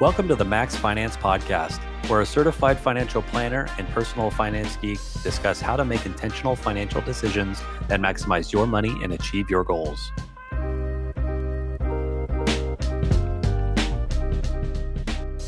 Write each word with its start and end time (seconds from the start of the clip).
Welcome 0.00 0.28
to 0.28 0.34
the 0.34 0.46
Max 0.46 0.74
Finance 0.74 1.18
Podcast, 1.18 1.78
where 2.08 2.22
a 2.22 2.26
certified 2.26 2.80
financial 2.80 3.20
planner 3.20 3.68
and 3.76 3.86
personal 3.88 4.30
finance 4.30 4.74
geek 4.76 4.98
discuss 5.22 5.60
how 5.60 5.76
to 5.76 5.84
make 5.84 6.06
intentional 6.06 6.56
financial 6.56 7.02
decisions 7.02 7.60
that 7.86 8.00
maximize 8.00 8.50
your 8.50 8.66
money 8.66 8.96
and 9.02 9.12
achieve 9.12 9.50
your 9.50 9.62
goals. 9.62 10.10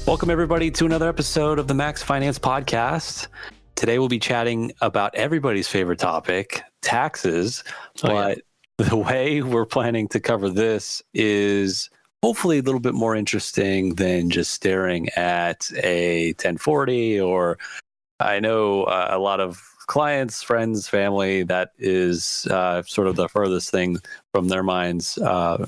Welcome, 0.06 0.28
everybody, 0.28 0.70
to 0.72 0.84
another 0.84 1.08
episode 1.08 1.58
of 1.58 1.66
the 1.66 1.74
Max 1.74 2.02
Finance 2.02 2.38
Podcast. 2.38 3.28
Today, 3.74 3.98
we'll 3.98 4.08
be 4.08 4.18
chatting 4.18 4.72
about 4.82 5.14
everybody's 5.14 5.66
favorite 5.66 5.98
topic 5.98 6.60
taxes. 6.82 7.64
Oh, 8.02 8.12
yeah. 8.12 8.34
but 8.76 8.86
the 8.86 8.98
way 8.98 9.40
we're 9.40 9.64
planning 9.64 10.08
to 10.08 10.20
cover 10.20 10.50
this 10.50 11.02
is 11.14 11.88
hopefully 12.22 12.58
a 12.58 12.62
little 12.62 12.80
bit 12.80 12.94
more 12.94 13.16
interesting 13.16 13.94
than 13.96 14.30
just 14.30 14.52
staring 14.52 15.08
at 15.10 15.70
a 15.82 16.28
1040 16.32 17.20
or 17.20 17.58
I 18.20 18.38
know 18.38 18.84
uh, 18.84 19.08
a 19.10 19.18
lot 19.18 19.40
of 19.40 19.60
clients, 19.86 20.42
friends, 20.42 20.86
family 20.86 21.42
that 21.42 21.72
is 21.78 22.46
uh, 22.50 22.82
sort 22.84 23.08
of 23.08 23.16
the 23.16 23.28
furthest 23.28 23.70
thing 23.70 23.98
from 24.32 24.48
their 24.48 24.62
minds, 24.62 25.18
uh, 25.18 25.66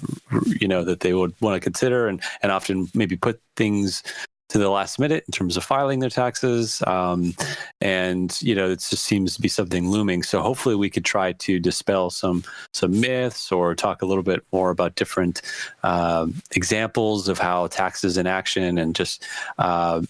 you 0.60 0.68
know, 0.68 0.84
that 0.84 1.00
they 1.00 1.12
would 1.12 1.34
want 1.40 1.56
to 1.56 1.60
consider 1.60 2.06
and, 2.06 2.22
and 2.42 2.52
often 2.52 2.88
maybe 2.94 3.16
put 3.16 3.40
things 3.56 4.02
to 4.50 4.58
the 4.58 4.68
last 4.68 4.98
minute 4.98 5.24
in 5.26 5.32
terms 5.32 5.56
of 5.56 5.64
filing 5.64 6.00
their 6.00 6.10
taxes. 6.10 6.82
Um, 6.86 7.34
and, 7.80 8.40
you 8.42 8.54
know, 8.54 8.70
it 8.70 8.80
just 8.80 9.04
seems 9.04 9.34
to 9.34 9.40
be 9.40 9.48
something 9.48 9.90
looming. 9.90 10.22
So 10.22 10.42
hopefully 10.42 10.74
we 10.74 10.90
could 10.90 11.04
try 11.04 11.32
to 11.32 11.58
dispel 11.58 12.10
some, 12.10 12.44
some 12.72 13.00
myths 13.00 13.50
or 13.50 13.74
talk 13.74 14.02
a 14.02 14.06
little 14.06 14.22
bit 14.22 14.44
more 14.52 14.70
about 14.70 14.96
different 14.96 15.40
um, 15.82 16.34
examples 16.54 17.28
of 17.28 17.38
how 17.38 17.68
taxes 17.68 18.18
in 18.18 18.26
action 18.26 18.76
and 18.76 18.94
just 18.94 19.24
uh, 19.58 20.02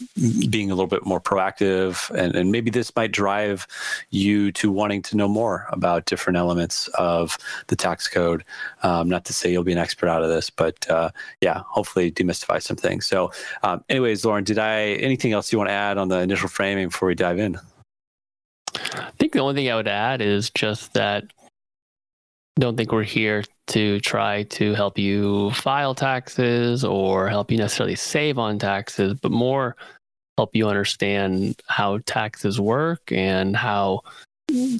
being 0.50 0.70
a 0.70 0.74
little 0.74 0.88
bit 0.88 1.06
more 1.06 1.20
proactive. 1.20 2.10
And, 2.10 2.34
and 2.34 2.50
maybe 2.50 2.70
this 2.70 2.94
might 2.96 3.12
drive 3.12 3.66
you 4.10 4.50
to 4.52 4.70
wanting 4.70 5.02
to 5.02 5.16
know 5.16 5.28
more 5.28 5.66
about 5.70 6.06
different 6.06 6.36
elements 6.36 6.88
of 6.98 7.38
the 7.68 7.76
tax 7.76 8.08
code. 8.08 8.44
Um, 8.82 9.08
not 9.08 9.24
to 9.26 9.32
say 9.32 9.52
you'll 9.52 9.62
be 9.62 9.72
an 9.72 9.78
expert 9.78 10.08
out 10.08 10.22
of 10.22 10.28
this, 10.28 10.50
but 10.50 10.90
uh, 10.90 11.10
yeah, 11.40 11.62
hopefully 11.66 12.10
demystify 12.10 12.60
some 12.60 12.76
things. 12.76 13.06
So, 13.06 13.30
um, 13.62 13.84
anyways, 13.88 14.23
Lauren, 14.24 14.44
did 14.44 14.58
I 14.58 14.92
anything 14.94 15.32
else 15.32 15.52
you 15.52 15.58
want 15.58 15.68
to 15.68 15.74
add 15.74 15.98
on 15.98 16.08
the 16.08 16.20
initial 16.20 16.48
framing 16.48 16.88
before 16.88 17.08
we 17.08 17.14
dive 17.14 17.38
in? 17.38 17.58
I 18.74 19.10
think 19.18 19.32
the 19.32 19.40
only 19.40 19.54
thing 19.54 19.70
I 19.70 19.76
would 19.76 19.88
add 19.88 20.20
is 20.20 20.50
just 20.50 20.94
that 20.94 21.24
don't 22.58 22.76
think 22.76 22.92
we're 22.92 23.02
here 23.02 23.44
to 23.68 24.00
try 24.00 24.44
to 24.44 24.74
help 24.74 24.98
you 24.98 25.50
file 25.50 25.94
taxes 25.94 26.84
or 26.84 27.28
help 27.28 27.50
you 27.50 27.58
necessarily 27.58 27.96
save 27.96 28.38
on 28.38 28.58
taxes, 28.58 29.14
but 29.14 29.32
more 29.32 29.76
help 30.38 30.54
you 30.54 30.68
understand 30.68 31.60
how 31.66 31.98
taxes 32.06 32.60
work 32.60 33.10
and 33.10 33.56
how 33.56 34.00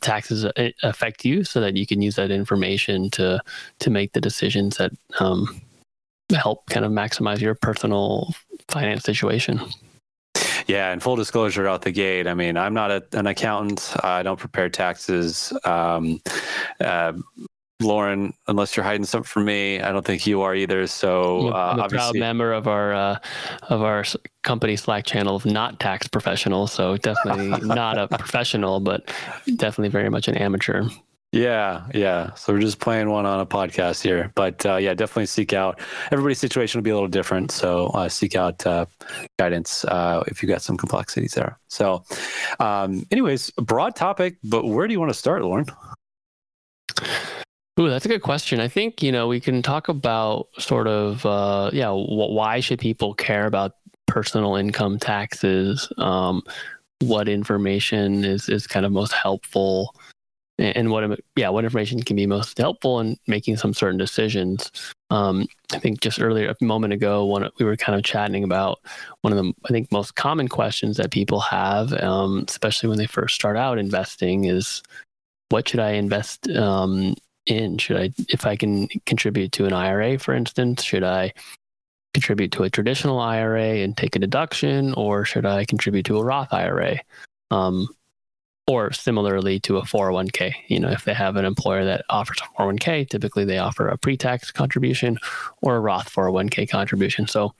taxes 0.02 0.46
affect 0.82 1.24
you 1.24 1.42
so 1.42 1.60
that 1.60 1.76
you 1.76 1.86
can 1.86 2.02
use 2.02 2.16
that 2.16 2.30
information 2.30 3.10
to 3.10 3.40
to 3.78 3.90
make 3.90 4.12
the 4.12 4.20
decisions 4.20 4.76
that 4.76 4.92
um, 5.20 5.60
help 6.34 6.66
kind 6.66 6.84
of 6.84 6.92
maximize 6.92 7.40
your 7.40 7.54
personal 7.54 8.34
finance 8.74 9.04
situation. 9.04 9.60
Yeah, 10.66 10.92
and 10.92 11.02
full 11.02 11.16
disclosure 11.16 11.66
out 11.68 11.82
the 11.82 11.92
gate. 11.92 12.26
I 12.26 12.34
mean, 12.34 12.56
I'm 12.56 12.74
not 12.74 12.90
a, 12.90 13.04
an 13.12 13.26
accountant. 13.26 13.94
I 14.02 14.22
don't 14.22 14.38
prepare 14.38 14.68
taxes. 14.68 15.52
Um, 15.64 16.20
uh, 16.80 17.12
Lauren, 17.80 18.32
unless 18.46 18.76
you're 18.76 18.84
hiding 18.84 19.04
something 19.04 19.26
from 19.26 19.44
me, 19.44 19.80
I 19.80 19.92
don't 19.92 20.04
think 20.04 20.26
you 20.26 20.40
are 20.42 20.54
either. 20.54 20.86
So 20.86 21.48
uh, 21.48 21.74
I'm 21.74 21.80
a 21.80 21.88
proud 21.88 22.16
member 22.16 22.52
of 22.52 22.66
our 22.66 22.94
uh, 22.94 23.18
of 23.68 23.82
our 23.82 24.04
company 24.42 24.76
Slack 24.76 25.04
channel 25.04 25.36
of 25.36 25.44
not 25.44 25.80
tax 25.80 26.08
professionals. 26.08 26.72
So 26.72 26.96
definitely 26.96 27.48
not 27.66 27.98
a 27.98 28.08
professional, 28.08 28.80
but 28.80 29.12
definitely 29.56 29.90
very 29.90 30.08
much 30.08 30.28
an 30.28 30.36
amateur. 30.36 30.88
Yeah, 31.34 31.88
yeah. 31.92 32.32
So 32.34 32.52
we're 32.52 32.60
just 32.60 32.78
playing 32.78 33.10
one 33.10 33.26
on 33.26 33.40
a 33.40 33.46
podcast 33.46 34.00
here, 34.04 34.30
but 34.36 34.64
uh, 34.64 34.76
yeah, 34.76 34.94
definitely 34.94 35.26
seek 35.26 35.52
out. 35.52 35.80
Everybody's 36.12 36.38
situation 36.38 36.78
will 36.78 36.84
be 36.84 36.90
a 36.90 36.94
little 36.94 37.08
different, 37.08 37.50
so 37.50 37.86
uh, 37.86 38.08
seek 38.08 38.36
out 38.36 38.64
uh, 38.64 38.86
guidance 39.36 39.84
uh, 39.86 40.22
if 40.28 40.44
you 40.44 40.48
got 40.48 40.62
some 40.62 40.76
complexities 40.76 41.32
there. 41.34 41.58
So, 41.66 42.04
um, 42.60 43.04
anyways, 43.10 43.50
broad 43.50 43.96
topic, 43.96 44.36
but 44.44 44.64
where 44.64 44.86
do 44.86 44.92
you 44.92 45.00
want 45.00 45.10
to 45.10 45.18
start, 45.18 45.42
Lauren? 45.42 45.66
Ooh, 47.80 47.88
that's 47.88 48.04
a 48.04 48.08
good 48.08 48.22
question. 48.22 48.60
I 48.60 48.68
think 48.68 49.02
you 49.02 49.10
know 49.10 49.26
we 49.26 49.40
can 49.40 49.60
talk 49.60 49.88
about 49.88 50.46
sort 50.60 50.86
of 50.86 51.26
uh, 51.26 51.68
yeah, 51.72 51.90
wh- 51.90 52.30
why 52.30 52.60
should 52.60 52.78
people 52.78 53.12
care 53.12 53.46
about 53.46 53.72
personal 54.06 54.54
income 54.54 55.00
taxes? 55.00 55.90
Um, 55.98 56.42
what 57.00 57.28
information 57.28 58.24
is 58.24 58.48
is 58.48 58.68
kind 58.68 58.86
of 58.86 58.92
most 58.92 59.12
helpful? 59.12 59.96
And 60.58 60.90
what 60.90 61.18
yeah 61.36 61.48
what 61.48 61.64
information 61.64 62.02
can 62.02 62.16
be 62.16 62.26
most 62.26 62.58
helpful 62.58 63.00
in 63.00 63.16
making 63.26 63.56
some 63.56 63.74
certain 63.74 63.98
decisions. 63.98 64.70
Um, 65.10 65.46
i 65.72 65.78
think 65.78 66.00
just 66.00 66.20
earlier 66.20 66.52
a 66.60 66.64
moment 66.64 66.92
ago 66.92 67.24
when 67.24 67.48
we 67.58 67.64
were 67.64 67.76
kind 67.76 67.96
of 67.96 68.04
chatting 68.04 68.42
about 68.42 68.80
one 69.20 69.32
of 69.32 69.38
the 69.38 69.52
i 69.64 69.68
think 69.68 69.92
most 69.92 70.16
common 70.16 70.48
questions 70.48 70.96
that 70.96 71.10
people 71.10 71.40
have 71.40 71.92
um, 72.02 72.44
especially 72.48 72.88
when 72.88 72.98
they 72.98 73.06
first 73.06 73.34
start 73.34 73.56
out 73.56 73.78
investing 73.78 74.46
is 74.46 74.82
what 75.50 75.68
should 75.68 75.80
i 75.80 75.90
invest 75.90 76.48
um, 76.50 77.14
in? 77.46 77.78
Should 77.78 77.96
i 77.96 78.10
if 78.28 78.46
i 78.46 78.56
can 78.56 78.88
contribute 79.06 79.52
to 79.52 79.66
an 79.66 79.72
ira 79.72 80.18
for 80.18 80.34
instance 80.34 80.82
should 80.82 81.04
i 81.04 81.32
contribute 82.12 82.52
to 82.52 82.64
a 82.64 82.70
traditional 82.70 83.20
ira 83.20 83.62
and 83.62 83.96
take 83.96 84.16
a 84.16 84.20
deduction 84.20 84.94
or 84.94 85.24
should 85.24 85.46
i 85.46 85.64
contribute 85.64 86.06
to 86.06 86.18
a 86.18 86.24
roth 86.24 86.52
ira 86.52 86.98
um, 87.50 87.88
or 88.66 88.92
similarly 88.92 89.60
to 89.60 89.76
a 89.76 89.82
401k. 89.82 90.54
You 90.68 90.80
know, 90.80 90.90
if 90.90 91.04
they 91.04 91.14
have 91.14 91.36
an 91.36 91.44
employer 91.44 91.84
that 91.84 92.04
offers 92.08 92.38
a 92.40 92.62
401k, 92.62 93.08
typically 93.08 93.44
they 93.44 93.58
offer 93.58 93.88
a 93.88 93.98
pre-tax 93.98 94.50
contribution 94.50 95.18
or 95.60 95.76
a 95.76 95.80
Roth 95.80 96.12
401k 96.12 96.68
contribution. 96.68 97.26
So 97.26 97.54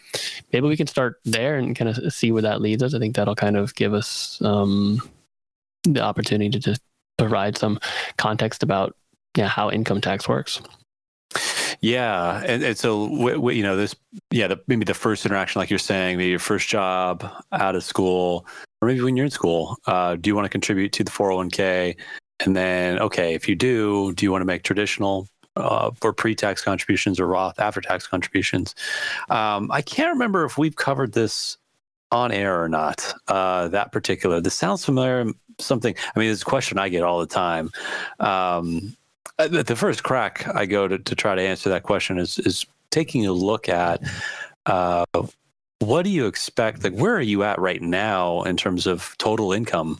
maybe 0.53 0.67
we 0.67 0.77
can 0.77 0.87
start 0.87 1.21
there 1.25 1.57
and 1.57 1.77
kind 1.77 1.91
of 1.91 2.13
see 2.13 2.33
where 2.33 2.43
that 2.43 2.61
leads 2.61 2.83
us. 2.83 2.95
I 2.95 2.99
think 2.99 3.17
that'll 3.17 3.35
kind 3.35 3.57
of 3.57 3.75
give 3.75 3.93
us 3.93 4.41
um, 4.43 5.01
the 5.85 6.01
opportunity 6.01 6.51
to 6.51 6.59
just 6.59 6.81
provide 7.19 7.57
some 7.57 7.79
context 8.17 8.63
about 8.63 8.97
yeah 9.37 9.49
how 9.49 9.71
income 9.71 10.01
tax 10.01 10.29
works. 10.29 10.61
Yeah, 11.81 12.43
and, 12.47 12.63
and 12.63 12.79
so 12.79 13.09
w- 13.09 13.35
w- 13.35 13.59
you 13.59 13.63
know 13.63 13.77
this. 13.77 13.95
Yeah, 14.31 14.49
the, 14.49 14.61
maybe 14.67 14.85
the 14.85 14.95
first 14.95 15.27
interaction, 15.27 15.59
like 15.61 15.71
you're 15.71 15.79
saying, 15.79 16.17
maybe 16.17 16.31
your 16.31 16.39
first 16.39 16.69
job 16.69 17.29
out 17.53 17.75
of 17.77 17.85
school, 17.85 18.47
or 18.81 18.89
maybe 18.89 19.01
when 19.03 19.17
you're 19.17 19.25
in 19.25 19.31
school, 19.31 19.77
uh, 19.87 20.17
do 20.17 20.29
you 20.29 20.35
want 20.35 20.45
to 20.45 20.51
contribute 20.51 20.93
to 20.93 21.05
the 21.05 21.11
401k? 21.11 21.97
And 22.41 22.57
then, 22.57 22.99
okay, 22.99 23.35
if 23.35 23.49
you 23.49 23.55
do, 23.55 24.13
do 24.15 24.27
you 24.27 24.33
want 24.33 24.43
to 24.43 24.47
make 24.47 24.63
traditional 24.63 25.29
uh, 25.57 25.91
or 26.03 26.13
pre-tax 26.13 26.63
contributions 26.63 27.21
or 27.21 27.27
Roth 27.27 27.59
after-tax 27.61 28.07
contributions? 28.07 28.75
Um, 29.31 29.71
I 29.71 29.83
can't 29.83 30.13
remember 30.13 30.45
if 30.45 30.59
we've 30.59 30.77
covered 30.77 31.13
this 31.13 31.57
on 32.11 32.33
air 32.33 32.63
or 32.63 32.69
not. 32.69 33.13
Uh, 33.29 33.69
that 33.69 33.93
particular. 33.93 34.41
This 34.41 34.55
sounds 34.55 34.85
familiar. 34.85 35.27
Something. 35.59 35.95
I 36.15 36.19
mean, 36.19 36.31
it's 36.31 36.43
a 36.43 36.47
question 36.47 36.79
I 36.79 36.89
get 36.89 37.03
all 37.03 37.21
the 37.21 37.27
time. 37.27 37.71
Um, 38.21 38.97
the 39.37 39.77
first 39.77 40.03
crack 40.03 40.47
I 40.55 40.67
go 40.67 40.87
to, 40.89 40.99
to 40.99 41.15
try 41.15 41.35
to 41.35 41.43
answer 41.43 41.69
that 41.71 41.83
question 41.83 42.19
is 42.19 42.39
is 42.41 42.67
taking 42.91 43.27
a 43.27 43.33
look 43.33 43.69
at 43.69 44.01
uh, 44.67 45.05
what 45.87 46.05
do 46.05 46.11
you 46.11 46.27
expect? 46.27 46.85
Like, 46.85 46.95
where 46.95 47.15
are 47.15 47.21
you 47.21 47.43
at 47.43 47.59
right 47.59 47.83
now 47.83 48.43
in 48.43 48.57
terms 48.57 48.87
of 48.87 49.15
total 49.19 49.53
income, 49.53 49.99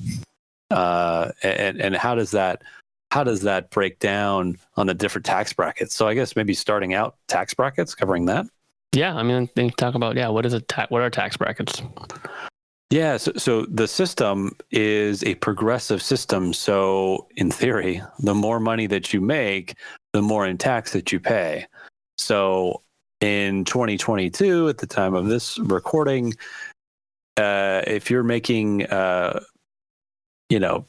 uh, 0.71 1.31
and 1.43 1.81
and 1.81 1.97
how 1.97 2.15
does 2.15 2.31
that 2.33 2.63
how 3.11 3.23
does 3.23 3.43
that 3.43 3.71
break 3.71 4.01
down 4.01 4.59
on 4.77 4.87
the 4.87 4.95
different 4.95 5.25
tax 5.25 5.53
brackets? 5.53 5.95
So 5.95 6.09
I 6.09 6.15
guess 6.15 6.35
maybe 6.37 6.55
starting 6.55 6.95
out 6.95 7.17
tax 7.29 7.55
brackets, 7.55 7.95
covering 7.95 8.27
that. 8.27 8.47
Yeah, 8.93 9.15
I 9.15 9.23
mean, 9.23 9.49
they 9.55 9.71
talk 9.71 9.95
about 9.95 10.17
yeah, 10.17 10.29
what 10.29 10.47
is 10.47 10.53
a 10.53 10.61
ta- 10.61 10.87
what 10.89 11.03
are 11.03 11.11
tax 11.11 11.37
brackets? 11.37 11.83
Yeah, 12.91 13.17
so, 13.17 13.33
so 13.37 13.67
the 13.67 13.89
system 13.89 14.57
is 14.71 15.25
a 15.25 15.35
progressive 15.37 16.01
system. 16.01 16.53
So 16.53 17.27
in 17.37 17.51
theory, 17.51 18.03
the 18.21 18.35
more 18.35 18.61
money 18.61 18.87
that 18.87 19.13
you 19.13 19.21
make, 19.21 19.75
the 20.13 20.23
more 20.23 20.47
in 20.47 20.59
tax 20.59 20.93
that 20.93 21.11
you 21.11 21.19
pay. 21.19 21.67
So 22.19 22.83
in 23.21 23.65
2022, 23.65 24.69
at 24.69 24.79
the 24.79 24.87
time 24.87 25.15
of 25.15 25.27
this 25.27 25.59
recording, 25.59 26.35
uh, 27.37 27.83
if 27.87 28.11
you're 28.11 28.23
making, 28.23 28.87
uh, 28.87 29.41
you 30.49 30.61
know, 30.61 30.87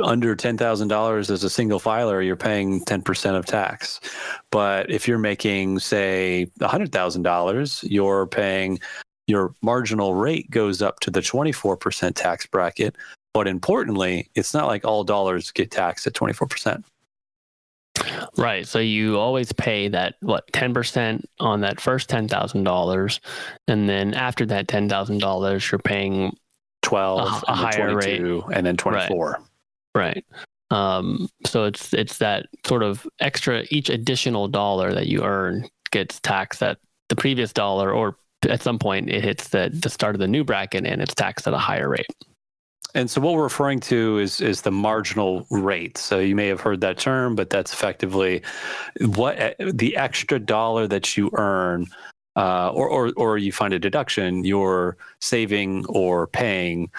under 0.00 0.34
$10,000 0.34 1.30
as 1.30 1.44
a 1.44 1.50
single 1.50 1.78
filer, 1.78 2.22
you're 2.22 2.36
paying 2.36 2.84
10% 2.84 3.36
of 3.36 3.46
tax. 3.46 4.00
But 4.50 4.90
if 4.90 5.06
you're 5.06 5.18
making, 5.18 5.78
say, 5.78 6.50
$100,000, 6.60 7.84
you're 7.88 8.26
paying 8.26 8.78
your 9.26 9.54
marginal 9.62 10.14
rate 10.14 10.50
goes 10.50 10.82
up 10.82 11.00
to 11.00 11.10
the 11.10 11.20
24% 11.20 12.14
tax 12.14 12.46
bracket. 12.46 12.96
But 13.34 13.48
importantly, 13.48 14.28
it's 14.34 14.52
not 14.52 14.66
like 14.66 14.84
all 14.84 15.04
dollars 15.04 15.50
get 15.50 15.70
taxed 15.70 16.06
at 16.06 16.12
24%. 16.12 16.84
Right. 18.36 18.66
So 18.66 18.78
you 18.78 19.18
always 19.18 19.52
pay 19.52 19.88
that 19.88 20.14
what 20.20 20.44
ten 20.52 20.74
percent 20.74 21.28
on 21.40 21.60
that 21.60 21.80
first 21.80 22.08
ten 22.08 22.28
thousand 22.28 22.64
dollars, 22.64 23.20
and 23.68 23.88
then 23.88 24.14
after 24.14 24.46
that 24.46 24.68
ten 24.68 24.88
thousand 24.88 25.18
dollars, 25.18 25.70
you're 25.70 25.78
paying 25.78 26.36
twelve, 26.82 27.42
a, 27.46 27.52
a 27.52 27.54
higher 27.54 27.94
rate, 27.94 28.20
and 28.20 28.66
then 28.66 28.76
twenty 28.76 29.06
four. 29.08 29.40
Right. 29.94 30.16
right. 30.16 30.24
Um, 30.72 31.28
so 31.44 31.64
it's 31.64 31.92
it's 31.92 32.18
that 32.18 32.46
sort 32.66 32.82
of 32.82 33.06
extra 33.20 33.64
each 33.70 33.90
additional 33.90 34.48
dollar 34.48 34.94
that 34.94 35.06
you 35.06 35.22
earn 35.22 35.68
gets 35.90 36.18
taxed 36.20 36.62
at 36.62 36.78
the 37.08 37.16
previous 37.16 37.52
dollar, 37.52 37.92
or 37.92 38.16
at 38.48 38.62
some 38.62 38.78
point 38.78 39.10
it 39.10 39.22
hits 39.22 39.48
the 39.48 39.70
the 39.72 39.90
start 39.90 40.14
of 40.14 40.18
the 40.18 40.26
new 40.26 40.44
bracket 40.44 40.86
and 40.86 41.02
it's 41.02 41.14
taxed 41.14 41.46
at 41.46 41.54
a 41.54 41.58
higher 41.58 41.88
rate. 41.88 42.06
And 42.94 43.10
so 43.10 43.20
what 43.20 43.34
we're 43.34 43.42
referring 43.42 43.80
to 43.80 44.18
is 44.18 44.40
is 44.40 44.62
the 44.62 44.70
marginal 44.70 45.46
rate. 45.50 45.96
So 45.96 46.18
you 46.18 46.36
may 46.36 46.48
have 46.48 46.60
heard 46.60 46.80
that 46.82 46.98
term, 46.98 47.34
but 47.34 47.48
that's 47.48 47.72
effectively 47.72 48.42
what 49.00 49.56
the 49.58 49.96
extra 49.96 50.38
dollar 50.38 50.86
that 50.88 51.16
you 51.16 51.30
earn, 51.34 51.86
uh, 52.36 52.70
or, 52.70 52.88
or 52.88 53.12
or 53.16 53.38
you 53.38 53.52
find 53.52 53.72
a 53.72 53.78
deduction, 53.78 54.44
you're 54.44 54.96
saving 55.20 55.86
or 55.86 56.26
paying 56.26 56.90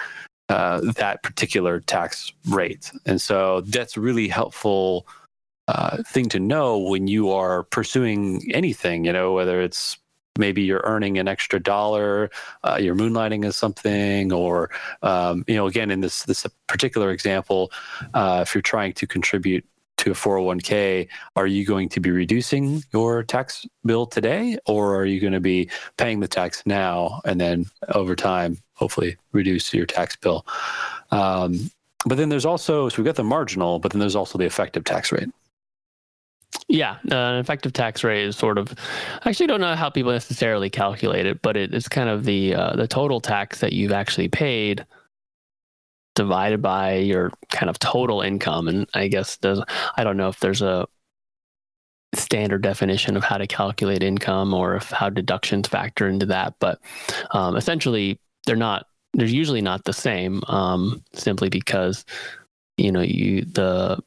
uh, 0.48 0.80
that 0.96 1.22
particular 1.22 1.80
tax 1.80 2.32
rate. 2.48 2.90
And 3.06 3.20
so 3.20 3.60
that's 3.60 3.96
a 3.96 4.00
really 4.00 4.28
helpful 4.28 5.06
uh, 5.68 6.02
thing 6.02 6.28
to 6.30 6.40
know 6.40 6.76
when 6.78 7.06
you 7.06 7.30
are 7.30 7.62
pursuing 7.62 8.42
anything. 8.52 9.04
You 9.04 9.12
know, 9.12 9.32
whether 9.32 9.60
it's 9.60 9.96
maybe 10.38 10.62
you're 10.62 10.82
earning 10.84 11.18
an 11.18 11.28
extra 11.28 11.60
dollar, 11.60 12.30
uh, 12.62 12.78
you're 12.80 12.96
moonlighting 12.96 13.44
as 13.44 13.56
something, 13.56 14.32
or 14.32 14.70
um, 15.02 15.44
you 15.46 15.54
know, 15.54 15.66
again, 15.66 15.90
in 15.90 16.00
this 16.00 16.24
this 16.24 16.46
particular 16.66 17.10
example, 17.10 17.70
uh, 18.14 18.40
if 18.46 18.54
you're 18.54 18.62
trying 18.62 18.92
to 18.94 19.06
contribute 19.06 19.64
to 19.96 20.10
a 20.10 20.14
401k, 20.14 21.08
are 21.36 21.46
you 21.46 21.64
going 21.64 21.88
to 21.88 22.00
be 22.00 22.10
reducing 22.10 22.82
your 22.92 23.22
tax 23.22 23.64
bill 23.84 24.06
today, 24.06 24.58
or 24.66 24.96
are 24.96 25.04
you 25.04 25.20
going 25.20 25.32
to 25.32 25.40
be 25.40 25.70
paying 25.96 26.20
the 26.20 26.28
tax 26.28 26.62
now 26.66 27.20
and 27.24 27.40
then 27.40 27.66
over 27.94 28.16
time, 28.16 28.58
hopefully, 28.74 29.16
reduce 29.32 29.72
your 29.72 29.86
tax 29.86 30.16
bill? 30.16 30.44
Um, 31.10 31.70
but 32.06 32.18
then 32.18 32.28
there's 32.28 32.44
also 32.44 32.88
so 32.88 32.96
we've 32.98 33.06
got 33.06 33.16
the 33.16 33.24
marginal, 33.24 33.78
but 33.78 33.92
then 33.92 34.00
there's 34.00 34.16
also 34.16 34.36
the 34.36 34.44
effective 34.44 34.84
tax 34.84 35.12
rate. 35.12 35.30
Yeah, 36.68 36.96
uh, 37.10 37.14
an 37.14 37.36
effective 37.36 37.72
tax 37.72 38.02
rate 38.02 38.24
is 38.24 38.36
sort 38.36 38.58
of. 38.58 38.74
I 39.22 39.28
actually 39.28 39.48
don't 39.48 39.60
know 39.60 39.74
how 39.74 39.90
people 39.90 40.12
necessarily 40.12 40.70
calculate 40.70 41.26
it, 41.26 41.42
but 41.42 41.56
it, 41.56 41.74
it's 41.74 41.88
kind 41.88 42.08
of 42.08 42.24
the 42.24 42.54
uh, 42.54 42.76
the 42.76 42.88
total 42.88 43.20
tax 43.20 43.60
that 43.60 43.72
you've 43.72 43.92
actually 43.92 44.28
paid 44.28 44.86
divided 46.14 46.62
by 46.62 46.94
your 46.94 47.32
kind 47.50 47.68
of 47.68 47.78
total 47.78 48.22
income. 48.22 48.68
And 48.68 48.88
I 48.94 49.08
guess 49.08 49.36
there's 49.36 49.60
I 49.96 50.04
don't 50.04 50.16
know 50.16 50.28
if 50.28 50.40
there's 50.40 50.62
a 50.62 50.86
standard 52.14 52.62
definition 52.62 53.16
of 53.16 53.24
how 53.24 53.38
to 53.38 53.46
calculate 53.46 54.02
income 54.02 54.54
or 54.54 54.76
if 54.76 54.90
how 54.90 55.10
deductions 55.10 55.68
factor 55.68 56.08
into 56.08 56.26
that, 56.26 56.54
but 56.60 56.80
um, 57.32 57.56
essentially 57.56 58.18
they're 58.46 58.56
not. 58.56 58.86
They're 59.16 59.26
usually 59.26 59.60
not 59.60 59.84
the 59.84 59.92
same, 59.92 60.42
um, 60.48 61.04
simply 61.14 61.48
because 61.48 62.04
you 62.76 62.90
know 62.90 63.00
you 63.00 63.44
the 63.44 64.02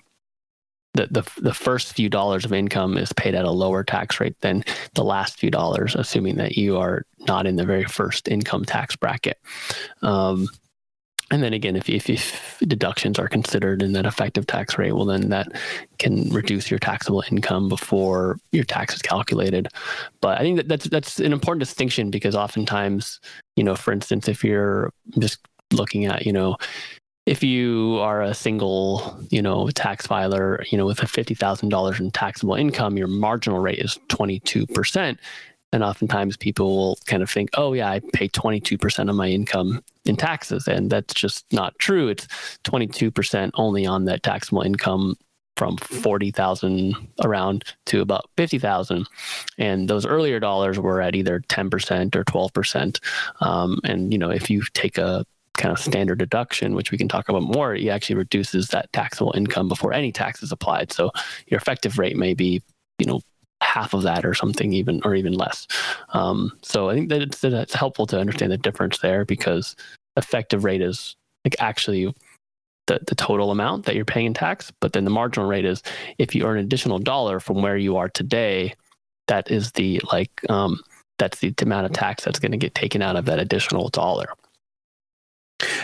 the, 0.97 1.07
the, 1.21 1.41
the 1.41 1.53
first 1.53 1.93
few 1.93 2.09
dollars 2.09 2.43
of 2.43 2.51
income 2.51 2.97
is 2.97 3.13
paid 3.13 3.35
at 3.35 3.45
a 3.45 3.51
lower 3.51 3.83
tax 3.83 4.19
rate 4.19 4.39
than 4.41 4.63
the 4.95 5.03
last 5.03 5.39
few 5.39 5.51
dollars, 5.51 5.95
assuming 5.95 6.35
that 6.37 6.57
you 6.57 6.77
are 6.77 7.05
not 7.27 7.45
in 7.45 7.55
the 7.55 7.65
very 7.65 7.85
first 7.85 8.27
income 8.27 8.65
tax 8.65 8.95
bracket. 8.95 9.37
Um, 10.01 10.47
and 11.29 11.43
then 11.43 11.53
again, 11.53 11.75
if, 11.75 11.89
if, 11.89 12.09
if, 12.09 12.57
deductions 12.65 13.19
are 13.19 13.27
considered 13.27 13.83
in 13.83 13.91
that 13.93 14.05
effective 14.05 14.47
tax 14.47 14.77
rate, 14.77 14.93
well, 14.93 15.05
then 15.05 15.29
that 15.29 15.47
can 15.99 16.29
reduce 16.29 16.71
your 16.71 16.79
taxable 16.79 17.23
income 17.29 17.67
before 17.67 18.39
your 18.51 18.63
tax 18.63 18.95
is 18.95 19.01
calculated. 19.01 19.67
But 20.21 20.39
I 20.39 20.41
think 20.41 20.57
that 20.57 20.67
that's 20.69 20.89
that's 20.89 21.19
an 21.19 21.33
important 21.33 21.59
distinction 21.59 22.11
because 22.11 22.33
oftentimes, 22.33 23.19
you 23.57 23.63
know, 23.63 23.75
for 23.75 23.91
instance, 23.91 24.29
if 24.29 24.41
you're 24.41 24.93
just 25.19 25.39
looking 25.73 26.05
at, 26.05 26.25
you 26.25 26.31
know, 26.31 26.55
if 27.27 27.43
you 27.43 27.97
are 27.99 28.21
a 28.21 28.33
single, 28.33 29.19
you 29.29 29.41
know, 29.41 29.69
tax 29.71 30.07
filer, 30.07 30.63
you 30.71 30.77
know, 30.77 30.85
with 30.85 31.03
a 31.03 31.05
$50,000 31.05 31.99
in 31.99 32.11
taxable 32.11 32.55
income, 32.55 32.97
your 32.97 33.09
marginal 33.09 33.59
rate 33.59 33.79
is 33.79 33.99
22%. 34.07 35.17
And 35.73 35.83
oftentimes 35.83 36.37
people 36.37 36.77
will 36.77 36.99
kind 37.05 37.21
of 37.21 37.29
think, 37.29 37.49
oh, 37.55 37.73
yeah, 37.73 37.91
I 37.91 37.99
pay 38.13 38.29
22% 38.29 39.09
of 39.09 39.15
my 39.17 39.27
income 39.27 39.83
in 40.05 40.15
taxes. 40.15 40.69
And 40.69 40.89
that's 40.89 41.13
just 41.13 41.45
not 41.51 41.77
true. 41.79 42.07
It's 42.07 42.27
22% 42.63 43.51
only 43.55 43.85
on 43.85 44.05
that 44.05 44.23
taxable 44.23 44.61
income 44.61 45.17
from 45.57 45.75
40,000 45.75 46.95
around 47.25 47.65
to 47.87 47.99
about 47.99 48.29
50,000. 48.37 49.05
And 49.57 49.89
those 49.89 50.05
earlier 50.05 50.39
dollars 50.39 50.79
were 50.79 51.01
at 51.01 51.13
either 51.13 51.41
10% 51.49 52.15
or 52.15 52.23
12%. 52.23 52.99
Um, 53.41 53.81
and, 53.83 54.13
you 54.13 54.17
know, 54.17 54.29
if 54.29 54.49
you 54.49 54.61
take 54.73 54.97
a 54.97 55.25
kind 55.57 55.71
of 55.71 55.79
standard 55.79 56.19
deduction, 56.19 56.75
which 56.75 56.91
we 56.91 56.97
can 56.97 57.07
talk 57.07 57.29
about 57.29 57.43
more, 57.43 57.75
it 57.75 57.87
actually 57.87 58.15
reduces 58.15 58.69
that 58.69 58.91
taxable 58.93 59.33
income 59.35 59.67
before 59.67 59.93
any 59.93 60.11
tax 60.11 60.41
is 60.41 60.51
applied. 60.51 60.91
So 60.93 61.11
your 61.47 61.57
effective 61.57 61.99
rate 61.99 62.15
may 62.15 62.33
be, 62.33 62.61
you 62.99 63.05
know, 63.05 63.21
half 63.61 63.93
of 63.93 64.03
that 64.03 64.23
or 64.23 64.33
something 64.33 64.71
even 64.71 65.01
or 65.03 65.15
even 65.15 65.33
less. 65.33 65.67
Um, 66.09 66.57
so 66.61 66.89
I 66.89 66.93
think 66.93 67.09
that 67.09 67.21
it's, 67.21 67.43
it's 67.43 67.73
helpful 67.73 68.05
to 68.07 68.19
understand 68.19 68.51
the 68.51 68.57
difference 68.57 68.99
there 68.99 69.25
because 69.25 69.75
effective 70.15 70.63
rate 70.63 70.81
is 70.81 71.15
like 71.43 71.55
actually 71.59 72.13
the, 72.87 72.99
the 73.07 73.15
total 73.15 73.51
amount 73.51 73.85
that 73.85 73.95
you're 73.95 74.05
paying 74.05 74.27
in 74.27 74.33
tax, 74.33 74.71
but 74.79 74.93
then 74.93 75.03
the 75.03 75.11
marginal 75.11 75.47
rate 75.47 75.65
is 75.65 75.83
if 76.17 76.33
you 76.33 76.45
earn 76.45 76.57
an 76.57 76.65
additional 76.65 76.99
dollar 76.99 77.39
from 77.39 77.61
where 77.61 77.77
you 77.77 77.97
are 77.97 78.09
today, 78.09 78.73
that 79.27 79.51
is 79.51 79.71
the 79.73 80.01
like 80.11 80.31
um, 80.49 80.79
that's 81.17 81.39
the 81.39 81.53
amount 81.61 81.85
of 81.85 81.91
tax 81.91 82.23
that's 82.23 82.39
going 82.39 82.51
to 82.51 82.57
get 82.57 82.75
taken 82.75 83.01
out 83.01 83.15
of 83.15 83.25
that 83.25 83.39
additional 83.39 83.89
dollar. 83.89 84.27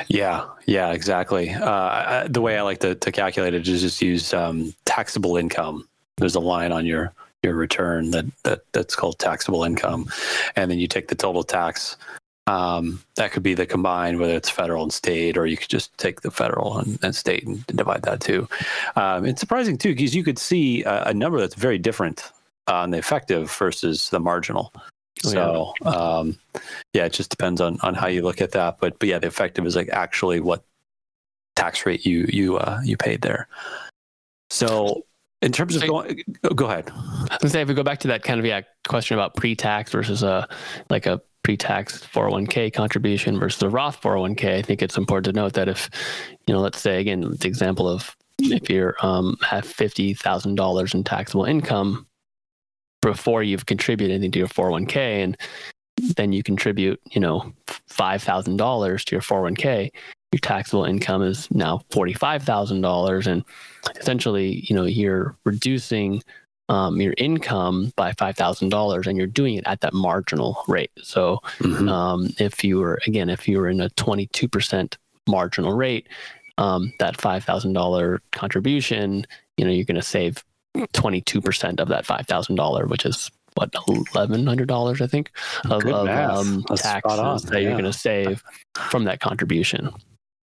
Yeah, 0.07 0.45
yeah, 0.65 0.91
exactly. 0.91 1.49
Uh, 1.49 2.27
the 2.29 2.41
way 2.41 2.57
I 2.57 2.61
like 2.61 2.79
to, 2.81 2.95
to 2.95 3.11
calculate 3.11 3.53
it 3.53 3.67
is 3.67 3.81
just 3.81 4.01
use 4.01 4.33
um, 4.33 4.73
taxable 4.85 5.37
income. 5.37 5.87
There's 6.17 6.35
a 6.35 6.39
line 6.39 6.71
on 6.71 6.85
your 6.85 7.13
your 7.41 7.55
return 7.55 8.11
that, 8.11 8.25
that 8.43 8.61
that's 8.71 8.95
called 8.95 9.19
taxable 9.19 9.63
income, 9.63 10.07
and 10.55 10.71
then 10.71 10.79
you 10.79 10.87
take 10.87 11.07
the 11.07 11.15
total 11.15 11.43
tax. 11.43 11.97
Um, 12.45 13.01
that 13.15 13.31
could 13.31 13.43
be 13.43 13.53
the 13.53 13.65
combined, 13.65 14.19
whether 14.19 14.35
it's 14.35 14.49
federal 14.49 14.83
and 14.83 14.93
state, 14.93 15.37
or 15.37 15.45
you 15.45 15.57
could 15.57 15.69
just 15.69 15.97
take 15.97 16.21
the 16.21 16.31
federal 16.31 16.77
and, 16.77 16.99
and 17.01 17.15
state 17.15 17.47
and 17.47 17.65
divide 17.67 18.03
that 18.03 18.19
too. 18.19 18.47
Um, 18.95 19.25
it's 19.25 19.39
surprising 19.39 19.77
too 19.77 19.93
because 19.93 20.13
you 20.13 20.23
could 20.23 20.37
see 20.37 20.83
a, 20.83 21.05
a 21.05 21.13
number 21.13 21.39
that's 21.39 21.55
very 21.55 21.77
different 21.77 22.31
on 22.67 22.91
the 22.91 22.97
effective 22.97 23.51
versus 23.51 24.09
the 24.09 24.19
marginal. 24.19 24.73
Oh, 25.25 25.29
so 25.29 25.73
yeah. 25.81 25.89
Um, 25.89 26.37
yeah, 26.93 27.05
it 27.05 27.13
just 27.13 27.29
depends 27.29 27.61
on 27.61 27.79
on 27.81 27.93
how 27.93 28.07
you 28.07 28.21
look 28.21 28.41
at 28.41 28.51
that. 28.51 28.79
But 28.79 28.99
but 28.99 29.09
yeah, 29.09 29.19
the 29.19 29.27
effective 29.27 29.65
is 29.65 29.75
like 29.75 29.89
actually 29.89 30.39
what 30.39 30.63
tax 31.55 31.85
rate 31.85 32.05
you 32.05 32.25
you 32.29 32.57
uh, 32.57 32.81
you 32.83 32.97
paid 32.97 33.21
there. 33.21 33.47
So 34.49 35.03
in 35.41 35.51
terms 35.51 35.75
of 35.75 35.85
going, 35.87 36.21
go 36.55 36.65
ahead. 36.65 36.89
I 36.93 37.37
was 37.41 37.51
say 37.51 37.61
if 37.61 37.67
we 37.67 37.73
go 37.73 37.83
back 37.83 37.99
to 37.99 38.07
that 38.09 38.23
kind 38.23 38.39
of 38.39 38.45
yeah 38.45 38.61
question 38.87 39.15
about 39.15 39.35
pre-tax 39.35 39.91
versus 39.91 40.23
a 40.23 40.47
like 40.89 41.05
a 41.05 41.21
pre-tax 41.43 41.99
401k 42.13 42.73
contribution 42.73 43.37
versus 43.37 43.61
a 43.61 43.69
Roth 43.69 44.01
401k, 44.01 44.59
I 44.59 44.61
think 44.61 44.81
it's 44.81 44.97
important 44.97 45.25
to 45.25 45.41
note 45.41 45.53
that 45.53 45.67
if 45.67 45.89
you 46.47 46.53
know, 46.53 46.61
let's 46.61 46.79
say 46.79 47.01
again, 47.01 47.21
the 47.21 47.47
example 47.47 47.87
of 47.87 48.15
if 48.39 48.69
you're 48.69 48.95
um, 49.01 49.37
have 49.41 49.65
fifty 49.65 50.13
thousand 50.13 50.55
dollars 50.55 50.93
in 50.93 51.03
taxable 51.03 51.45
income, 51.45 52.07
before 53.03 53.43
you've 53.43 53.65
contributed 53.65 54.15
anything 54.15 54.31
to 54.31 54.39
your 54.39 54.47
401k 54.47 55.23
and 55.23 55.37
then 56.15 56.31
you 56.31 56.41
contribute, 56.41 56.99
you 57.11 57.21
know, 57.21 57.53
$5,000 57.67 59.03
to 59.05 59.15
your 59.15 59.21
401k, 59.21 59.91
your 60.31 60.39
taxable 60.39 60.85
income 60.85 61.21
is 61.21 61.49
now 61.51 61.81
$45,000 61.91 63.27
and 63.27 63.43
essentially, 63.99 64.65
you 64.67 64.75
know, 64.75 64.85
you're 64.85 65.35
reducing 65.45 66.23
um, 66.69 66.99
your 66.99 67.13
income 67.17 67.91
by 67.95 68.13
$5,000 68.13 69.07
and 69.07 69.17
you're 69.17 69.27
doing 69.27 69.55
it 69.55 69.63
at 69.67 69.81
that 69.81 69.93
marginal 69.93 70.63
rate. 70.67 70.91
So 71.01 71.39
mm-hmm. 71.59 71.89
um, 71.89 72.29
if 72.39 72.63
you 72.63 72.79
were, 72.79 72.99
again, 73.05 73.29
if 73.29 73.47
you 73.47 73.59
were 73.59 73.67
in 73.67 73.81
a 73.81 73.89
22% 73.91 74.95
marginal 75.27 75.73
rate, 75.73 76.07
um, 76.57 76.93
that 76.99 77.17
$5,000 77.17 78.19
contribution, 78.31 79.25
you 79.57 79.65
know, 79.65 79.71
you're 79.71 79.85
going 79.85 79.95
to 79.95 80.01
save 80.01 80.43
22% 80.75 81.79
of 81.79 81.87
that 81.87 82.05
$5,000, 82.05 82.87
which 82.87 83.05
is 83.05 83.31
what, 83.55 83.71
$1,100, 83.71 85.01
I 85.01 85.07
think, 85.07 85.31
of, 85.65 85.85
of 85.85 86.07
um, 86.07 86.63
taxes 86.75 87.43
that 87.43 87.53
yeah. 87.53 87.59
you're 87.59 87.71
going 87.71 87.83
to 87.83 87.93
save 87.93 88.43
from 88.75 89.03
that 89.03 89.19
contribution. 89.19 89.91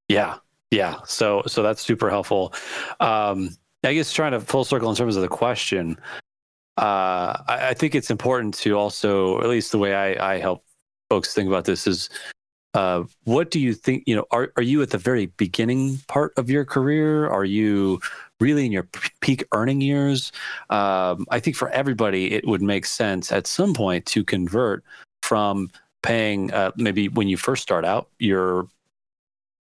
Yeah. 0.08 0.36
Yeah. 0.70 0.96
So, 1.04 1.42
so 1.46 1.62
that's 1.62 1.82
super 1.82 2.10
helpful. 2.10 2.54
Um, 3.00 3.50
I 3.84 3.94
guess 3.94 4.12
trying 4.12 4.32
to 4.32 4.40
full 4.40 4.64
circle 4.64 4.90
in 4.90 4.96
terms 4.96 5.16
of 5.16 5.22
the 5.22 5.28
question, 5.28 5.96
uh, 6.76 7.38
I, 7.46 7.68
I, 7.68 7.74
think 7.74 7.94
it's 7.94 8.10
important 8.10 8.54
to 8.54 8.76
also, 8.76 9.40
at 9.40 9.48
least 9.48 9.72
the 9.72 9.78
way 9.78 9.94
I, 9.94 10.34
I 10.34 10.38
help 10.38 10.64
folks 11.08 11.32
think 11.34 11.48
about 11.48 11.64
this 11.64 11.86
is 11.86 12.10
uh, 12.74 13.04
what 13.24 13.50
do 13.50 13.58
you 13.58 13.72
think? 13.72 14.04
You 14.06 14.16
know, 14.16 14.26
are 14.30 14.52
are 14.56 14.62
you 14.62 14.82
at 14.82 14.90
the 14.90 14.98
very 14.98 15.26
beginning 15.26 15.98
part 16.08 16.34
of 16.36 16.50
your 16.50 16.66
career? 16.66 17.26
Are 17.26 17.44
you 17.44 18.00
really 18.40 18.66
in 18.66 18.72
your 18.72 18.88
peak 19.20 19.46
earning 19.52 19.80
years? 19.80 20.32
Um, 20.70 21.26
I 21.30 21.40
think 21.40 21.56
for 21.56 21.68
everybody, 21.70 22.32
it 22.32 22.46
would 22.46 22.62
make 22.62 22.86
sense 22.86 23.32
at 23.32 23.46
some 23.46 23.74
point 23.74 24.06
to 24.06 24.24
convert 24.24 24.84
from 25.22 25.70
paying 26.02 26.52
uh, 26.52 26.70
maybe 26.76 27.08
when 27.08 27.28
you 27.28 27.36
first 27.36 27.62
start 27.62 27.84
out, 27.84 28.08
you're 28.18 28.68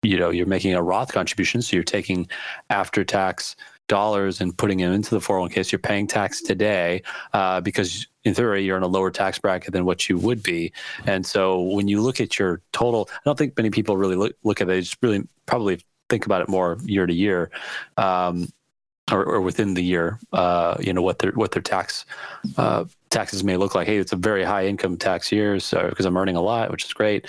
you 0.03 0.17
know 0.17 0.29
you're 0.29 0.45
making 0.45 0.73
a 0.73 0.83
Roth 0.83 1.11
contribution, 1.11 1.61
so 1.61 1.75
you're 1.75 1.83
taking 1.83 2.27
after 2.69 3.03
tax 3.03 3.55
dollars 3.87 4.41
and 4.41 4.55
putting 4.57 4.79
them 4.79 4.91
into 4.91 5.11
the 5.11 5.19
401k. 5.19 5.65
So 5.65 5.69
you're 5.71 5.79
paying 5.79 6.07
tax 6.07 6.41
today 6.41 7.01
uh, 7.33 7.61
because 7.61 8.07
in 8.25 8.33
theory 8.33 8.63
you're 8.63 8.77
in 8.77 8.83
a 8.83 8.87
lower 8.87 9.09
tax 9.09 9.39
bracket 9.39 9.73
than 9.73 9.85
what 9.85 10.09
you 10.09 10.17
would 10.17 10.43
be. 10.43 10.73
And 11.05 11.25
so 11.25 11.61
when 11.61 11.87
you 11.87 12.01
look 12.01 12.19
at 12.19 12.37
your 12.37 12.61
total, 12.73 13.09
I 13.13 13.19
don't 13.25 13.37
think 13.37 13.55
many 13.55 13.69
people 13.69 13.95
really 13.97 14.15
look, 14.15 14.35
look 14.43 14.61
at 14.61 14.69
it. 14.69 14.81
Just 14.81 14.97
really 15.01 15.25
probably 15.45 15.79
think 16.09 16.25
about 16.25 16.41
it 16.41 16.49
more 16.49 16.77
year 16.83 17.05
to 17.05 17.13
year. 17.13 17.51
Um, 17.97 18.47
or, 19.09 19.23
or, 19.23 19.39
within 19.39 19.73
the 19.73 19.81
year, 19.81 20.19
uh, 20.33 20.75
you 20.81 20.91
know 20.91 21.01
what 21.01 21.19
their 21.19 21.31
what 21.31 21.53
their 21.53 21.61
tax 21.61 22.05
uh, 22.57 22.83
taxes 23.09 23.41
may 23.41 23.55
look 23.55 23.73
like. 23.73 23.87
Hey, 23.87 23.99
it's 23.99 24.11
a 24.11 24.17
very 24.17 24.43
high 24.43 24.67
income 24.67 24.97
tax 24.97 25.31
year, 25.31 25.61
so 25.61 25.87
because 25.87 26.05
I'm 26.05 26.17
earning 26.17 26.35
a 26.35 26.41
lot, 26.41 26.71
which 26.71 26.83
is 26.83 26.91
great. 26.91 27.25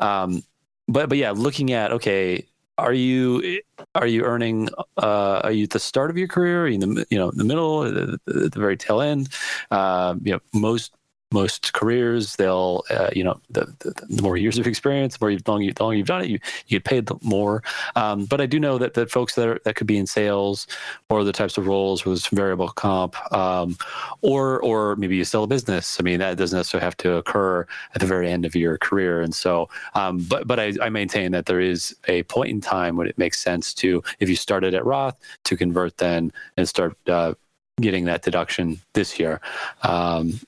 Um, 0.00 0.42
but 0.88 1.08
but 1.08 1.18
yeah, 1.18 1.30
looking 1.30 1.72
at 1.72 1.92
okay, 1.92 2.48
are 2.80 2.92
you 2.92 3.60
are 3.94 4.06
you 4.06 4.24
earning 4.24 4.68
uh, 4.96 5.40
are 5.44 5.52
you 5.52 5.64
at 5.64 5.70
the 5.70 5.78
start 5.78 6.10
of 6.10 6.16
your 6.16 6.28
career 6.28 6.64
are 6.64 6.68
you 6.68 6.80
in 6.80 6.94
the 6.94 7.06
you 7.10 7.18
know 7.18 7.30
the 7.30 7.44
middle 7.44 7.82
the, 7.82 8.18
the, 8.24 8.48
the 8.48 8.58
very 8.58 8.76
tail 8.76 9.00
end 9.00 9.28
uh, 9.70 10.14
you 10.22 10.32
know 10.32 10.40
most 10.54 10.92
most 11.32 11.72
careers 11.72 12.36
they'll 12.36 12.82
uh, 12.90 13.10
you 13.12 13.22
know 13.22 13.40
the, 13.50 13.72
the, 13.80 13.90
the, 14.08 14.22
more 14.22 14.36
years 14.36 14.58
of 14.58 14.66
experience 14.66 15.16
the 15.16 15.24
more 15.24 15.30
you've, 15.30 15.46
long, 15.46 15.62
you, 15.62 15.72
the 15.72 15.82
longer 15.82 15.96
you've 15.96 16.06
done 16.06 16.22
it 16.22 16.28
you, 16.28 16.38
you 16.66 16.78
get 16.78 16.84
paid 16.84 17.08
more. 17.22 17.62
Um, 17.96 18.24
but 18.24 18.40
i 18.40 18.46
do 18.46 18.58
know 18.58 18.78
that, 18.78 18.94
that 18.94 19.10
folks 19.10 19.34
that 19.34 19.48
are, 19.48 19.60
that 19.64 19.76
could 19.76 19.86
be 19.86 19.96
in 19.96 20.06
sales 20.06 20.66
or 21.08 21.24
the 21.24 21.32
types 21.32 21.56
of 21.56 21.66
roles 21.66 22.04
with 22.04 22.26
variable 22.26 22.68
comp 22.68 23.16
um, 23.32 23.76
or 24.22 24.60
or 24.60 24.96
maybe 24.96 25.16
you 25.16 25.24
sell 25.24 25.44
a 25.44 25.46
business. 25.46 25.98
I 26.00 26.02
mean 26.02 26.18
that 26.18 26.36
doesn't 26.36 26.56
necessarily 26.56 26.84
have 26.84 26.96
to 26.98 27.14
occur 27.14 27.66
at 27.94 28.00
the 28.00 28.06
very 28.06 28.30
end 28.30 28.44
of 28.44 28.54
your 28.54 28.78
career. 28.78 29.22
And 29.22 29.34
so 29.34 29.68
um, 29.94 30.18
but 30.28 30.46
but 30.46 30.58
I, 30.58 30.72
I 30.82 30.88
maintain 30.88 31.32
that 31.32 31.46
there 31.46 31.60
is 31.60 31.94
a 32.08 32.22
point 32.24 32.50
in 32.50 32.60
time 32.60 32.96
when 32.96 33.06
it 33.06 33.18
makes 33.18 33.40
sense 33.40 33.72
to 33.74 34.02
if 34.18 34.28
you 34.28 34.36
started 34.36 34.74
at 34.74 34.84
roth 34.84 35.16
to 35.44 35.56
convert 35.56 35.96
then 35.98 36.32
and 36.56 36.68
start 36.68 36.96
uh, 37.08 37.34
getting 37.80 38.04
that 38.04 38.22
deduction 38.22 38.80
this 38.94 39.18
year. 39.18 39.40
Um, 39.82 40.40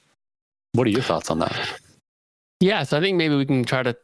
what 0.72 0.86
are 0.86 0.90
your 0.90 1.02
thoughts 1.02 1.30
on 1.30 1.38
that? 1.40 1.78
Yeah, 2.60 2.82
so 2.84 2.96
I 2.96 3.00
think 3.00 3.16
maybe 3.16 3.34
we 3.34 3.46
can 3.46 3.64
try 3.64 3.82
to 3.82 3.96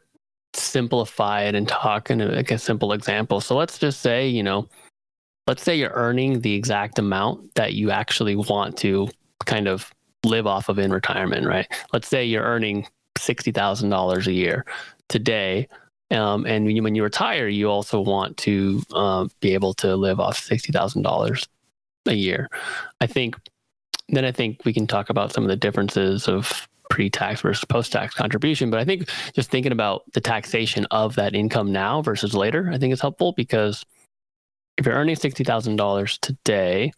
simplify 0.53 1.43
it 1.43 1.55
and 1.55 1.67
talk 1.67 2.09
in 2.09 2.19
like 2.19 2.51
a 2.51 2.57
simple 2.57 2.93
example. 2.93 3.41
So 3.41 3.55
let's 3.55 3.77
just 3.77 4.01
say, 4.01 4.27
you 4.27 4.43
know, 4.43 4.67
let's 5.47 5.63
say 5.63 5.75
you're 5.75 5.93
earning 5.93 6.41
the 6.41 6.53
exact 6.53 6.99
amount 6.99 7.55
that 7.55 7.73
you 7.73 7.91
actually 7.91 8.35
want 8.35 8.77
to 8.77 9.09
kind 9.45 9.67
of 9.67 9.91
live 10.23 10.45
off 10.45 10.69
of 10.69 10.77
in 10.79 10.91
retirement, 10.91 11.47
right? 11.47 11.67
Let's 11.93 12.07
say 12.07 12.25
you're 12.25 12.43
earning 12.43 12.85
$60,000 13.17 14.27
a 14.27 14.33
year 14.33 14.65
today. 15.07 15.67
Um, 16.11 16.45
and 16.45 16.65
when 16.65 16.75
you, 16.75 16.83
when 16.83 16.95
you 16.95 17.03
retire, 17.03 17.47
you 17.47 17.69
also 17.69 18.01
want 18.01 18.37
to 18.37 18.81
um, 18.93 19.31
be 19.39 19.53
able 19.53 19.73
to 19.75 19.95
live 19.95 20.19
off 20.19 20.39
$60,000 20.39 21.47
a 22.07 22.13
year. 22.13 22.49
I 22.99 23.07
think 23.07 23.35
then 24.11 24.25
I 24.25 24.31
think 24.31 24.65
we 24.65 24.73
can 24.73 24.87
talk 24.87 25.09
about 25.09 25.33
some 25.33 25.43
of 25.43 25.49
the 25.49 25.55
differences 25.55 26.27
of 26.27 26.67
pre-tax 26.89 27.41
versus 27.41 27.63
post-tax 27.65 28.15
contribution. 28.15 28.71
But 28.71 28.79
I 28.79 28.85
think 28.85 29.09
just 29.33 29.51
thinking 29.51 29.71
about 29.71 30.03
the 30.13 30.21
taxation 30.21 30.85
of 30.91 31.15
that 31.15 31.35
income 31.35 31.71
now 31.71 32.01
versus 32.01 32.33
later, 32.33 32.69
I 32.73 32.77
think 32.77 32.93
is 32.93 33.01
helpful 33.01 33.33
because 33.33 33.85
if 34.77 34.85
you're 34.85 34.95
earning 34.95 35.15
sixty 35.15 35.43
thousand 35.43 35.75
dollars 35.75 36.17
today, 36.19 36.91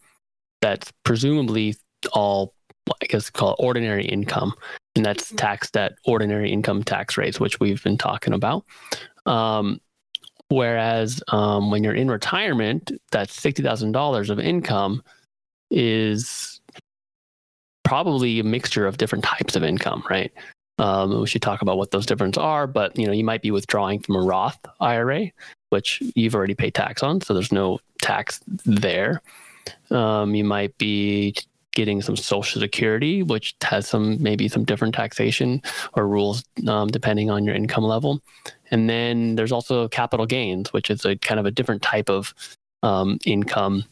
that's 0.60 0.92
presumably 1.04 1.76
all 2.12 2.54
I 3.02 3.06
guess 3.06 3.30
call 3.30 3.50
it 3.50 3.56
ordinary 3.58 4.04
income, 4.04 4.54
and 4.96 5.04
that's 5.04 5.30
taxed 5.32 5.76
at 5.76 5.94
ordinary 6.04 6.50
income 6.50 6.82
tax 6.82 7.16
rates, 7.16 7.38
which 7.38 7.60
we've 7.60 7.82
been 7.82 7.98
talking 7.98 8.34
about. 8.34 8.64
Um, 9.26 9.80
whereas 10.48 11.22
um, 11.28 11.70
when 11.70 11.84
you're 11.84 11.94
in 11.94 12.10
retirement, 12.10 12.92
that 13.10 13.30
sixty 13.30 13.62
thousand 13.62 13.92
dollars 13.92 14.30
of 14.30 14.38
income 14.38 15.02
is 15.70 16.51
probably 17.92 18.38
a 18.38 18.42
mixture 18.42 18.86
of 18.86 18.96
different 18.96 19.22
types 19.22 19.54
of 19.54 19.62
income, 19.62 20.02
right? 20.08 20.32
Um, 20.78 21.20
we 21.20 21.26
should 21.26 21.42
talk 21.42 21.60
about 21.60 21.76
what 21.76 21.90
those 21.90 22.06
differences 22.06 22.38
are, 22.38 22.66
but 22.66 22.98
you 22.98 23.06
know, 23.06 23.12
you 23.12 23.22
might 23.22 23.42
be 23.42 23.50
withdrawing 23.50 24.00
from 24.00 24.16
a 24.16 24.22
Roth 24.22 24.58
IRA, 24.80 25.26
which 25.68 26.02
you've 26.14 26.34
already 26.34 26.54
paid 26.54 26.72
tax 26.72 27.02
on, 27.02 27.20
so 27.20 27.34
there's 27.34 27.52
no 27.52 27.80
tax 28.00 28.40
there. 28.64 29.20
Um, 29.90 30.34
you 30.34 30.42
might 30.42 30.76
be 30.78 31.34
getting 31.72 32.00
some 32.00 32.16
Social 32.16 32.62
Security, 32.62 33.22
which 33.22 33.56
has 33.60 33.86
some 33.86 34.22
maybe 34.22 34.48
some 34.48 34.64
different 34.64 34.94
taxation 34.94 35.60
or 35.92 36.08
rules 36.08 36.44
um, 36.66 36.88
depending 36.88 37.28
on 37.28 37.44
your 37.44 37.54
income 37.54 37.84
level. 37.84 38.22
And 38.70 38.88
then 38.88 39.34
there's 39.34 39.52
also 39.52 39.86
capital 39.88 40.24
gains, 40.24 40.72
which 40.72 40.88
is 40.88 41.04
a 41.04 41.16
kind 41.16 41.38
of 41.38 41.44
a 41.44 41.50
different 41.50 41.82
type 41.82 42.08
of 42.08 42.32
um, 42.82 43.18
income 43.26 43.84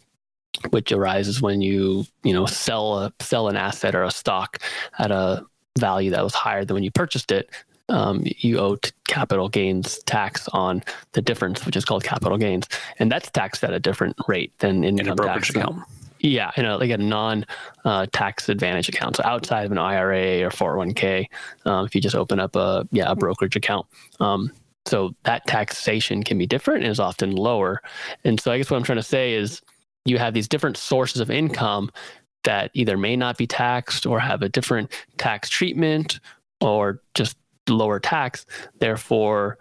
which 0.70 0.92
arises 0.92 1.40
when 1.40 1.60
you 1.60 2.04
you 2.22 2.32
know 2.32 2.46
sell 2.46 2.98
a 2.98 3.12
sell 3.20 3.48
an 3.48 3.56
asset 3.56 3.94
or 3.94 4.02
a 4.02 4.10
stock 4.10 4.58
at 4.98 5.10
a 5.10 5.44
value 5.78 6.10
that 6.10 6.22
was 6.22 6.34
higher 6.34 6.64
than 6.64 6.74
when 6.74 6.82
you 6.82 6.90
purchased 6.90 7.30
it 7.30 7.48
um, 7.90 8.22
you 8.24 8.58
owe 8.58 8.78
capital 9.08 9.48
gains 9.48 10.02
tax 10.04 10.48
on 10.48 10.82
the 11.12 11.20
difference 11.20 11.66
which 11.66 11.76
is 11.76 11.84
called 11.84 12.04
capital 12.04 12.38
gains. 12.38 12.68
And 12.98 13.10
that's 13.10 13.30
taxed 13.30 13.64
at 13.64 13.72
a 13.72 13.80
different 13.80 14.16
rate 14.28 14.56
than 14.58 14.84
income 14.84 15.06
in 15.06 15.12
a 15.12 15.16
brokerage 15.16 15.48
tax. 15.48 15.56
account. 15.56 15.82
Yeah 16.20 16.52
in 16.56 16.66
a 16.66 16.76
like 16.76 16.90
a 16.90 16.98
non 16.98 17.44
uh, 17.84 18.06
tax 18.12 18.48
advantage 18.48 18.88
account. 18.88 19.16
So 19.16 19.22
outside 19.24 19.66
of 19.66 19.72
an 19.72 19.78
ira 19.78 20.46
or 20.46 20.50
401k 20.50 21.26
um, 21.66 21.86
if 21.86 21.94
you 21.94 22.00
just 22.00 22.14
open 22.14 22.38
up 22.38 22.56
a 22.56 22.86
yeah 22.92 23.10
a 23.10 23.16
brokerage 23.16 23.56
account. 23.56 23.86
Um, 24.20 24.52
so 24.86 25.14
that 25.24 25.46
taxation 25.46 26.22
can 26.22 26.38
be 26.38 26.46
different 26.46 26.84
and 26.84 26.90
is 26.90 27.00
often 27.00 27.32
lower. 27.32 27.82
And 28.24 28.40
so 28.40 28.52
i 28.52 28.58
guess 28.58 28.70
what 28.70 28.76
i'm 28.76 28.82
trying 28.84 28.98
to 28.98 29.02
say 29.02 29.34
is 29.34 29.62
you 30.04 30.18
have 30.18 30.34
these 30.34 30.48
different 30.48 30.76
sources 30.76 31.20
of 31.20 31.30
income 31.30 31.90
that 32.44 32.70
either 32.74 32.96
may 32.96 33.16
not 33.16 33.36
be 33.36 33.46
taxed 33.46 34.06
or 34.06 34.18
have 34.18 34.42
a 34.42 34.48
different 34.48 34.90
tax 35.18 35.48
treatment 35.48 36.20
or 36.60 37.02
just 37.14 37.36
lower 37.68 38.00
tax. 38.00 38.46
Therefore, 38.78 39.58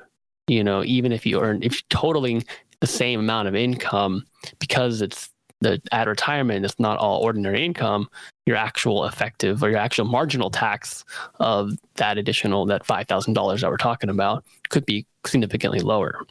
you 0.48 0.64
know, 0.64 0.84
even 0.84 1.12
if 1.12 1.26
you 1.26 1.42
earn, 1.42 1.62
if 1.62 1.74
you're 1.74 1.82
totaling 1.90 2.44
the 2.80 2.88
same 2.88 3.20
amount 3.20 3.48
of 3.48 3.56
income, 3.56 4.26
because 4.60 5.02
it's 5.02 5.30
the 5.62 5.82
at 5.92 6.08
retirement, 6.08 6.64
it's 6.66 6.80
not 6.80 6.98
all 6.98 7.22
ordinary 7.22 7.66
income, 7.66 8.08
your 8.46 8.56
actual 8.56 9.06
effective 9.06 9.62
or 9.62 9.70
your 9.70 9.80
actual 9.80 10.06
marginal 10.06 10.50
tax 10.50 11.04
of 11.40 11.74
that 11.96 12.18
additional, 12.18 12.66
that 12.66 12.86
$5,000 12.86 13.62
that 13.62 13.70
we're 13.70 13.78
talking 13.78 14.10
about 14.10 14.46
could 14.70 14.86
be 14.86 15.06
significantly 15.26 15.82
lower. 15.82 16.26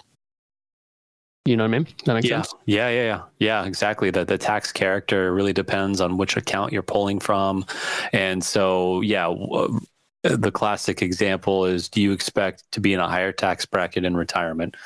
You 1.48 1.56
know 1.56 1.64
what 1.64 1.74
I 1.74 1.78
mean? 1.78 1.88
That 2.04 2.14
makes 2.14 2.28
yeah. 2.28 2.42
sense. 2.42 2.54
Yeah, 2.66 2.90
yeah, 2.90 3.04
yeah, 3.04 3.22
yeah. 3.38 3.64
Exactly. 3.64 4.10
The 4.10 4.22
the 4.22 4.36
tax 4.36 4.70
character 4.70 5.32
really 5.32 5.54
depends 5.54 5.98
on 5.98 6.18
which 6.18 6.36
account 6.36 6.74
you're 6.74 6.82
pulling 6.82 7.20
from, 7.20 7.64
and 8.12 8.44
so 8.44 9.00
yeah. 9.00 9.28
Uh, 9.28 9.78
the 10.24 10.50
classic 10.50 11.00
example 11.00 11.64
is: 11.64 11.88
Do 11.88 12.02
you 12.02 12.12
expect 12.12 12.70
to 12.72 12.80
be 12.80 12.92
in 12.92 13.00
a 13.00 13.08
higher 13.08 13.32
tax 13.32 13.64
bracket 13.64 14.04
in 14.04 14.14
retirement? 14.14 14.76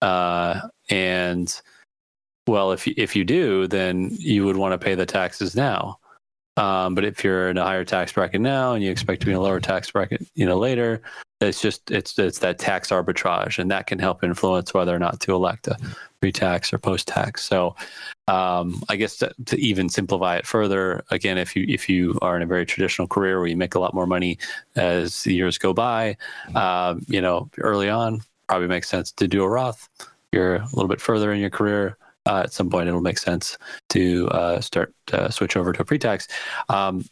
Uh, 0.00 0.62
and 0.88 1.60
well, 2.46 2.72
if 2.72 2.88
if 2.88 3.14
you 3.14 3.24
do, 3.24 3.66
then 3.66 4.08
you 4.12 4.46
would 4.46 4.56
want 4.56 4.72
to 4.72 4.78
pay 4.82 4.94
the 4.94 5.04
taxes 5.04 5.54
now. 5.54 5.98
Um, 6.56 6.94
but 6.94 7.04
if 7.04 7.24
you're 7.24 7.48
in 7.48 7.58
a 7.58 7.64
higher 7.64 7.84
tax 7.84 8.12
bracket 8.12 8.40
now 8.40 8.74
and 8.74 8.82
you 8.82 8.90
expect 8.90 9.20
to 9.20 9.26
be 9.26 9.32
in 9.32 9.38
a 9.38 9.40
lower 9.40 9.60
tax 9.60 9.90
bracket, 9.90 10.26
you 10.34 10.44
know, 10.44 10.58
later, 10.58 11.00
it's 11.40 11.60
just 11.60 11.90
it's 11.90 12.18
it's 12.18 12.40
that 12.40 12.58
tax 12.58 12.90
arbitrage, 12.90 13.58
and 13.58 13.70
that 13.70 13.86
can 13.86 13.98
help 13.98 14.22
influence 14.22 14.74
whether 14.74 14.94
or 14.94 14.98
not 14.98 15.20
to 15.20 15.34
elect 15.34 15.68
a 15.68 15.76
pre-tax 16.20 16.72
or 16.72 16.78
post-tax. 16.78 17.42
So, 17.42 17.74
um, 18.28 18.82
I 18.90 18.96
guess 18.96 19.16
to, 19.18 19.32
to, 19.46 19.58
even 19.58 19.88
simplify 19.88 20.36
it 20.36 20.46
further, 20.46 21.02
again, 21.10 21.38
if 21.38 21.56
you 21.56 21.64
if 21.66 21.88
you 21.88 22.18
are 22.20 22.36
in 22.36 22.42
a 22.42 22.46
very 22.46 22.66
traditional 22.66 23.08
career 23.08 23.38
where 23.38 23.48
you 23.48 23.56
make 23.56 23.74
a 23.74 23.80
lot 23.80 23.94
more 23.94 24.06
money 24.06 24.38
as 24.76 25.22
the 25.24 25.32
years 25.32 25.56
go 25.56 25.72
by, 25.72 26.16
um, 26.54 27.04
you 27.08 27.22
know, 27.22 27.48
early 27.58 27.88
on, 27.88 28.20
probably 28.46 28.68
makes 28.68 28.88
sense 28.88 29.10
to 29.12 29.26
do 29.26 29.42
a 29.42 29.48
Roth. 29.48 29.88
You're 30.32 30.56
a 30.56 30.68
little 30.74 30.88
bit 30.88 31.00
further 31.00 31.32
in 31.32 31.40
your 31.40 31.50
career, 31.50 31.96
uh, 32.26 32.42
at 32.44 32.52
some 32.52 32.70
point 32.70 32.88
it'll 32.88 33.00
make 33.00 33.18
sense 33.18 33.56
to 33.90 34.28
uh, 34.28 34.60
start 34.60 34.94
uh, 35.12 35.28
switch 35.28 35.56
over 35.56 35.72
to 35.72 35.82
a 35.82 35.84
pre-tax. 35.84 36.28
Um, 36.68 37.04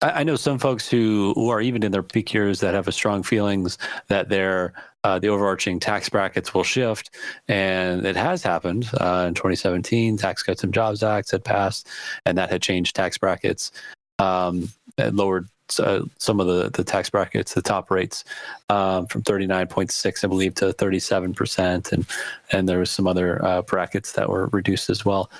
I, 0.00 0.24
know 0.24 0.34
some 0.34 0.58
folks 0.58 0.88
who, 0.88 1.32
who 1.36 1.48
are 1.50 1.60
even 1.60 1.84
in 1.84 1.92
their 1.92 2.02
peak 2.02 2.34
years 2.34 2.58
that 2.60 2.74
have 2.74 2.88
a 2.88 2.92
strong 2.92 3.22
feelings 3.22 3.78
that 4.08 4.28
their 4.28 4.72
uh, 5.04 5.18
the 5.18 5.28
overarching 5.28 5.80
tax 5.80 6.08
brackets 6.08 6.54
will 6.54 6.64
shift, 6.64 7.10
and 7.48 8.04
it 8.04 8.16
has 8.16 8.42
happened 8.42 8.88
uh, 9.00 9.26
in 9.28 9.34
2017. 9.34 10.16
Tax 10.16 10.42
Cuts 10.42 10.62
and 10.64 10.74
Jobs 10.74 11.02
Act 11.02 11.30
had 11.30 11.44
passed, 11.44 11.88
and 12.24 12.38
that 12.38 12.50
had 12.50 12.62
changed 12.62 12.94
tax 12.94 13.18
brackets, 13.18 13.72
um, 14.18 14.68
lowered 14.98 15.48
uh, 15.80 16.04
some 16.18 16.40
of 16.40 16.46
the, 16.46 16.70
the 16.70 16.84
tax 16.84 17.10
brackets, 17.10 17.54
the 17.54 17.62
top 17.62 17.90
rates, 17.90 18.24
um, 18.68 19.06
from 19.06 19.22
39.6, 19.22 20.24
I 20.24 20.28
believe, 20.28 20.54
to 20.56 20.66
37%. 20.66 21.92
And, 21.92 22.06
and 22.50 22.68
there 22.68 22.78
was 22.78 22.90
some 22.90 23.06
other 23.06 23.44
uh, 23.44 23.62
brackets 23.62 24.12
that 24.12 24.28
were 24.28 24.46
reduced 24.48 24.90
as 24.90 25.04
well. 25.04 25.30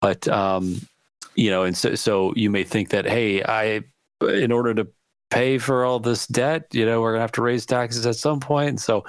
But, 0.00 0.26
um, 0.28 0.80
you 1.34 1.50
know, 1.50 1.64
and 1.64 1.76
so, 1.76 1.94
so 1.94 2.32
you 2.34 2.50
may 2.50 2.64
think 2.64 2.90
that, 2.90 3.06
hey, 3.06 3.42
I, 3.42 3.82
in 4.20 4.52
order 4.52 4.74
to 4.74 4.86
pay 5.30 5.58
for 5.58 5.84
all 5.84 5.98
this 5.98 6.26
debt, 6.26 6.66
you 6.72 6.84
know, 6.84 7.00
we're 7.00 7.12
gonna 7.12 7.22
have 7.22 7.32
to 7.32 7.42
raise 7.42 7.64
taxes 7.64 8.04
at 8.06 8.16
some 8.16 8.38
point. 8.38 8.80
So 8.80 9.04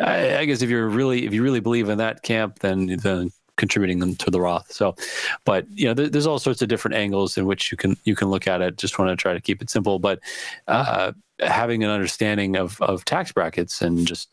I, 0.00 0.38
I 0.38 0.44
guess 0.44 0.60
if 0.60 0.70
you're 0.70 0.88
really, 0.88 1.24
if 1.24 1.32
you 1.32 1.42
really 1.42 1.60
believe 1.60 1.88
in 1.88 1.98
that 1.98 2.22
camp, 2.22 2.58
then, 2.58 2.86
then 2.86 3.30
contributing 3.58 3.98
them 3.98 4.16
to 4.16 4.30
the 4.30 4.40
Roth. 4.40 4.72
So, 4.72 4.96
but 5.44 5.66
you 5.70 5.84
know, 5.84 5.94
there, 5.94 6.08
there's 6.08 6.26
all 6.26 6.38
sorts 6.38 6.62
of 6.62 6.68
different 6.68 6.96
angles 6.96 7.36
in 7.36 7.44
which 7.44 7.70
you 7.70 7.76
can 7.76 7.98
you 8.04 8.16
can 8.16 8.30
look 8.30 8.48
at 8.48 8.62
it. 8.62 8.78
Just 8.78 8.98
want 8.98 9.10
to 9.10 9.16
try 9.16 9.34
to 9.34 9.40
keep 9.40 9.60
it 9.60 9.68
simple, 9.68 9.98
but 9.98 10.20
uh, 10.68 11.12
having 11.40 11.84
an 11.84 11.90
understanding 11.90 12.56
of 12.56 12.80
of 12.80 13.04
tax 13.04 13.32
brackets 13.32 13.82
and 13.82 14.06
just 14.06 14.30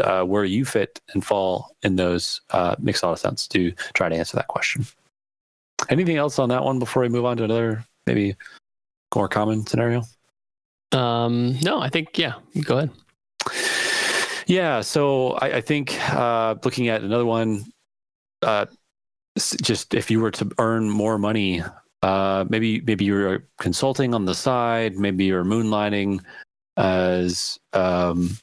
uh, 0.00 0.22
where 0.22 0.44
you 0.44 0.64
fit 0.64 1.00
and 1.12 1.24
fall 1.24 1.74
in 1.82 1.96
those 1.96 2.40
uh, 2.50 2.76
makes 2.78 3.02
a 3.02 3.06
lot 3.06 3.12
of 3.12 3.18
sense 3.18 3.48
to 3.48 3.72
try 3.94 4.08
to 4.08 4.16
answer 4.16 4.36
that 4.36 4.48
question. 4.48 4.86
Anything 5.88 6.16
else 6.16 6.38
on 6.38 6.48
that 6.50 6.62
one 6.62 6.78
before 6.78 7.02
we 7.02 7.08
move 7.08 7.24
on 7.24 7.36
to 7.38 7.44
another 7.44 7.84
maybe 8.06 8.36
more 9.14 9.28
common 9.28 9.66
scenario? 9.66 10.02
Um, 10.92 11.58
no, 11.60 11.80
I 11.80 11.88
think 11.88 12.16
yeah. 12.18 12.34
Go 12.62 12.78
ahead. 12.78 12.90
Yeah, 14.46 14.80
so 14.80 15.32
I, 15.32 15.56
I 15.56 15.60
think 15.60 15.98
uh, 16.10 16.56
looking 16.64 16.88
at 16.88 17.02
another 17.02 17.24
one, 17.24 17.64
uh, 18.42 18.66
just 19.36 19.94
if 19.94 20.10
you 20.10 20.20
were 20.20 20.30
to 20.32 20.50
earn 20.58 20.90
more 20.90 21.18
money, 21.18 21.62
uh, 22.02 22.44
maybe 22.48 22.80
maybe 22.80 23.04
you're 23.04 23.44
consulting 23.58 24.14
on 24.14 24.24
the 24.24 24.34
side, 24.34 24.98
maybe 24.98 25.24
you're 25.24 25.44
moonlighting 25.44 26.20
as 26.76 27.58
um, 27.72 28.36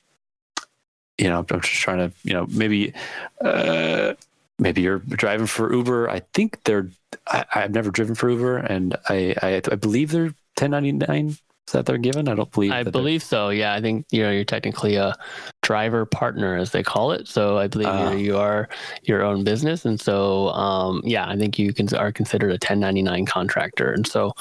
you 1.18 1.29
know. 1.29 1.46
I'm 1.50 1.62
just 1.62 1.74
trying 1.74 2.10
to 2.10 2.15
you 2.24 2.34
know 2.34 2.48
maybe 2.50 2.94
uh, 3.41 4.13
maybe 4.58 4.82
you're 4.82 5.00
driving 5.00 5.48
for 5.48 5.74
Uber. 5.74 6.10
I 6.10 6.22
think 6.34 6.63
they're. 6.63 6.89
I, 7.27 7.46
have 7.51 7.72
never 7.72 7.91
driven 7.91 8.15
for 8.15 8.29
Uber, 8.29 8.58
and 8.58 8.96
I, 9.10 9.36
I 9.41 9.62
I 9.72 9.75
believe 9.75 10.12
they're 10.12 10.34
1099 10.58 11.38
that 11.72 11.86
they're 11.86 11.98
given? 11.98 12.28
I 12.28 12.36
don't 12.36 12.52
believe. 12.52 12.72
I 12.72 12.84
believe 12.84 13.24
so. 13.24 13.50
Yeah, 13.50 13.74
I 13.74 13.82
think 13.82 14.06
you 14.12 14.22
know 14.24 14.32
you're 14.32 14.44
technically 14.44 14.96
a 14.96 15.16
driver 15.62 16.06
partner, 16.06 16.56
as 16.56 16.72
they 16.72 16.84
call 16.84 17.12
it. 17.12 17.28
So 17.28 17.58
I 17.58 17.68
believe 17.68 17.88
uh, 17.88 18.12
you 18.12 18.38
are 18.38 18.70
your 19.04 19.24
own 19.24 19.44
business, 19.44 19.86
and 19.86 20.00
so 20.00 20.50
um, 20.50 21.02
yeah, 21.04 21.28
I 21.28 21.38
think 21.38 21.60
you 21.60 21.74
can 21.74 21.94
are 21.96 22.12
considered 22.12 22.50
a 22.50 22.54
1099 22.54 23.26
contractor, 23.26 23.92
and 23.92 24.08
so 24.08 24.34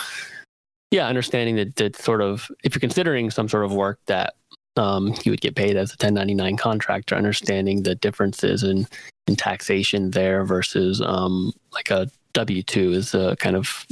yeah, 0.90 1.06
understanding 1.06 1.56
that 1.56 1.76
that 1.76 1.96
sort 1.96 2.22
of 2.22 2.50
if 2.64 2.74
you're 2.74 2.80
considering 2.80 3.30
some 3.30 3.48
sort 3.48 3.64
of 3.64 3.72
work 3.72 3.98
that 4.06 4.34
um, 4.76 5.14
you 5.24 5.32
would 5.32 5.40
get 5.40 5.56
paid 5.56 5.76
as 5.76 5.90
a 5.90 5.98
1099 6.00 6.56
contractor, 6.56 7.14
understanding 7.14 7.82
the 7.82 7.94
differences 7.94 8.62
in 8.62 8.86
in 9.26 9.36
taxation 9.36 10.10
there 10.12 10.44
versus 10.44 11.02
um, 11.02 11.52
like 11.72 11.90
a 11.90 12.10
W 12.32 12.62
two 12.62 12.92
is 12.92 13.14
a 13.14 13.36
kind 13.36 13.56
of 13.56 13.86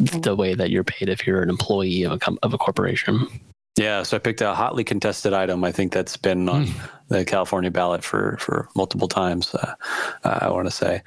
the 0.00 0.34
way 0.34 0.54
that 0.54 0.70
you're 0.70 0.84
paid 0.84 1.08
if 1.08 1.26
you're 1.26 1.42
an 1.42 1.50
employee 1.50 2.02
of 2.04 2.12
a 2.12 2.18
com- 2.18 2.38
of 2.42 2.54
a 2.54 2.58
corporation. 2.58 3.28
Yeah, 3.76 4.02
so 4.02 4.16
I 4.16 4.20
picked 4.20 4.40
a 4.40 4.54
hotly 4.54 4.84
contested 4.84 5.32
item. 5.32 5.64
I 5.64 5.72
think 5.72 5.92
that's 5.92 6.16
been 6.16 6.48
on 6.48 6.66
mm. 6.66 6.90
the 7.08 7.24
California 7.24 7.70
ballot 7.70 8.02
for 8.02 8.36
for 8.38 8.68
multiple 8.74 9.08
times. 9.08 9.54
Uh, 9.54 9.74
uh, 10.24 10.38
I 10.42 10.50
want 10.50 10.66
to 10.66 10.70
say, 10.72 11.02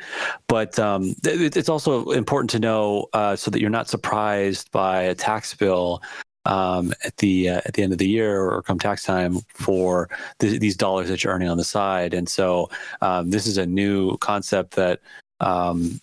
but 0.47 0.79
um, 0.79 1.13
it, 1.23 1.57
it's 1.57 1.69
also 1.69 2.11
important 2.11 2.49
to 2.51 2.59
know 2.59 3.07
uh, 3.13 3.35
so 3.35 3.51
that 3.51 3.59
you're 3.59 3.69
not 3.69 3.89
surprised 3.89 4.71
by 4.71 5.01
a 5.03 5.15
tax 5.15 5.53
bill 5.53 6.01
um, 6.45 6.93
at 7.03 7.17
the 7.17 7.49
uh, 7.49 7.61
at 7.65 7.73
the 7.73 7.83
end 7.83 7.91
of 7.91 7.99
the 7.99 8.07
year 8.07 8.41
or 8.41 8.61
come 8.61 8.79
tax 8.79 9.03
time 9.03 9.39
for 9.49 10.09
th- 10.39 10.59
these 10.59 10.77
dollars 10.77 11.09
that 11.09 11.23
you're 11.23 11.33
earning 11.33 11.49
on 11.49 11.57
the 11.57 11.63
side. 11.63 12.13
And 12.13 12.27
so 12.27 12.69
um, 13.01 13.29
this 13.29 13.45
is 13.45 13.57
a 13.57 13.65
new 13.65 14.17
concept 14.17 14.71
that 14.75 15.01
um, 15.41 15.99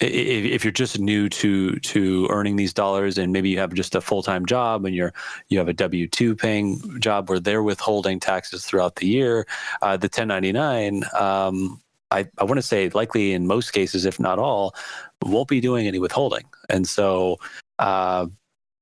if 0.00 0.64
you're 0.64 0.72
just 0.72 0.98
new 0.98 1.28
to 1.28 1.76
to 1.76 2.26
earning 2.30 2.56
these 2.56 2.72
dollars 2.72 3.16
and 3.16 3.32
maybe 3.32 3.48
you 3.48 3.58
have 3.58 3.72
just 3.74 3.94
a 3.94 4.00
full-time 4.00 4.44
job 4.44 4.84
and 4.84 4.94
you're 4.94 5.12
you 5.48 5.58
have 5.58 5.68
a 5.68 5.74
w2 5.74 6.38
paying 6.38 7.00
job 7.00 7.28
where 7.28 7.38
they're 7.38 7.62
withholding 7.62 8.18
taxes 8.18 8.64
throughout 8.64 8.96
the 8.96 9.06
year 9.06 9.46
uh, 9.82 9.96
the 9.96 10.06
1099 10.06 11.04
um, 11.18 11.80
I, 12.10 12.28
I 12.38 12.44
want 12.44 12.58
to 12.58 12.62
say 12.62 12.88
likely 12.90 13.32
in 13.32 13.46
most 13.46 13.72
cases 13.72 14.04
if 14.04 14.18
not 14.18 14.38
all 14.38 14.74
won't 15.22 15.48
be 15.48 15.60
doing 15.60 15.86
any 15.86 15.98
withholding 15.98 16.44
and 16.68 16.88
so 16.88 17.38
uh, 17.78 18.26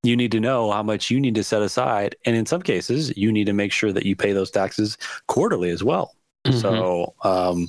you 0.03 0.17
need 0.17 0.33
to 0.33 0.41
know 0.41 0.73
how 0.73 0.83
much 0.83 1.11
you 1.11 1.21
need 1.21 1.35
to 1.35 1.45
set 1.45 1.63
aside 1.63 2.17
and 2.25 2.37
in 2.37 2.47
some 2.47 2.63
cases 2.63 3.17
you 3.17 3.31
need 3.31 3.45
to 3.47 3.53
make 3.53 3.73
sure 3.73 3.93
that 3.93 4.07
you 4.07 4.17
pay 4.17 4.33
those 4.33 4.51
taxes 4.51 4.97
quarterly 5.29 5.71
as 5.71 5.85
well 5.85 6.15
mm-hmm. 6.45 6.59
so 6.59 7.15
um, 7.23 7.69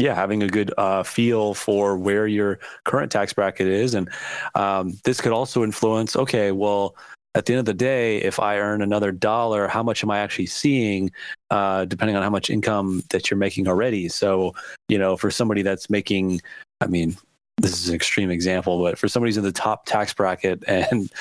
yeah, 0.00 0.14
having 0.14 0.42
a 0.42 0.48
good 0.48 0.72
uh, 0.78 1.02
feel 1.02 1.54
for 1.54 1.96
where 1.96 2.26
your 2.26 2.58
current 2.84 3.12
tax 3.12 3.32
bracket 3.32 3.66
is, 3.66 3.94
and 3.94 4.08
um, 4.54 4.98
this 5.04 5.20
could 5.20 5.32
also 5.32 5.62
influence. 5.62 6.16
Okay, 6.16 6.52
well, 6.52 6.96
at 7.34 7.46
the 7.46 7.52
end 7.52 7.60
of 7.60 7.66
the 7.66 7.74
day, 7.74 8.18
if 8.18 8.40
I 8.40 8.58
earn 8.58 8.82
another 8.82 9.12
dollar, 9.12 9.68
how 9.68 9.82
much 9.82 10.02
am 10.02 10.10
I 10.10 10.18
actually 10.18 10.46
seeing, 10.46 11.12
uh, 11.50 11.84
depending 11.84 12.16
on 12.16 12.22
how 12.22 12.30
much 12.30 12.50
income 12.50 13.02
that 13.10 13.30
you're 13.30 13.38
making 13.38 13.68
already? 13.68 14.08
So, 14.08 14.54
you 14.88 14.98
know, 14.98 15.16
for 15.16 15.30
somebody 15.30 15.62
that's 15.62 15.90
making, 15.90 16.40
I 16.80 16.86
mean, 16.86 17.16
this 17.58 17.72
is 17.72 17.90
an 17.90 17.94
extreme 17.94 18.30
example, 18.30 18.82
but 18.82 18.98
for 18.98 19.06
somebody 19.06 19.28
who's 19.28 19.36
in 19.36 19.44
the 19.44 19.52
top 19.52 19.84
tax 19.84 20.14
bracket, 20.14 20.64
and 20.68 21.12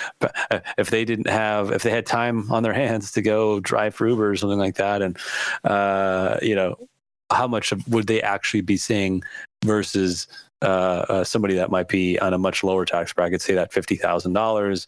if 0.77 0.89
they 0.89 1.05
didn't 1.05 1.29
have, 1.29 1.71
if 1.71 1.83
they 1.83 1.91
had 1.91 2.05
time 2.05 2.49
on 2.51 2.63
their 2.63 2.73
hands 2.73 3.11
to 3.11 3.21
go 3.21 3.59
drive 3.59 3.93
for 3.93 4.07
Uber 4.07 4.31
or 4.31 4.35
something 4.35 4.59
like 4.59 4.75
that, 4.75 5.01
and 5.01 5.17
uh, 5.65 6.39
you 6.41 6.55
know, 6.55 6.75
how 7.31 7.47
much 7.47 7.73
would 7.87 8.07
they 8.07 8.21
actually 8.21 8.61
be 8.61 8.77
seeing 8.77 9.23
versus 9.63 10.27
uh, 10.61 11.05
uh, 11.07 11.23
somebody 11.23 11.53
that 11.55 11.71
might 11.71 11.87
be 11.87 12.19
on 12.19 12.33
a 12.33 12.37
much 12.37 12.63
lower 12.63 12.85
tax 12.85 13.13
bracket, 13.13 13.41
say 13.41 13.53
that 13.53 13.71
fifty 13.71 13.95
thousand 13.95 14.35
uh, 14.35 14.39
dollars. 14.41 14.87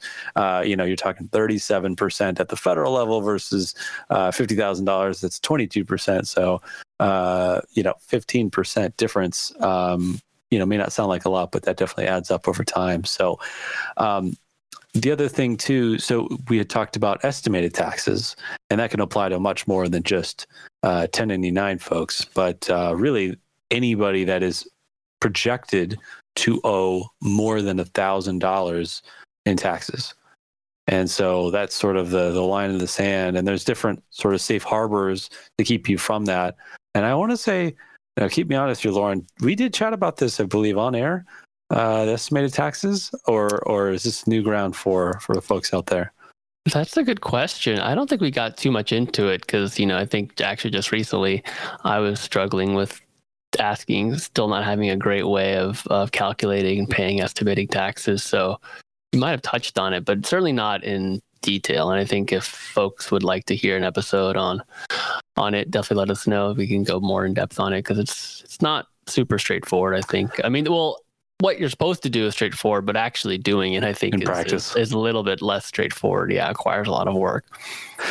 You 0.65 0.75
know, 0.75 0.83
you're 0.83 0.97
talking 0.97 1.29
thirty-seven 1.29 1.95
percent 1.95 2.39
at 2.39 2.49
the 2.49 2.57
federal 2.57 2.91
level 2.91 3.21
versus 3.21 3.73
uh, 4.09 4.31
fifty 4.31 4.55
thousand 4.55 4.85
dollars. 4.85 5.21
That's 5.21 5.39
twenty-two 5.39 5.85
percent. 5.85 6.27
So, 6.27 6.61
uh, 6.99 7.61
you 7.71 7.83
know, 7.83 7.93
fifteen 8.01 8.49
percent 8.49 8.97
difference. 8.97 9.53
Um, 9.61 10.19
you 10.49 10.59
know, 10.59 10.65
may 10.65 10.75
not 10.75 10.91
sound 10.91 11.07
like 11.07 11.23
a 11.23 11.29
lot, 11.29 11.53
but 11.53 11.63
that 11.63 11.77
definitely 11.77 12.07
adds 12.07 12.29
up 12.29 12.49
over 12.49 12.65
time. 12.65 13.05
So, 13.05 13.39
um, 13.95 14.35
the 14.93 15.11
other 15.11 15.29
thing 15.29 15.55
too, 15.55 15.97
so 15.99 16.27
we 16.49 16.57
had 16.57 16.69
talked 16.69 16.97
about 16.97 17.23
estimated 17.23 17.73
taxes, 17.73 18.35
and 18.69 18.81
that 18.81 18.91
can 18.91 18.99
apply 18.99 19.29
to 19.29 19.39
much 19.39 19.65
more 19.65 19.87
than 19.87 20.03
just 20.03 20.47
uh, 20.83 21.07
1099 21.11 21.79
folks, 21.79 22.25
but 22.25 22.69
uh, 22.69 22.93
really 22.95 23.37
anybody 23.69 24.23
that 24.23 24.43
is 24.43 24.67
projected 25.19 25.97
to 26.35 26.59
owe 26.63 27.05
more 27.21 27.61
than 27.61 27.79
a 27.79 27.85
thousand 27.85 28.39
dollars 28.39 29.01
in 29.45 29.57
taxes. 29.57 30.13
And 30.87 31.09
so 31.09 31.51
that's 31.51 31.75
sort 31.75 31.95
of 31.95 32.09
the 32.09 32.31
the 32.31 32.41
line 32.41 32.71
in 32.71 32.79
the 32.79 32.87
sand. 32.87 33.37
And 33.37 33.47
there's 33.47 33.63
different 33.63 34.03
sort 34.09 34.33
of 34.33 34.41
safe 34.41 34.63
harbors 34.63 35.29
to 35.57 35.63
keep 35.63 35.87
you 35.87 35.97
from 35.97 36.25
that. 36.25 36.55
And 36.95 37.05
I 37.05 37.15
want 37.15 37.31
to 37.31 37.37
say, 37.37 37.75
know, 38.17 38.29
keep 38.29 38.47
me 38.47 38.55
honest 38.55 38.81
here, 38.81 38.91
Lauren. 38.91 39.25
We 39.41 39.55
did 39.55 39.73
chat 39.73 39.93
about 39.93 40.17
this, 40.17 40.39
I 40.39 40.45
believe, 40.45 40.77
on 40.77 40.95
air 40.95 41.25
uh, 41.71 42.05
the 42.05 42.11
estimated 42.11 42.53
taxes, 42.53 43.11
or 43.25 43.59
or 43.67 43.89
is 43.89 44.03
this 44.03 44.27
new 44.27 44.43
ground 44.43 44.75
for 44.75 45.19
for 45.19 45.33
the 45.33 45.41
folks 45.41 45.73
out 45.73 45.87
there? 45.87 46.13
That's 46.65 46.95
a 46.95 47.03
good 47.03 47.21
question. 47.21 47.79
I 47.79 47.95
don't 47.95 48.07
think 48.07 48.21
we 48.21 48.29
got 48.29 48.55
too 48.57 48.71
much 48.71 48.91
into 48.91 49.27
it 49.27 49.41
because 49.41 49.79
you 49.79 49.85
know 49.85 49.97
I 49.97 50.05
think 50.05 50.39
actually 50.41 50.71
just 50.71 50.91
recently 50.91 51.43
I 51.83 51.99
was 51.99 52.19
struggling 52.19 52.75
with 52.75 53.01
asking, 53.59 54.17
still 54.17 54.47
not 54.47 54.63
having 54.63 54.89
a 54.89 54.95
great 54.95 55.27
way 55.27 55.57
of 55.57 55.85
of 55.87 56.11
calculating 56.11 56.79
and 56.79 56.89
paying 56.89 57.19
estimating 57.19 57.67
taxes. 57.67 58.23
So 58.23 58.59
you 59.11 59.19
might 59.19 59.31
have 59.31 59.41
touched 59.41 59.79
on 59.79 59.93
it, 59.93 60.05
but 60.05 60.25
certainly 60.25 60.53
not 60.53 60.83
in 60.83 61.19
detail. 61.41 61.89
And 61.89 61.99
I 61.99 62.05
think 62.05 62.31
if 62.31 62.43
folks 62.45 63.09
would 63.11 63.23
like 63.23 63.45
to 63.45 63.55
hear 63.55 63.75
an 63.75 63.83
episode 63.83 64.37
on 64.37 64.61
on 65.37 65.55
it, 65.55 65.71
definitely 65.71 66.01
let 66.01 66.11
us 66.11 66.27
know 66.27 66.51
if 66.51 66.57
we 66.57 66.67
can 66.67 66.83
go 66.83 66.99
more 66.99 67.25
in 67.25 67.33
depth 67.33 67.59
on 67.59 67.73
it 67.73 67.79
because 67.79 67.97
it's 67.97 68.41
it's 68.43 68.61
not 68.61 68.85
super 69.07 69.39
straightforward. 69.39 69.95
I 69.95 70.01
think. 70.01 70.39
I 70.43 70.49
mean, 70.49 70.65
well, 70.65 70.99
what 71.41 71.59
you're 71.59 71.69
supposed 71.69 72.03
to 72.03 72.09
do 72.09 72.27
is 72.27 72.33
straightforward, 72.33 72.85
but 72.85 72.95
actually 72.95 73.37
doing 73.37 73.73
it, 73.73 73.83
I 73.83 73.93
think, 73.93 74.21
is, 74.21 74.53
is, 74.53 74.75
is, 74.75 74.91
a 74.91 74.99
little 74.99 75.23
bit 75.23 75.41
less 75.41 75.65
straightforward. 75.65 76.31
Yeah, 76.31 76.47
requires 76.47 76.87
a 76.87 76.91
lot 76.91 77.07
of 77.07 77.15
work. 77.15 77.45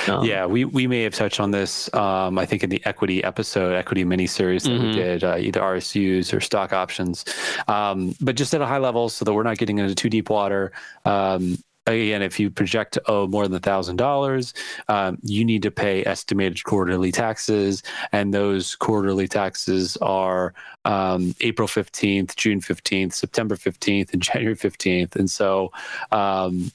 Um, 0.08 0.24
yeah, 0.24 0.46
we, 0.46 0.64
we 0.64 0.86
may 0.86 1.02
have 1.04 1.14
touched 1.14 1.38
on 1.38 1.52
this, 1.52 1.92
um, 1.94 2.38
I 2.38 2.46
think, 2.46 2.64
in 2.64 2.70
the 2.70 2.82
equity 2.84 3.22
episode, 3.22 3.74
equity 3.74 4.04
mini 4.04 4.26
series 4.26 4.64
that 4.64 4.70
mm-hmm. 4.70 4.86
we 4.88 4.92
did, 4.92 5.24
uh, 5.24 5.36
either 5.38 5.60
RSUs 5.60 6.36
or 6.36 6.40
stock 6.40 6.72
options. 6.72 7.24
Um, 7.68 8.16
but 8.20 8.34
just 8.34 8.52
at 8.52 8.60
a 8.60 8.66
high 8.66 8.78
level, 8.78 9.08
so 9.08 9.24
that 9.24 9.32
we're 9.32 9.44
not 9.44 9.58
getting 9.58 9.78
into 9.78 9.94
too 9.94 10.10
deep 10.10 10.28
water, 10.28 10.72
um, 11.04 11.56
again, 11.86 12.22
if 12.22 12.38
you 12.38 12.50
project 12.50 12.94
to 12.94 13.10
owe 13.10 13.26
more 13.26 13.46
than 13.46 13.56
a 13.56 13.60
thousand 13.60 13.96
dollars, 13.96 14.54
um, 14.88 15.18
you 15.22 15.44
need 15.44 15.62
to 15.62 15.70
pay 15.70 16.04
estimated 16.04 16.62
quarterly 16.64 17.12
taxes, 17.12 17.82
and 18.12 18.32
those 18.34 18.74
quarterly 18.76 19.28
taxes 19.28 19.96
are 19.98 20.54
um, 20.84 21.34
April 21.40 21.68
fifteenth, 21.68 22.36
June 22.36 22.60
fifteenth, 22.60 23.14
September 23.14 23.56
fifteenth, 23.56 24.12
and 24.12 24.22
January 24.30 24.54
fifteenth. 24.54 25.16
And 25.16 25.30
so, 25.30 25.72
um, 26.12 26.70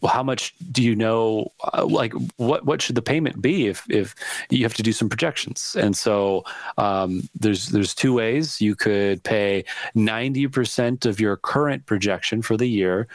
well, 0.00 0.12
how 0.12 0.22
much 0.22 0.54
do 0.72 0.82
you 0.82 0.94
know? 0.94 1.52
Uh, 1.72 1.84
like, 1.84 2.12
what 2.36 2.64
what 2.64 2.82
should 2.82 2.94
the 2.94 3.02
payment 3.02 3.40
be 3.40 3.66
if 3.66 3.84
if 3.90 4.14
you 4.50 4.62
have 4.64 4.74
to 4.74 4.82
do 4.82 4.92
some 4.92 5.08
projections? 5.08 5.76
And 5.78 5.96
so 5.96 6.44
um, 6.78 7.28
there's 7.38 7.68
there's 7.68 7.94
two 7.94 8.14
ways 8.14 8.60
you 8.60 8.74
could 8.74 9.22
pay 9.22 9.64
ninety 9.94 10.46
percent 10.46 11.06
of 11.06 11.20
your 11.20 11.36
current 11.36 11.86
projection 11.86 12.42
for 12.42 12.56
the 12.56 12.68
year, 12.68 13.08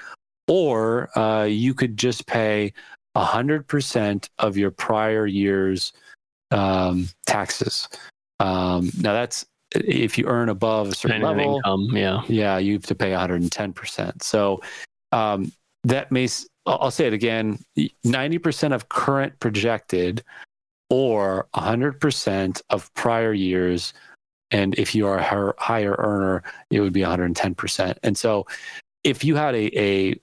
or 0.48 1.18
uh, 1.18 1.44
you 1.44 1.74
could 1.74 1.98
just 1.98 2.26
pay 2.28 2.74
hundred 3.16 3.68
percent 3.68 4.30
of 4.40 4.58
your 4.58 4.72
prior 4.72 5.28
year's 5.28 5.94
um, 6.52 7.08
taxes. 7.26 7.88
Um, 8.40 8.92
now 9.00 9.14
that's 9.14 9.46
if 9.76 10.18
you 10.18 10.26
earn 10.26 10.50
above 10.50 10.90
a 10.90 10.96
certain 10.96 11.22
level, 11.22 11.58
income, 11.58 11.90
yeah, 11.94 12.22
yeah, 12.28 12.58
you 12.58 12.74
have 12.74 12.86
to 12.86 12.96
pay 12.96 13.12
110 13.12 13.74
percent. 13.74 14.24
So 14.24 14.62
um, 15.12 15.52
that 15.84 16.12
may 16.12 16.28
I'll 16.66 16.92
say 16.92 17.08
it 17.08 17.14
again 17.14 17.60
90% 17.78 18.74
of 18.74 18.90
current 18.90 19.38
projected 19.40 20.24
or 20.90 21.48
100% 21.56 22.62
of 22.70 22.94
prior 22.94 23.34
years. 23.34 23.94
And 24.52 24.78
if 24.78 24.94
you 24.96 25.08
are 25.08 25.18
a 25.18 25.54
higher 25.58 25.96
earner, 25.98 26.44
it 26.70 26.80
would 26.80 26.94
be 26.94 27.02
110%. 27.02 27.98
And 28.04 28.18
so 28.18 28.46
if 29.04 29.24
you 29.24 29.36
had 29.36 29.56
a, 29.56 29.80
a 29.80 30.16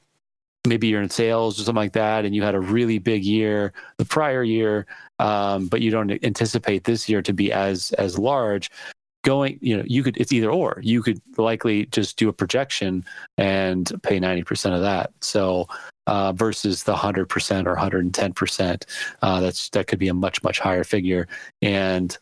maybe 0.66 0.88
you're 0.88 1.02
in 1.02 1.10
sales 1.10 1.58
or 1.58 1.64
something 1.64 1.76
like 1.76 1.92
that, 1.92 2.24
and 2.24 2.34
you 2.34 2.42
had 2.42 2.54
a 2.54 2.60
really 2.60 2.98
big 2.98 3.24
year 3.24 3.72
the 3.96 4.04
prior 4.04 4.42
year, 4.42 4.86
um, 5.18 5.66
but 5.66 5.80
you 5.80 5.90
don't 5.90 6.10
anticipate 6.24 6.84
this 6.84 7.08
year 7.08 7.22
to 7.22 7.32
be 7.32 7.52
as 7.52 7.92
as 7.92 8.18
large, 8.18 8.70
going 9.22 9.58
you 9.60 9.76
know 9.76 9.84
you 9.86 10.02
could 10.02 10.16
it's 10.16 10.32
either 10.32 10.50
or. 10.50 10.80
You 10.82 11.02
could 11.02 11.20
likely 11.36 11.86
just 11.86 12.16
do 12.16 12.28
a 12.28 12.32
projection 12.32 13.04
and 13.38 13.90
pay 14.02 14.18
90% 14.18 14.74
of 14.74 14.82
that. 14.82 15.12
So 15.20 15.68
uh, 16.06 16.32
versus 16.32 16.82
the 16.84 16.94
100% 16.94 17.66
or 17.66 17.76
110% 17.76 18.82
uh, 19.22 19.40
that's 19.40 19.68
that 19.70 19.86
could 19.86 19.98
be 19.98 20.08
a 20.08 20.14
much 20.14 20.42
much 20.42 20.58
higher 20.58 20.84
figure. 20.84 21.28
And 21.62 22.16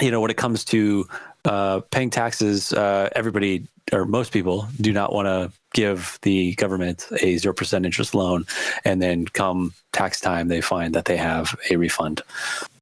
you 0.00 0.10
know 0.10 0.20
when 0.20 0.30
it 0.30 0.36
comes 0.36 0.64
to 0.66 1.08
uh, 1.44 1.80
paying 1.90 2.10
taxes 2.10 2.72
uh, 2.72 3.08
everybody 3.14 3.66
or 3.92 4.04
most 4.04 4.32
people 4.32 4.66
do 4.80 4.92
not 4.92 5.12
want 5.12 5.26
to 5.26 5.52
give 5.72 6.18
the 6.22 6.54
government 6.54 7.06
a 7.12 7.36
0% 7.36 7.84
interest 7.84 8.14
loan 8.14 8.44
and 8.84 9.00
then 9.00 9.24
come 9.26 9.72
tax 9.92 10.20
time 10.20 10.48
they 10.48 10.60
find 10.60 10.94
that 10.94 11.04
they 11.04 11.16
have 11.16 11.56
a 11.70 11.76
refund 11.76 12.22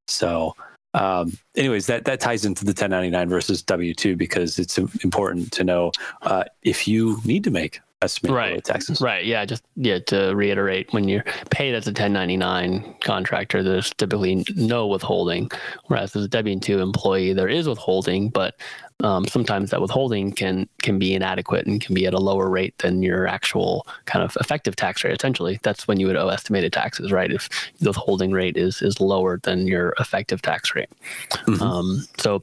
so 0.06 0.54
um, 0.94 1.36
anyways, 1.54 1.86
that 1.86 2.06
that 2.06 2.18
ties 2.18 2.44
into 2.44 2.64
the 2.64 2.70
1099 2.70 3.28
versus 3.28 3.62
W 3.62 3.94
two 3.94 4.16
because 4.16 4.58
it's 4.58 4.78
important 4.78 5.52
to 5.52 5.64
know 5.64 5.92
uh, 6.22 6.44
if 6.62 6.88
you 6.88 7.20
need 7.24 7.44
to 7.44 7.50
make 7.50 7.80
estimated 8.00 8.36
right. 8.36 8.64
taxes. 8.64 9.00
Right. 9.00 9.24
Yeah. 9.24 9.44
Just 9.44 9.64
yeah. 9.76 9.98
To 10.06 10.34
reiterate, 10.34 10.92
when 10.92 11.08
you're 11.08 11.24
paid 11.50 11.74
as 11.74 11.86
a 11.86 11.90
1099 11.90 12.96
contractor, 13.02 13.62
there's 13.62 13.92
typically 13.94 14.44
no 14.56 14.86
withholding, 14.86 15.50
whereas 15.86 16.16
as 16.16 16.24
a 16.24 16.28
W 16.28 16.58
two 16.58 16.80
employee, 16.80 17.32
there 17.32 17.48
is 17.48 17.68
withholding, 17.68 18.30
but 18.30 18.56
um, 19.04 19.26
sometimes 19.26 19.70
that 19.70 19.80
withholding 19.80 20.32
can 20.32 20.68
can 20.82 20.98
be 20.98 21.14
inadequate 21.14 21.66
and 21.66 21.80
can 21.80 21.94
be 21.94 22.06
at 22.06 22.14
a 22.14 22.18
lower 22.18 22.48
rate 22.48 22.76
than 22.78 23.02
your 23.02 23.26
actual 23.26 23.86
kind 24.06 24.24
of 24.24 24.36
effective 24.40 24.74
tax 24.74 25.04
rate. 25.04 25.14
Essentially, 25.14 25.60
that's 25.62 25.86
when 25.86 26.00
you 26.00 26.06
would 26.06 26.16
owe 26.16 26.28
estimated 26.28 26.72
taxes, 26.72 27.12
right? 27.12 27.30
If 27.30 27.48
the 27.80 27.90
withholding 27.90 28.32
rate 28.32 28.56
is 28.56 28.82
is 28.82 29.00
lower 29.00 29.38
than 29.42 29.66
your 29.66 29.94
effective 30.00 30.42
tax 30.42 30.74
rate. 30.74 30.90
Mm-hmm. 31.30 31.62
Um, 31.62 32.08
so, 32.18 32.42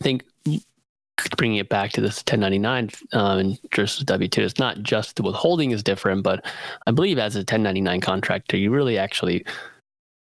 I 0.00 0.04
think 0.04 0.24
bringing 1.36 1.58
it 1.58 1.68
back 1.68 1.92
to 1.92 2.00
this 2.00 2.18
1099 2.18 2.90
um, 3.12 3.38
and 3.38 3.58
versus 3.74 4.04
W2, 4.04 4.38
it's 4.38 4.58
not 4.58 4.82
just 4.82 5.16
the 5.16 5.22
withholding 5.22 5.70
is 5.70 5.82
different, 5.82 6.22
but 6.22 6.44
I 6.86 6.90
believe 6.92 7.18
as 7.18 7.36
a 7.36 7.40
1099 7.40 8.00
contractor, 8.00 8.56
you 8.56 8.70
really 8.70 8.96
actually 8.98 9.44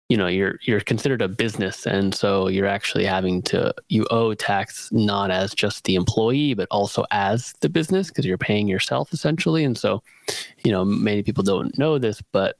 you 0.09 0.17
know 0.17 0.27
you're 0.27 0.59
you're 0.63 0.81
considered 0.81 1.21
a 1.21 1.27
business. 1.27 1.85
And 1.85 2.13
so 2.13 2.47
you're 2.47 2.67
actually 2.67 3.05
having 3.05 3.41
to 3.43 3.73
you 3.87 4.05
owe 4.11 4.33
tax 4.33 4.91
not 4.91 5.31
as 5.31 5.53
just 5.53 5.83
the 5.85 5.95
employee 5.95 6.55
but 6.55 6.67
also 6.71 7.05
as 7.11 7.53
the 7.61 7.69
business 7.69 8.09
because 8.09 8.25
you're 8.25 8.37
paying 8.37 8.67
yourself 8.67 9.13
essentially. 9.13 9.63
And 9.63 9.77
so 9.77 10.03
you 10.63 10.71
know 10.71 10.83
many 10.83 11.23
people 11.23 11.43
don't 11.43 11.77
know 11.77 11.97
this 11.97 12.21
but 12.31 12.57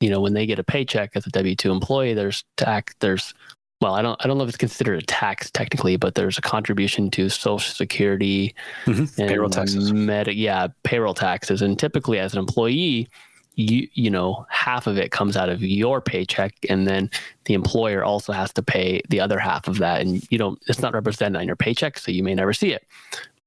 you 0.00 0.10
know 0.10 0.20
when 0.20 0.34
they 0.34 0.46
get 0.46 0.58
a 0.58 0.64
paycheck 0.64 1.10
as 1.14 1.26
a 1.26 1.30
w2 1.30 1.70
employee 1.70 2.12
there's 2.12 2.44
tax 2.58 2.94
there's 3.00 3.32
well 3.80 3.94
i 3.94 4.02
don't 4.02 4.22
i 4.22 4.28
don't 4.28 4.36
know 4.36 4.44
if 4.44 4.48
it's 4.48 4.58
considered 4.58 5.02
a 5.02 5.06
tax 5.06 5.50
technically 5.50 5.96
but 5.96 6.14
there's 6.14 6.38
a 6.38 6.42
contribution 6.42 7.10
to 7.10 7.28
social 7.28 7.72
security 7.72 8.54
mm-hmm. 8.84 9.04
and 9.20 9.28
payroll 9.28 9.50
taxes. 9.50 9.92
Med- 9.92 10.34
yeah 10.34 10.68
payroll 10.82 11.14
taxes. 11.14 11.62
And 11.62 11.78
typically 11.78 12.18
as 12.18 12.32
an 12.32 12.38
employee 12.38 13.08
you 13.56 13.88
you 13.94 14.10
know 14.10 14.46
half 14.50 14.86
of 14.86 14.98
it 14.98 15.10
comes 15.10 15.36
out 15.36 15.48
of 15.48 15.62
your 15.62 16.00
paycheck 16.00 16.54
and 16.68 16.86
then 16.86 17.10
the 17.46 17.54
employer 17.54 18.04
also 18.04 18.32
has 18.32 18.52
to 18.52 18.62
pay 18.62 19.00
the 19.08 19.20
other 19.20 19.38
half 19.38 19.66
of 19.66 19.78
that. 19.78 20.02
And 20.02 20.24
you 20.30 20.38
don't 20.38 20.60
it's 20.68 20.80
not 20.80 20.94
represented 20.94 21.40
on 21.40 21.46
your 21.46 21.56
paycheck 21.56 21.98
so 21.98 22.10
you 22.10 22.22
may 22.22 22.34
never 22.34 22.52
see 22.52 22.72
it. 22.72 22.86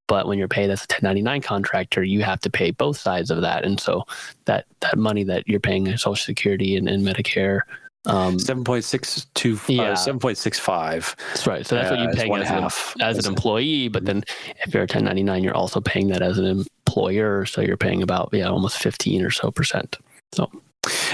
But 0.08 0.28
when 0.28 0.40
you're 0.40 0.48
paid 0.48 0.72
as 0.72 0.82
a 0.82 0.90
1099 0.90 1.42
contractor 1.42 2.04
you 2.04 2.24
have 2.24 2.40
to 2.42 2.50
pay 2.50 2.72
both 2.72 2.98
sides 2.98 3.30
of 3.30 3.42
that. 3.42 3.64
And 3.64 3.80
so 3.80 4.06
that 4.46 4.66
that 4.82 4.98
money 4.98 5.24
that 5.24 5.48
you're 5.48 5.60
paying 5.60 5.88
social 5.98 6.16
security 6.16 6.76
and, 6.76 6.90
and 6.90 7.06
medicare 7.06 7.62
um, 8.06 8.38
7.62 8.38 9.56
uh, 9.56 9.74
yeah. 9.74 9.92
Uh, 9.92 9.96
7.65 9.96 11.16
that's 11.16 11.48
right 11.48 11.66
so 11.66 11.76
that's 11.76 11.92
what 11.92 12.00
you're 12.00 12.14
paying 12.14 12.34
as, 12.36 12.48
half, 12.48 12.96
an, 12.96 13.02
as 13.02 13.18
an 13.26 13.32
employee 13.32 13.88
but 13.88 14.06
then 14.06 14.24
if 14.66 14.74
you're 14.74 14.84
a 14.84 14.86
1099 14.86 15.44
you're 15.44 15.56
also 15.56 15.82
paying 15.82 16.08
that 16.08 16.22
as 16.22 16.38
an 16.38 16.46
employer 16.46 17.46
so 17.46 17.62
you're 17.62 17.78
paying 17.78 18.02
about 18.02 18.30
yeah 18.32 18.48
almost 18.48 18.78
15 18.78 19.24
or 19.24 19.32
so 19.32 19.52
percent 19.52 19.98
so 20.32 20.50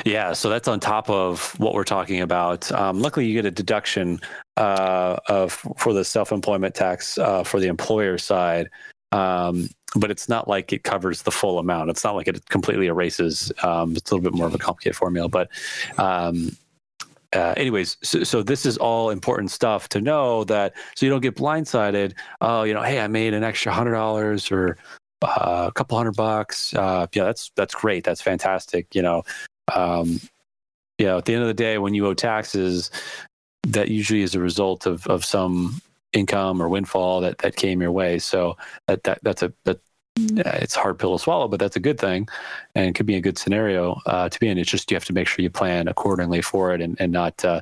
yeah, 0.06 0.34
so 0.34 0.50
that's 0.50 0.68
on 0.68 0.80
top 0.80 1.10
of 1.10 1.58
what 1.60 1.74
we're 1.74 1.84
talking 1.84 2.22
about. 2.22 2.72
Um, 2.72 3.00
luckily, 3.00 3.26
you 3.26 3.34
get 3.34 3.46
a 3.46 3.52
deduction 3.52 4.20
uh, 4.58 5.18
of 5.28 5.54
for 5.78 5.94
the 5.94 6.06
self-employment 6.06 6.76
tax 6.76 7.18
uh, 7.18 7.44
for 7.44 7.60
the 7.60 7.68
employer 7.68 8.18
side, 8.18 8.70
um, 9.12 9.68
but 9.96 10.12
it's 10.12 10.30
not 10.30 10.48
like 10.48 10.72
it 10.72 10.84
covers 10.84 11.24
the 11.24 11.32
full 11.32 11.58
amount. 11.58 11.90
It's 11.90 12.04
not 12.04 12.16
like 12.16 12.28
it 12.28 12.48
completely 12.50 12.88
erases. 12.88 13.52
Um, 13.64 13.96
it's 13.96 14.12
a 14.12 14.16
little 14.16 14.30
bit 14.30 14.38
more 14.38 14.48
of 14.48 14.54
a 14.54 14.60
complicated 14.60 14.96
formula, 14.96 15.28
but 15.28 15.50
um, 15.98 16.56
uh, 17.36 17.54
anyways, 17.58 17.98
so, 18.02 18.24
so, 18.24 18.42
this 18.42 18.66
is 18.66 18.78
all 18.78 19.10
important 19.10 19.52
stuff 19.52 19.90
to 19.90 20.00
know 20.00 20.46
that 20.46 20.74
so 20.96 21.06
you 21.06 21.10
don't 21.10 21.22
get 21.22 21.36
blindsided. 21.36 22.14
Oh, 22.40 22.64
you 22.64 22.74
know, 22.74 22.82
hey, 22.82 23.02
I 23.02 23.08
made 23.08 23.34
an 23.34 23.44
extra 23.44 23.74
hundred 23.74 23.92
dollars 23.92 24.50
or 24.52 24.78
uh, 25.22 25.66
a 25.68 25.72
couple 25.74 25.98
hundred 25.98 26.16
bucks. 26.16 26.74
Uh, 26.74 27.08
yeah, 27.14 27.26
that's 27.26 27.52
that's 27.56 27.76
great. 27.76 28.06
That's 28.06 28.22
fantastic. 28.22 28.96
You 28.96 29.02
know, 29.02 29.24
um, 29.74 30.22
you 30.98 31.06
know, 31.06 31.18
at 31.18 31.26
the 31.26 31.34
end 31.34 31.42
of 31.42 31.48
the 31.48 31.54
day, 31.54 31.78
when 31.78 31.94
you 31.94 32.08
owe 32.08 32.14
taxes, 32.14 32.90
that 33.64 33.90
usually 33.90 34.22
is 34.22 34.34
a 34.34 34.40
result 34.40 34.86
of 34.86 35.06
of 35.08 35.26
some 35.26 35.82
income 36.14 36.62
or 36.62 36.70
windfall 36.70 37.20
that 37.22 37.40
that 37.40 37.58
came 37.58 37.82
your 37.82 37.92
way. 37.92 38.18
So 38.18 38.56
that 38.88 39.04
that 39.04 39.20
that's 39.24 39.44
a 39.44 39.52
that 39.66 39.80
it's 40.18 40.76
hard 40.76 40.98
pill 40.98 41.18
to 41.18 41.22
swallow, 41.22 41.48
but 41.48 41.60
that's 41.60 41.76
a 41.76 41.80
good 41.80 42.00
thing, 42.00 42.28
and 42.74 42.88
it 42.88 42.96
could 42.96 43.06
be 43.06 43.16
a 43.16 43.22
good 43.22 43.38
scenario 43.38 44.00
uh, 44.06 44.30
to 44.30 44.40
be 44.40 44.48
in. 44.48 44.58
It's 44.58 44.70
just 44.70 44.90
you 44.90 44.96
have 44.96 45.06
to 45.06 45.14
make 45.14 45.28
sure 45.28 45.44
you 45.44 45.50
plan 45.50 45.88
accordingly 45.88 46.42
for 46.42 46.74
it 46.74 46.82
and 46.82 46.96
and 47.00 47.12
not 47.12 47.44
uh, 47.44 47.62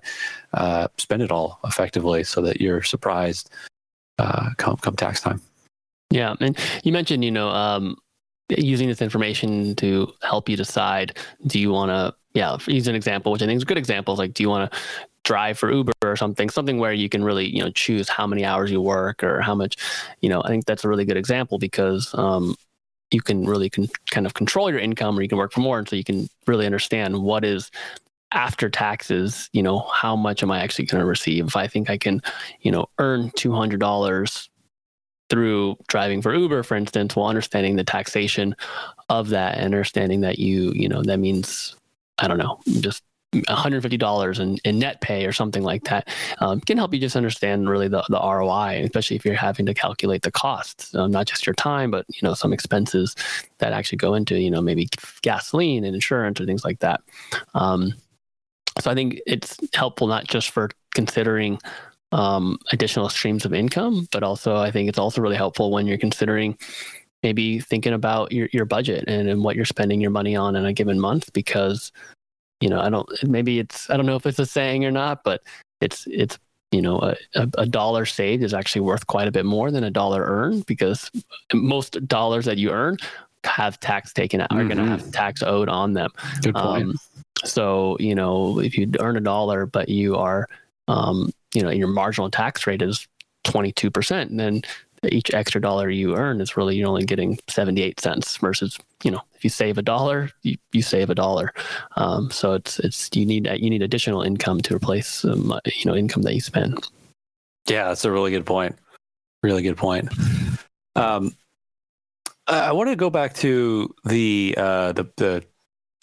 uh, 0.54 0.88
spend 0.98 1.22
it 1.22 1.32
all 1.32 1.60
effectively, 1.64 2.24
so 2.24 2.42
that 2.42 2.62
you're 2.62 2.84
surprised 2.84 3.50
uh, 4.20 4.50
come 4.58 4.78
come 4.78 4.96
tax 4.96 5.22
time. 5.22 5.42
Yeah, 6.12 6.36
and 6.40 6.58
you 6.84 6.92
mentioned 6.92 7.26
you 7.26 7.32
know 7.32 7.50
um, 7.50 7.98
using 8.50 8.88
this 8.88 9.02
information 9.02 9.76
to 9.76 10.14
help 10.22 10.48
you 10.50 10.56
decide 10.56 11.18
do 11.48 11.60
you 11.60 11.72
want 11.72 11.90
to 11.90 12.14
yeah 12.34 12.58
use 12.68 12.88
an 12.88 12.96
example 12.96 13.32
which 13.32 13.42
I 13.42 13.46
think 13.46 13.58
is 13.58 13.64
a 13.64 13.66
good 13.66 13.78
example 13.78 14.16
like 14.16 14.34
do 14.34 14.44
you 14.44 14.50
want 14.50 14.72
to 14.72 14.80
drive 15.24 15.58
for 15.58 15.72
Uber 15.72 15.94
or 16.04 16.16
something, 16.16 16.50
something 16.50 16.78
where 16.78 16.94
you 16.94 17.10
can 17.10 17.24
really, 17.24 17.48
you 17.48 17.64
know, 17.64 17.72
choose 17.72 18.10
how 18.10 18.28
many 18.28 18.44
hours 18.46 18.72
you 18.72 18.82
work 18.82 19.24
or 19.24 19.42
how 19.42 19.56
much, 19.56 19.78
you 20.22 20.30
know, 20.30 20.42
I 20.44 20.50
think 20.50 20.66
that's 20.66 20.84
a 20.84 20.90
really 20.90 21.06
good 21.06 21.18
example 21.18 21.58
because 21.58 22.14
um, 22.16 22.56
you 23.12 23.22
can 23.22 23.46
really 23.46 23.70
con- 23.70 23.90
kind 24.12 24.26
of 24.26 24.34
control 24.34 24.70
your 24.70 24.80
income 24.80 25.18
or 25.18 25.22
you 25.22 25.30
can 25.30 25.38
work 25.38 25.54
for 25.54 25.62
more. 25.62 25.80
And 25.80 25.88
so 25.88 25.96
you 25.96 26.04
can 26.04 26.28
really 26.48 26.66
understand 26.66 27.24
what 27.24 27.46
is 27.46 27.72
after 28.32 28.70
taxes, 28.70 29.50
you 29.54 29.64
know, 29.64 29.80
how 29.80 30.16
much 30.16 30.44
am 30.44 30.52
I 30.52 30.62
actually 30.62 30.86
going 30.86 31.02
to 31.02 31.06
receive? 31.06 31.48
If 31.48 31.56
I 31.56 31.68
think 31.68 31.90
I 31.90 31.98
can, 31.98 32.22
you 32.62 32.72
know, 32.72 32.88
earn 32.98 33.30
$200 33.32 34.50
through 35.30 35.78
driving 35.88 36.22
for 36.22 36.36
Uber, 36.36 36.64
for 36.64 36.76
instance, 36.76 37.16
while 37.16 37.28
understanding 37.28 37.76
the 37.76 37.84
taxation 37.84 38.56
of 39.10 39.30
that, 39.30 39.56
and 39.56 39.66
understanding 39.66 40.22
that 40.22 40.40
you, 40.40 40.72
you 40.74 40.90
know, 40.90 41.02
that 41.04 41.18
means, 41.18 41.76
I 42.18 42.28
don't 42.28 42.38
know, 42.38 42.60
just 42.80 43.04
$150 43.34 44.40
in, 44.40 44.58
in 44.64 44.80
net 44.80 45.02
pay 45.02 45.26
or 45.26 45.32
something 45.32 45.64
like 45.64 45.84
that 45.84 46.08
um, 46.40 46.60
can 46.62 46.78
help 46.78 46.94
you 46.94 47.00
just 47.00 47.16
understand 47.16 47.70
really 47.70 47.88
the, 47.88 48.04
the 48.10 48.20
ROI, 48.20 48.82
especially 48.84 49.16
if 49.16 49.26
you're 49.26 49.36
having 49.36 49.66
to 49.66 49.74
calculate 49.74 50.22
the 50.22 50.32
costs, 50.32 50.94
um, 50.96 51.12
not 51.12 51.28
just 51.28 51.46
your 51.46 51.54
time, 51.56 51.92
but 51.92 52.06
you 52.10 52.20
know 52.22 52.34
some 52.34 52.54
expenses 52.54 53.16
that 53.58 53.74
actually 53.74 53.98
go 53.98 54.14
into 54.14 54.40
you 54.40 54.52
know 54.52 54.62
maybe 54.62 54.88
gasoline 55.22 55.84
and 55.84 55.96
insurance 55.96 56.40
or 56.40 56.46
things 56.46 56.64
like 56.64 56.80
that. 56.80 57.02
Um, 57.54 57.94
so 58.80 58.90
I 58.90 58.96
think 58.96 59.20
it's 59.28 59.58
helpful 59.74 60.08
not 60.08 60.28
just 60.28 60.52
for 60.52 60.70
considering 60.96 61.60
um, 62.12 62.58
additional 62.72 63.10
streams 63.10 63.46
of 63.46 63.54
income, 63.54 64.08
but 64.12 64.24
also 64.24 64.56
I 64.58 64.72
think 64.72 64.90
it's 64.90 65.00
also 65.00 65.22
really 65.22 65.36
helpful 65.36 65.72
when 65.72 65.88
you're 65.88 65.98
considering 65.98 66.58
maybe 67.24 67.60
thinking 67.60 67.94
about 67.94 68.32
your, 68.32 68.50
your 68.52 68.66
budget 68.66 69.06
and, 69.08 69.30
and 69.30 69.44
what 69.44 69.56
you're 69.56 69.66
spending 69.66 70.02
your 70.02 70.12
money 70.12 70.36
on 70.36 70.56
in 70.56 70.66
a 70.66 70.74
given 70.74 71.00
month 71.00 71.32
because 71.34 71.92
you 72.64 72.70
know 72.70 72.80
i 72.80 72.90
don't 72.90 73.10
maybe 73.28 73.60
it's 73.60 73.90
i 73.90 73.98
don't 73.98 74.06
know 74.06 74.16
if 74.16 74.26
it's 74.26 74.40
a 74.40 74.46
saying 74.46 74.86
or 74.86 74.92
not 74.92 75.22
but 75.26 75.42
it's 75.82 76.08
it's 76.10 76.40
you 76.72 76.82
know 76.82 76.98
a, 77.36 77.48
a, 77.58 77.66
dollar 77.66 78.06
saved 78.06 78.42
is 78.42 78.54
actually 78.54 78.82
worth 78.82 79.06
quite 79.06 79.28
a 79.28 79.32
bit 79.32 79.46
more 79.46 79.70
than 79.70 79.84
a 79.84 79.92
dollar 79.92 80.24
earned 80.24 80.66
because 80.66 81.12
most 81.54 82.08
dollars 82.08 82.46
that 82.46 82.58
you 82.58 82.72
earn 82.72 82.98
have 83.44 83.78
tax 83.82 84.14
taken 84.14 84.40
out 84.40 84.50
mm-hmm. 84.50 84.60
are 84.60 84.64
going 84.64 84.78
to 84.78 84.86
have 84.86 85.12
tax 85.12 85.44
owed 85.44 85.68
on 85.68 85.92
them 85.92 86.10
Good 86.42 86.56
point. 86.56 86.84
Um, 86.84 86.96
so 87.44 87.98
you 88.00 88.16
know 88.16 88.60
if 88.60 88.78
you 88.78 88.90
earn 89.02 89.18
a 89.18 89.22
dollar 89.22 89.66
but 89.66 89.90
you 89.90 90.16
are 90.16 90.48
um, 90.88 91.32
you 91.54 91.62
know 91.62 91.70
your 91.70 91.90
marginal 91.90 92.32
tax 92.32 92.66
rate 92.66 92.82
is 92.82 93.06
22% 93.46 94.22
and 94.22 94.40
then 94.40 94.62
each 95.12 95.34
extra 95.34 95.60
dollar 95.60 95.90
you 95.90 96.16
earn 96.16 96.40
is 96.40 96.56
really 96.56 96.76
you're 96.76 96.88
only 96.88 97.06
getting 97.06 97.40
78 97.48 98.00
cents 98.00 98.38
versus 98.38 98.78
you 99.04 99.12
know 99.12 99.22
if 99.34 99.44
you 99.44 99.50
save 99.50 99.78
a 99.78 99.82
dollar 99.82 100.30
you, 100.44 100.58
you 100.72 100.82
save 100.82 101.10
a 101.10 101.16
dollar. 101.16 101.54
Um, 101.96 102.32
so 102.32 102.54
it's 102.54 102.80
it's 102.80 103.10
you 103.14 103.26
need 103.26 103.48
you 103.58 103.70
need 103.70 103.82
additional 103.82 104.22
income 104.22 104.62
to 104.62 104.76
replace 104.76 105.26
um, 105.26 105.60
you 105.66 105.86
know 105.86 105.96
income 105.96 106.24
that 106.24 106.34
you 106.34 106.42
spend. 106.42 106.88
Yeah 107.68 107.88
that's 107.88 108.06
a 108.06 108.12
really 108.12 108.32
good 108.32 108.46
point. 108.46 108.76
Really 109.42 109.64
good 109.64 109.78
point. 109.78 110.10
Um, 110.96 111.36
i 112.48 112.72
want 112.74 112.90
to 112.90 112.96
go 112.96 113.10
back 113.10 113.34
to 113.34 113.94
the 114.06 114.54
uh, 114.58 114.92
the 114.92 115.06
the 115.18 115.44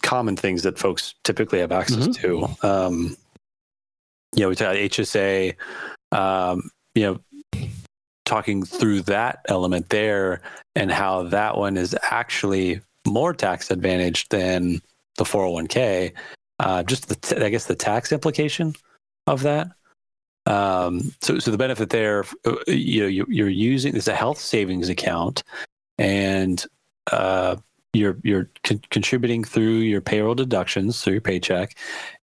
common 0.03 0.37
things 0.37 0.63
that 0.63 0.79
folks 0.79 1.15
typically 1.25 1.61
have 1.61 1.73
access 1.73 2.09
mm-hmm. 2.09 2.57
to. 2.63 2.67
Um, 2.67 3.17
you 4.35 4.43
know 4.43 4.49
we 4.49 4.55
talk 4.55 4.75
hsa 4.77 5.55
um, 6.13 6.71
you 6.95 7.03
know 7.03 7.21
talking 8.31 8.63
through 8.65 9.03
that 9.03 9.41
element 9.49 9.89
there 9.89 10.41
and 10.77 10.93
how 10.93 11.25
that 11.25 11.57
one 11.57 11.77
is 11.77 11.97
actually 12.11 12.81
more 13.05 13.35
tax 13.35 13.73
advantaged 13.73 14.31
than 14.31 14.81
the 15.17 15.25
401k. 15.25 16.13
Uh, 16.61 16.85
just 16.85 17.09
the 17.09 17.17
t- 17.17 17.45
I 17.45 17.49
guess 17.49 17.65
the 17.65 17.75
tax 17.75 18.13
implication 18.13 18.75
of 19.27 19.43
that. 19.43 19.67
Um, 20.47 21.13
so, 21.21 21.41
so 21.41 21.51
the 21.51 21.59
benefit 21.59 21.91
there, 21.91 22.25
uh, 22.47 22.55
you 22.69 23.01
know, 23.01 23.09
you, 23.09 23.27
you're 23.29 23.49
using 23.49 23.97
it's 23.97 24.07
a 24.07 24.15
health 24.15 24.39
savings 24.39 24.89
account, 24.89 25.43
and 25.99 26.65
uh, 27.11 27.57
you're 27.93 28.19
you're 28.23 28.49
con- 28.63 28.83
contributing 28.91 29.43
through 29.43 29.79
your 29.79 30.01
payroll 30.01 30.37
deductions 30.37 31.03
through 31.03 31.15
your 31.15 31.21
paycheck, 31.21 31.77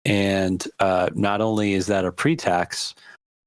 and 0.06 0.68
uh, 0.80 1.10
not 1.16 1.42
only 1.42 1.74
is 1.74 1.88
that 1.88 2.06
a 2.06 2.12
pre-tax 2.12 2.96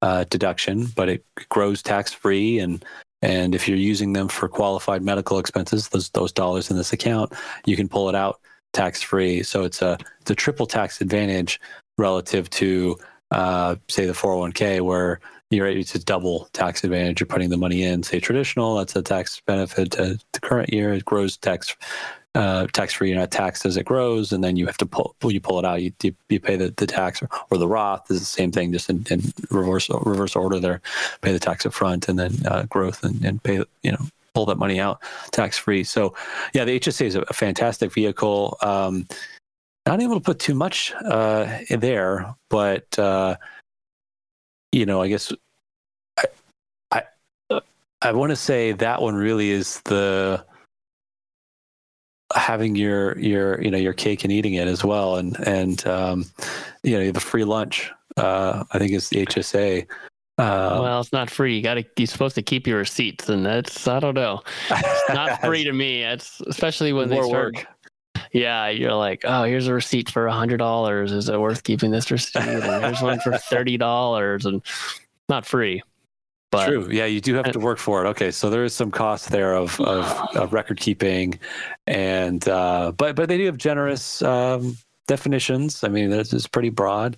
uh, 0.03 0.25
deduction, 0.31 0.87
but 0.97 1.09
it 1.09 1.25
grows 1.49 1.83
tax 1.83 2.13
free 2.13 2.59
and 2.59 2.85
and 3.23 3.55
if 3.55 3.69
you're 3.69 3.77
using 3.77 4.15
them 4.15 4.29
for 4.29 4.49
qualified 4.49 5.03
medical 5.03 5.39
expenses, 5.39 5.89
those 5.89 6.11
those 6.11 6.33
dollars 6.33 6.71
in 6.71 6.77
this 6.77 6.93
account, 6.93 7.33
you 7.67 7.77
can 7.77 7.89
pull 7.89 8.09
it 8.09 8.15
out 8.15 8.41
tax 8.73 9.03
free. 9.03 9.43
So 9.43 9.65
it's 9.65 9.83
a 9.83 9.99
it's 10.21 10.31
a 10.31 10.35
triple 10.35 10.67
tax 10.67 11.01
advantage 11.01 11.61
relative 11.99 12.49
to 12.51 12.97
uh, 13.31 13.77
say 13.89 14.07
the 14.07 14.13
401k 14.13 14.81
where 14.81 15.21
you're 15.51 15.67
it's 15.67 15.95
a 15.95 16.05
double 16.05 16.49
tax 16.53 16.85
advantage. 16.85 17.21
You're 17.21 17.27
putting 17.27 17.51
the 17.51 17.57
money 17.57 17.83
in, 17.83 18.03
say 18.03 18.21
traditional, 18.21 18.77
that's 18.77 18.97
a 18.97 19.03
tax 19.03 19.41
benefit 19.47 19.91
to 19.93 20.19
the 20.33 20.41
current 20.41 20.73
year. 20.73 20.95
It 20.95 21.05
grows 21.05 21.37
tax 21.37 21.77
uh, 22.35 22.67
tax 22.73 22.95
free. 22.95 23.11
You're 23.11 23.19
not 23.19 23.31
taxed 23.31 23.67
as 23.67 23.77
it 23.77 23.85
grows, 23.85 24.33
and 24.33 24.43
then 24.43 24.57
you 24.57 24.67
have 24.67 24.79
to 24.79 24.87
pull 24.87 25.15
you 25.25 25.41
pull 25.41 25.59
it 25.59 25.65
out. 25.65 25.83
You 25.83 25.93
you, 26.29 26.41
pay 26.41 26.57
the, 26.57 26.73
the 26.77 26.87
tax 26.87 27.23
or, 27.23 27.29
or 27.51 27.59
the 27.59 27.69
Roth 27.69 28.11
is 28.11 28.21
the 28.21 28.27
same 28.27 28.53
thing, 28.53 28.73
just 28.73 28.89
in, 28.89 29.05
in 29.11 29.23
reverse 29.51 29.91
reverse 29.91 30.37
order. 30.37 30.61
There, 30.61 30.81
pay 31.23 31.33
the 31.33 31.39
tax 31.39 31.67
up 31.67 31.73
front, 31.73 32.09
and 32.09 32.19
then 32.19 32.35
uh, 32.47 32.65
growth, 32.65 33.03
and, 33.03 33.25
and 33.25 33.43
pay 33.43 33.65
you 33.83 33.93
know 33.93 34.07
pull 34.35 34.47
that 34.47 34.59
money 34.59 34.79
out 34.79 35.01
tax 35.33 35.59
free. 35.59 35.83
So, 35.83 36.15
yeah, 36.55 36.65
the 36.65 36.79
HSA 36.79 37.07
is 37.07 37.15
a, 37.17 37.23
a 37.23 37.33
fantastic 37.33 37.93
vehicle. 37.93 38.57
Um, 38.63 39.09
not 39.87 40.01
able 40.01 40.15
to 40.15 40.21
put 40.21 40.39
too 40.39 40.55
much 40.55 40.93
uh, 41.05 41.59
there, 41.69 42.35
but 42.49 42.97
uh, 42.99 43.37
you 44.71 44.87
know, 44.87 45.03
I 45.03 45.09
guess 45.09 45.33
I 46.17 47.03
I, 47.51 47.61
I 48.03 48.13
want 48.13 48.31
to 48.31 48.37
say 48.37 48.73
that 48.73 49.03
one 49.03 49.17
really 49.17 49.51
is 49.51 49.81
the 49.81 50.45
having 52.35 52.77
your 52.77 53.19
your 53.19 53.61
you 53.63 53.71
know 53.71 53.79
your 53.79 53.93
cake 53.93 54.25
and 54.25 54.33
eating 54.33 54.55
it 54.55 54.69
as 54.69 54.85
well. 54.85 55.17
And 55.17 55.39
and 55.47 55.87
um, 55.87 56.25
you 56.83 56.99
know 56.99 57.11
the 57.11 57.21
free 57.21 57.45
lunch 57.45 57.91
uh, 58.17 58.65
i 58.73 58.79
think 58.79 58.93
is 58.93 59.09
the 59.09 59.25
hsa 59.27 59.87
uh, 60.39 60.79
well 60.81 61.01
it's 61.01 61.13
not 61.13 61.29
free. 61.29 61.57
You 61.57 61.63
gotta 61.63 61.85
you're 61.99 62.07
supposed 62.07 62.35
to 62.37 62.43
keep 62.43 62.67
your 62.67 62.79
receipts 62.79 63.29
and 63.29 63.45
that's 63.45 63.87
i 63.87 64.01
don't 64.01 64.15
know. 64.15 64.41
It's 64.71 65.15
not 65.15 65.41
free 65.45 65.65
to 65.65 65.73
me. 65.73 66.03
It's 66.03 66.41
especially 66.47 66.93
when 66.95 67.11
they 67.11 67.17
start 67.17 67.55
work. 67.57 67.67
yeah 68.33 68.69
you're 68.69 68.95
like 68.95 69.23
oh 69.25 69.45
here's 69.45 69.67
a 69.67 69.75
receipt 69.75 70.09
for 70.09 70.27
a 70.27 70.33
hundred 70.33 70.57
dollars. 70.57 71.13
Is 71.13 71.29
it 71.29 71.39
worth 71.39 71.63
keeping 71.63 71.91
this 71.91 72.11
receipt? 72.11 72.41
And 72.41 72.85
here's 72.85 73.03
one 73.03 73.21
for 73.21 73.37
thirty 73.37 73.77
dollars. 73.77 74.47
And 74.47 74.63
not 75.29 75.45
free 75.45 75.83
but, 76.51 76.67
True. 76.67 76.89
Yeah, 76.91 77.07
you 77.07 77.21
do 77.21 77.35
have 77.35 77.53
to 77.53 77.61
work 77.61 77.79
for 77.79 78.05
it. 78.05 78.09
Okay, 78.09 78.31
so 78.31 78.51
there 78.51 78.65
is 78.65 78.75
some 78.75 78.91
cost 78.91 79.31
there 79.31 79.55
of, 79.55 79.81
of, 79.81 80.37
of 80.37 80.53
record 80.53 80.81
keeping, 80.81 81.39
and 81.87 82.47
uh, 82.49 82.93
but 82.97 83.15
but 83.15 83.29
they 83.29 83.37
do 83.37 83.47
have 83.47 83.57
generous 83.57 84.21
um, 84.23 84.77
definitions. 85.07 85.85
I 85.85 85.89
mean, 85.89 86.13
it's, 86.13 86.33
it's 86.33 86.49
pretty 86.49 86.71
broad. 86.71 87.17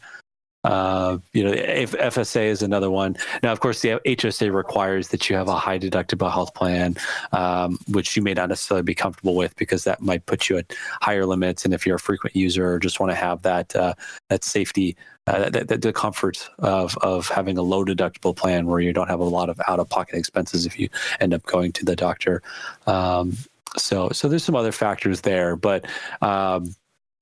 Uh, 0.64 1.18
you 1.32 1.42
know, 1.42 1.50
if 1.50 1.92
FSA 1.92 2.44
is 2.44 2.62
another 2.62 2.88
one. 2.88 3.16
Now, 3.42 3.50
of 3.50 3.58
course, 3.58 3.80
the 3.80 4.00
HSA 4.06 4.54
requires 4.54 5.08
that 5.08 5.28
you 5.28 5.34
have 5.34 5.48
a 5.48 5.56
high 5.56 5.78
deductible 5.78 6.30
health 6.30 6.54
plan, 6.54 6.96
um, 7.32 7.78
which 7.88 8.14
you 8.16 8.22
may 8.22 8.32
not 8.32 8.48
necessarily 8.48 8.84
be 8.84 8.94
comfortable 8.94 9.34
with 9.34 9.56
because 9.56 9.82
that 9.84 10.00
might 10.00 10.26
put 10.26 10.48
you 10.48 10.58
at 10.58 10.72
higher 11.00 11.26
limits. 11.26 11.64
And 11.64 11.74
if 11.74 11.84
you're 11.84 11.96
a 11.96 12.00
frequent 12.00 12.36
user 12.36 12.74
or 12.74 12.78
just 12.78 13.00
want 13.00 13.10
to 13.10 13.16
have 13.16 13.42
that 13.42 13.74
uh, 13.74 13.94
that 14.28 14.44
safety, 14.44 14.96
uh, 15.26 15.50
the, 15.50 15.78
the, 15.78 15.92
comfort 15.92 16.48
of 16.58 16.96
of 16.98 17.28
having 17.28 17.56
a 17.56 17.62
low 17.62 17.84
deductible 17.84 18.34
plan 18.34 18.66
where 18.66 18.80
you 18.80 18.92
don't 18.92 19.08
have 19.08 19.20
a 19.20 19.24
lot 19.24 19.48
of 19.48 19.60
out 19.68 19.78
of 19.78 19.88
pocket 19.88 20.16
expenses 20.16 20.66
if 20.66 20.78
you 20.80 20.88
end 21.20 21.32
up 21.32 21.44
going 21.44 21.70
to 21.72 21.84
the 21.84 21.94
doctor. 21.94 22.42
Um, 22.86 23.36
so, 23.76 24.10
so 24.10 24.28
there's 24.28 24.44
some 24.44 24.56
other 24.56 24.72
factors 24.72 25.20
there, 25.20 25.54
but 25.54 25.86
um, 26.20 26.74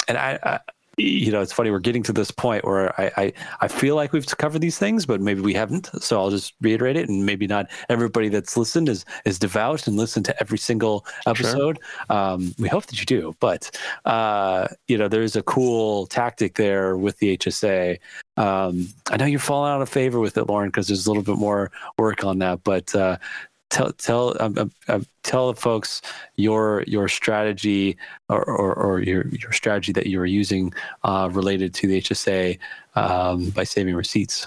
and 0.08 0.16
I, 0.16 0.38
I 0.42 0.60
you 1.00 1.32
know, 1.32 1.40
it's 1.40 1.52
funny. 1.52 1.70
We're 1.70 1.78
getting 1.78 2.02
to 2.04 2.12
this 2.12 2.30
point 2.30 2.64
where 2.64 2.98
I, 3.00 3.10
I, 3.16 3.32
I 3.62 3.68
feel 3.68 3.96
like 3.96 4.12
we've 4.12 4.26
covered 4.26 4.60
these 4.60 4.78
things, 4.78 5.06
but 5.06 5.20
maybe 5.20 5.40
we 5.40 5.54
haven't. 5.54 5.90
So 6.02 6.20
I'll 6.20 6.30
just 6.30 6.54
reiterate 6.60 6.96
it, 6.96 7.08
and 7.08 7.24
maybe 7.24 7.46
not 7.46 7.68
everybody 7.88 8.28
that's 8.28 8.56
listened 8.56 8.88
is 8.88 9.04
is 9.24 9.38
devout 9.38 9.86
and 9.86 9.96
listened 9.96 10.26
to 10.26 10.40
every 10.40 10.58
single 10.58 11.06
episode. 11.26 11.78
Sure. 12.08 12.16
Um, 12.16 12.54
we 12.58 12.68
hope 12.68 12.86
that 12.86 13.00
you 13.00 13.06
do, 13.06 13.34
but 13.40 13.70
uh, 14.04 14.68
you 14.88 14.98
know, 14.98 15.08
there's 15.08 15.36
a 15.36 15.42
cool 15.42 16.06
tactic 16.06 16.54
there 16.54 16.96
with 16.96 17.18
the 17.18 17.36
HSA. 17.36 17.98
Um, 18.36 18.88
I 19.10 19.16
know 19.16 19.26
you're 19.26 19.38
falling 19.38 19.70
out 19.70 19.82
of 19.82 19.88
favor 19.88 20.18
with 20.18 20.36
it, 20.38 20.44
Lauren, 20.44 20.68
because 20.68 20.88
there's 20.88 21.06
a 21.06 21.10
little 21.10 21.22
bit 21.22 21.36
more 21.36 21.70
work 21.98 22.24
on 22.24 22.38
that. 22.38 22.64
But 22.64 22.94
uh, 22.94 23.18
tell 23.70 23.92
tell 23.92 24.36
um, 24.40 24.70
tell 25.22 25.52
the 25.52 25.60
folks 25.60 26.02
your 26.36 26.84
your 26.86 27.08
strategy 27.08 27.96
or, 28.28 28.44
or, 28.44 28.74
or, 28.74 29.00
your 29.00 29.26
your 29.28 29.52
strategy 29.52 29.92
that 29.92 30.06
you 30.06 30.20
are 30.20 30.26
using 30.26 30.72
uh, 31.04 31.28
related 31.32 31.72
to 31.74 31.86
the 31.86 32.00
HSA 32.00 32.58
um, 32.96 33.50
by 33.50 33.64
saving 33.64 33.94
receipts. 33.94 34.46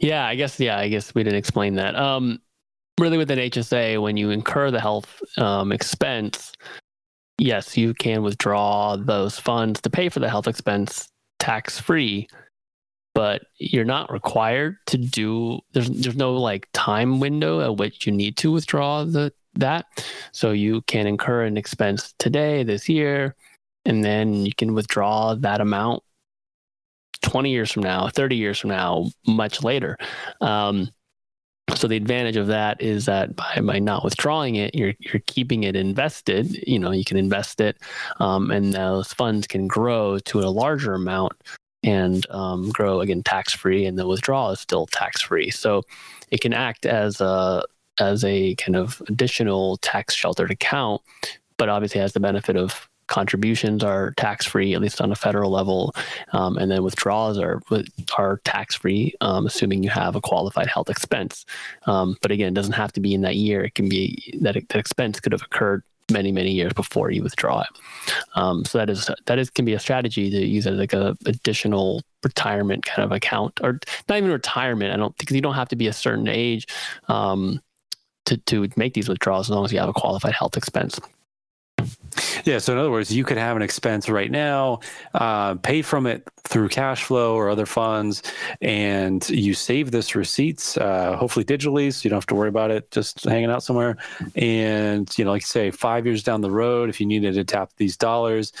Yeah, 0.00 0.26
I 0.26 0.34
guess 0.34 0.60
yeah, 0.60 0.78
I 0.78 0.88
guess 0.88 1.14
we 1.14 1.24
didn't 1.24 1.38
explain 1.38 1.74
that. 1.76 1.96
Um, 1.96 2.40
really, 3.00 3.18
with 3.18 3.30
an 3.30 3.38
HSA, 3.38 4.00
when 4.00 4.16
you 4.16 4.30
incur 4.30 4.70
the 4.70 4.80
health 4.80 5.22
expense, 5.72 6.52
yes, 7.38 7.76
you 7.76 7.94
can 7.94 8.22
withdraw 8.22 8.96
those 8.96 9.38
funds 9.38 9.80
to 9.82 9.90
pay 9.90 10.08
for 10.08 10.20
the 10.20 10.28
health 10.28 10.46
expense 10.46 11.08
tax 11.38 11.78
free 11.78 12.28
but 13.14 13.46
you're 13.58 13.84
not 13.84 14.12
required 14.12 14.76
to 14.86 14.98
do 14.98 15.60
there's 15.72 15.88
there's 15.88 16.16
no 16.16 16.34
like 16.34 16.68
time 16.72 17.20
window 17.20 17.60
at 17.60 17.76
which 17.76 18.06
you 18.06 18.12
need 18.12 18.36
to 18.36 18.50
withdraw 18.50 19.04
the 19.04 19.32
that. 19.56 19.86
So 20.32 20.52
you 20.52 20.82
can 20.82 21.06
incur 21.06 21.44
an 21.44 21.56
expense 21.56 22.14
today 22.18 22.62
this 22.62 22.88
year 22.88 23.34
and 23.84 24.04
then 24.04 24.46
you 24.46 24.54
can 24.54 24.74
withdraw 24.74 25.34
that 25.34 25.60
amount 25.60 26.02
20 27.22 27.50
years 27.50 27.70
from 27.72 27.82
now 27.82 28.08
30 28.08 28.36
years 28.36 28.58
from 28.58 28.70
now 28.70 29.06
much 29.26 29.62
later. 29.62 29.96
Um, 30.40 30.90
so 31.74 31.88
the 31.88 31.96
advantage 31.96 32.36
of 32.36 32.46
that 32.48 32.80
is 32.82 33.06
that 33.06 33.34
by, 33.34 33.58
by 33.62 33.78
not 33.78 34.04
withdrawing 34.04 34.56
it 34.56 34.74
you're 34.74 34.92
you're 34.98 35.22
keeping 35.26 35.64
it 35.64 35.74
invested 35.74 36.62
you 36.68 36.78
know 36.78 36.90
you 36.90 37.04
can 37.04 37.16
invest 37.16 37.58
it 37.58 37.78
um, 38.20 38.50
and 38.50 38.74
those 38.74 39.14
funds 39.14 39.46
can 39.46 39.66
grow 39.66 40.18
to 40.18 40.40
a 40.40 40.50
larger 40.50 40.92
amount 40.92 41.32
and 41.84 42.28
um, 42.30 42.70
grow 42.70 43.00
again 43.00 43.22
tax 43.22 43.52
free, 43.52 43.86
and 43.86 43.98
the 43.98 44.06
withdrawal 44.06 44.50
is 44.50 44.60
still 44.60 44.86
tax 44.86 45.22
free. 45.22 45.50
So 45.50 45.82
it 46.30 46.40
can 46.40 46.52
act 46.52 46.86
as 46.86 47.20
a 47.20 47.62
as 48.00 48.24
a 48.24 48.56
kind 48.56 48.74
of 48.74 49.00
additional 49.08 49.76
tax 49.78 50.14
sheltered 50.14 50.50
account, 50.50 51.00
but 51.58 51.68
obviously 51.68 52.00
has 52.00 52.12
the 52.12 52.20
benefit 52.20 52.56
of 52.56 52.88
contributions 53.06 53.84
are 53.84 54.12
tax 54.16 54.46
free, 54.46 54.74
at 54.74 54.80
least 54.80 55.00
on 55.00 55.12
a 55.12 55.14
federal 55.14 55.50
level, 55.50 55.94
um, 56.32 56.56
and 56.56 56.70
then 56.70 56.82
withdrawals 56.82 57.38
are 57.38 57.60
are 58.16 58.40
tax 58.44 58.74
free, 58.74 59.14
um, 59.20 59.46
assuming 59.46 59.82
you 59.82 59.90
have 59.90 60.16
a 60.16 60.20
qualified 60.20 60.66
health 60.66 60.90
expense. 60.90 61.44
Um, 61.86 62.16
but 62.22 62.30
again, 62.30 62.48
it 62.48 62.54
doesn't 62.54 62.72
have 62.72 62.92
to 62.92 63.00
be 63.00 63.14
in 63.14 63.20
that 63.20 63.36
year. 63.36 63.62
It 63.62 63.74
can 63.74 63.88
be 63.88 64.38
that 64.40 64.54
that 64.54 64.78
expense 64.78 65.20
could 65.20 65.32
have 65.32 65.42
occurred 65.42 65.82
many 66.10 66.32
many 66.32 66.52
years 66.52 66.72
before 66.72 67.10
you 67.10 67.22
withdraw 67.22 67.62
it. 67.62 67.68
Um, 68.34 68.64
so 68.64 68.78
that 68.78 68.90
is 68.90 69.10
that 69.26 69.38
is 69.38 69.50
can 69.50 69.64
be 69.64 69.74
a 69.74 69.78
strategy 69.78 70.30
to 70.30 70.44
use 70.44 70.66
as 70.66 70.78
like 70.78 70.92
a 70.92 71.16
additional 71.26 72.02
retirement 72.22 72.84
kind 72.84 73.04
of 73.04 73.12
account, 73.12 73.60
or 73.62 73.80
not 74.08 74.18
even 74.18 74.30
retirement. 74.30 74.92
I 74.92 74.96
don't 74.96 75.16
because 75.18 75.34
you 75.34 75.42
don't 75.42 75.54
have 75.54 75.68
to 75.68 75.76
be 75.76 75.86
a 75.86 75.92
certain 75.92 76.28
age 76.28 76.66
um, 77.08 77.60
to 78.26 78.36
to 78.36 78.68
make 78.76 78.94
these 78.94 79.08
withdrawals 79.08 79.48
as 79.48 79.54
long 79.54 79.64
as 79.64 79.72
you 79.72 79.78
have 79.78 79.88
a 79.88 79.94
qualified 79.94 80.34
health 80.34 80.56
expense. 80.56 81.00
Yeah. 82.44 82.58
So 82.58 82.72
in 82.72 82.78
other 82.78 82.90
words, 82.90 83.10
you 83.14 83.24
could 83.24 83.38
have 83.38 83.56
an 83.56 83.62
expense 83.62 84.08
right 84.08 84.30
now, 84.30 84.80
uh, 85.14 85.54
pay 85.56 85.82
from 85.82 86.06
it 86.06 86.28
through 86.44 86.68
cash 86.68 87.04
flow 87.04 87.34
or 87.34 87.48
other 87.48 87.64
funds, 87.64 88.22
and 88.60 89.26
you 89.30 89.54
save 89.54 89.90
this 89.90 90.14
receipts, 90.14 90.76
uh, 90.76 91.16
hopefully 91.16 91.44
digitally, 91.44 91.92
so 91.92 92.04
you 92.04 92.10
don't 92.10 92.18
have 92.18 92.26
to 92.26 92.34
worry 92.34 92.50
about 92.50 92.70
it 92.70 92.90
just 92.90 93.24
hanging 93.24 93.50
out 93.50 93.62
somewhere. 93.62 93.96
And 94.34 95.10
you 95.16 95.24
know, 95.24 95.30
like 95.30 95.46
say, 95.46 95.70
five 95.70 96.04
years 96.04 96.22
down 96.22 96.42
the 96.42 96.50
road, 96.50 96.90
if 96.90 97.00
you 97.00 97.06
needed 97.06 97.34
to 97.34 97.44
tap 97.44 97.70
these 97.78 97.96
dollars, 97.96 98.52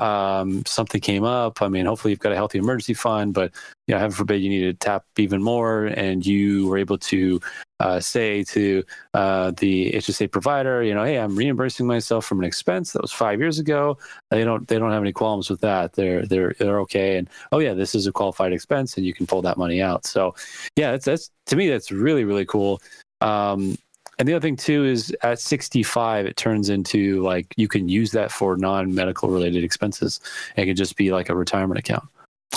um, 0.00 0.64
something 0.64 1.00
came 1.00 1.24
up. 1.24 1.60
I 1.60 1.68
mean, 1.68 1.84
hopefully 1.84 2.12
you've 2.12 2.20
got 2.20 2.32
a 2.32 2.36
healthy 2.36 2.58
emergency 2.58 2.94
fund, 2.94 3.34
but 3.34 3.52
you 3.86 3.94
know, 3.94 3.98
heaven 3.98 4.16
forbid 4.16 4.40
you 4.40 4.48
need 4.48 4.62
to 4.62 4.72
tap 4.72 5.04
even 5.18 5.42
more, 5.42 5.86
and 5.86 6.24
you 6.24 6.66
were 6.68 6.78
able 6.78 6.96
to 6.98 7.40
uh, 7.80 8.00
say 8.00 8.42
to 8.44 8.82
uh, 9.14 9.52
the 9.58 9.92
HSA 9.92 10.30
provider, 10.30 10.82
you 10.82 10.94
know, 10.94 11.04
hey, 11.04 11.18
I'm 11.18 11.36
reimbursing 11.36 11.86
myself 11.86 12.24
from 12.24 12.38
an 12.38 12.44
expense 12.44 12.92
that 12.92 13.02
was 13.02 13.12
five 13.12 13.40
years 13.40 13.58
ago. 13.58 13.98
They 14.30 14.42
don't 14.42 14.66
they 14.68 14.78
don't 14.78 14.90
have 14.90 15.02
any 15.02 15.12
qualms 15.12 15.50
with 15.50 15.60
that. 15.60 15.92
They're 15.92 16.24
they're 16.24 16.54
they're 16.58 16.80
okay. 16.80 17.18
And 17.18 17.28
oh 17.52 17.58
yeah, 17.58 17.74
this 17.74 17.94
is 17.94 18.06
a 18.06 18.12
qualified 18.12 18.54
expense, 18.54 18.96
and 18.96 19.04
you 19.04 19.12
can 19.12 19.26
pull 19.26 19.42
that 19.42 19.58
money 19.58 19.82
out. 19.82 20.06
So 20.06 20.34
yeah, 20.76 20.92
that's 20.92 21.04
that's 21.04 21.30
to 21.46 21.56
me 21.56 21.68
that's 21.68 21.92
really 21.92 22.24
really 22.24 22.46
cool. 22.46 22.80
Um, 23.20 23.76
and 24.20 24.28
the 24.28 24.34
other 24.34 24.42
thing 24.42 24.56
too 24.56 24.84
is 24.84 25.16
at 25.22 25.40
65, 25.40 26.26
it 26.26 26.36
turns 26.36 26.68
into 26.68 27.22
like 27.22 27.54
you 27.56 27.68
can 27.68 27.88
use 27.88 28.10
that 28.10 28.30
for 28.30 28.54
non-medical 28.54 29.30
related 29.30 29.64
expenses. 29.64 30.20
It 30.56 30.66
can 30.66 30.76
just 30.76 30.94
be 30.98 31.10
like 31.10 31.30
a 31.30 31.34
retirement 31.34 31.78
account. 31.78 32.04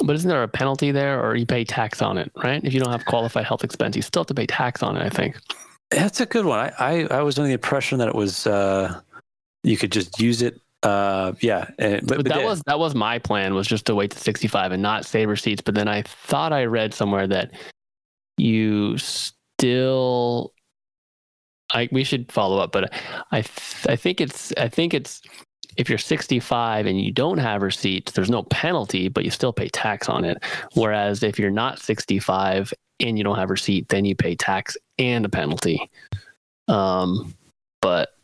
But 0.04 0.14
isn't 0.18 0.28
there 0.28 0.44
a 0.44 0.48
penalty 0.50 0.92
there, 0.92 1.24
or 1.24 1.38
you 1.38 1.46
pay 1.46 1.64
tax 1.64 2.02
on 2.02 2.18
it, 2.18 2.30
right? 2.44 2.62
If 2.66 2.74
you 2.74 2.82
don't 2.82 2.92
have 2.92 3.06
qualified 3.06 3.46
health 3.46 3.64
expense, 3.64 3.96
you 3.96 4.02
still 4.02 4.24
have 4.24 4.28
to 4.28 4.34
pay 4.34 4.46
tax 4.46 4.84
on 4.84 4.98
it. 4.98 5.04
I 5.04 5.10
think. 5.10 5.38
That's 5.90 6.20
a 6.20 6.26
good 6.26 6.46
one. 6.46 6.60
I 6.60 6.74
I, 6.80 7.08
I 7.20 7.22
was 7.22 7.40
under 7.40 7.48
the 7.48 7.54
impression 7.54 7.98
that 8.00 8.10
it 8.10 8.16
was 8.16 8.46
uh, 8.46 9.00
you 9.64 9.78
could 9.78 9.94
just 9.94 10.20
use 10.20 10.42
it. 10.42 10.60
Uh, 10.82 11.32
yeah, 11.40 11.70
but, 11.78 12.08
but, 12.08 12.26
that 12.26 12.44
was 12.44 12.62
that 12.66 12.78
was 12.78 12.94
my 12.94 13.20
plan 13.20 13.54
was 13.54 13.68
just 13.68 13.86
to 13.86 13.96
wait 13.96 14.12
to 14.12 14.20
65 14.20 14.74
and 14.74 14.84
not 14.84 15.06
save 15.06 15.30
receipts. 15.30 15.62
But 15.62 15.76
then 15.76 15.88
I 15.88 16.02
thought 16.02 16.52
I 16.52 16.66
read 16.66 16.94
somewhere 16.94 17.26
that 17.28 17.52
you 18.38 18.98
still 18.98 20.52
I 21.74 21.90
we 21.92 22.04
should 22.04 22.32
follow 22.32 22.60
up, 22.60 22.72
but 22.72 22.94
I 23.32 23.40
I 23.88 23.96
think 23.96 24.22
it's 24.22 24.54
I 24.58 24.70
think 24.70 24.94
it's 24.94 25.22
if 25.78 25.90
you're 25.90 25.98
65 25.98 26.86
and 26.86 27.02
you 27.02 27.12
don't 27.12 27.40
have 27.40 27.62
receipts, 27.62 28.12
there's 28.12 28.30
no 28.30 28.44
penalty, 28.44 29.08
but 29.08 29.26
you 29.26 29.32
still 29.32 29.54
pay 29.54 29.70
tax 29.70 30.08
on 30.08 30.24
it. 30.24 30.44
Whereas 30.76 31.24
if 31.24 31.40
you're 31.40 31.50
not 31.50 31.80
65 31.80 32.72
and 33.00 33.18
you 33.18 33.24
don't 33.24 33.38
have 33.38 33.50
receipt, 33.50 33.90
then 33.90 34.06
you 34.06 34.16
pay 34.16 34.36
tax 34.36 34.78
and 35.00 35.26
a 35.26 35.30
penalty. 35.30 35.90
Um, 36.68 37.34
but 37.82 38.16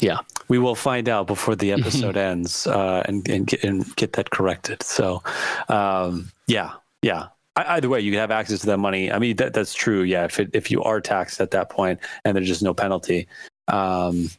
yeah, 0.00 0.18
we 0.48 0.58
will 0.58 0.76
find 0.76 1.08
out 1.08 1.26
before 1.26 1.56
the 1.56 1.72
episode 1.78 2.16
ends 2.16 2.66
uh, 2.66 3.02
and 3.06 3.28
and 3.28 3.46
get, 3.46 3.64
and 3.64 3.96
get 3.96 4.12
that 4.14 4.30
corrected. 4.30 4.82
So, 4.82 5.22
um, 5.68 6.30
yeah, 6.46 6.72
yeah 7.02 7.28
either 7.56 7.88
way, 7.88 8.00
you 8.00 8.10
can 8.10 8.20
have 8.20 8.30
access 8.30 8.60
to 8.60 8.66
that 8.66 8.78
money. 8.78 9.12
I 9.12 9.18
mean, 9.18 9.36
that, 9.36 9.52
that's 9.52 9.74
true. 9.74 10.02
Yeah, 10.02 10.24
if 10.24 10.40
it, 10.40 10.50
if 10.52 10.70
you 10.70 10.82
are 10.82 11.00
taxed 11.00 11.40
at 11.40 11.50
that 11.50 11.70
point 11.70 12.00
and 12.24 12.36
there's 12.36 12.48
just 12.48 12.62
no 12.62 12.74
penalty, 12.74 13.26
um, 13.68 14.30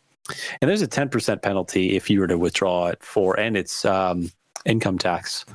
and 0.62 0.70
there's 0.70 0.82
a 0.82 0.88
ten 0.88 1.10
percent 1.10 1.42
penalty 1.42 1.96
if 1.96 2.10
you 2.10 2.20
were 2.20 2.28
to 2.28 2.38
withdraw 2.38 2.88
it 2.88 3.04
for, 3.04 3.40
and 3.40 3.58
it's 3.58 3.86
um, 3.86 4.32
income 4.66 4.98
tax. 4.98 5.46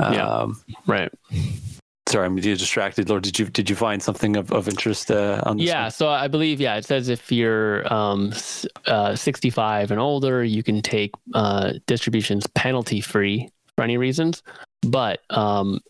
Yeah, 0.00 0.26
um, 0.26 0.60
right. 0.86 1.12
Sorry, 2.08 2.24
I'm 2.24 2.36
distracted. 2.36 3.08
Lauren, 3.08 3.22
did 3.22 3.38
you 3.38 3.46
did 3.46 3.68
you 3.68 3.74
find 3.74 4.00
something 4.00 4.36
of, 4.36 4.52
of 4.52 4.68
interest 4.68 5.10
uh, 5.10 5.42
on 5.44 5.56
this? 5.56 5.66
Yeah, 5.66 5.84
one? 5.84 5.90
so 5.90 6.08
I 6.08 6.28
believe 6.28 6.60
yeah, 6.60 6.76
it 6.76 6.84
says 6.84 7.08
if 7.08 7.32
you're 7.32 7.92
um, 7.92 8.32
uh, 8.86 9.16
65 9.16 9.90
and 9.90 10.00
older, 10.00 10.44
you 10.44 10.62
can 10.62 10.82
take 10.82 11.12
uh, 11.34 11.74
distributions 11.86 12.46
penalty 12.48 13.00
free 13.00 13.50
for 13.76 13.82
any 13.82 13.96
reasons, 13.96 14.44
but 14.82 15.20
um, 15.30 15.80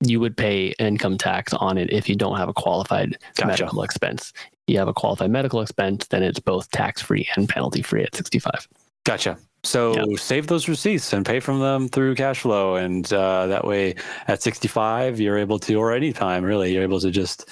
you 0.00 0.20
would 0.20 0.36
pay 0.36 0.68
income 0.78 1.18
tax 1.18 1.52
on 1.52 1.78
it 1.78 1.92
if 1.92 2.08
you 2.08 2.16
don't 2.16 2.36
have 2.36 2.48
a 2.48 2.54
qualified 2.54 3.18
gotcha. 3.36 3.46
medical 3.46 3.82
expense. 3.82 4.32
You 4.66 4.78
have 4.78 4.88
a 4.88 4.94
qualified 4.94 5.30
medical 5.30 5.60
expense, 5.60 6.06
then 6.08 6.22
it's 6.22 6.38
both 6.38 6.70
tax 6.70 7.02
free 7.02 7.28
and 7.36 7.48
penalty 7.48 7.82
free 7.82 8.02
at 8.04 8.14
65. 8.14 8.68
Gotcha. 9.04 9.38
So 9.62 9.94
yep. 9.94 10.18
save 10.18 10.46
those 10.46 10.68
receipts 10.68 11.12
and 11.12 11.24
pay 11.24 11.38
from 11.38 11.60
them 11.60 11.88
through 11.88 12.14
cash 12.14 12.40
flow, 12.40 12.76
and 12.76 13.10
uh, 13.12 13.46
that 13.48 13.66
way 13.66 13.94
at 14.26 14.42
65 14.42 15.20
you're 15.20 15.36
able 15.36 15.58
to, 15.60 15.74
or 15.74 15.92
anytime 15.92 16.44
really, 16.44 16.72
you're 16.72 16.82
able 16.82 17.00
to 17.00 17.10
just 17.10 17.48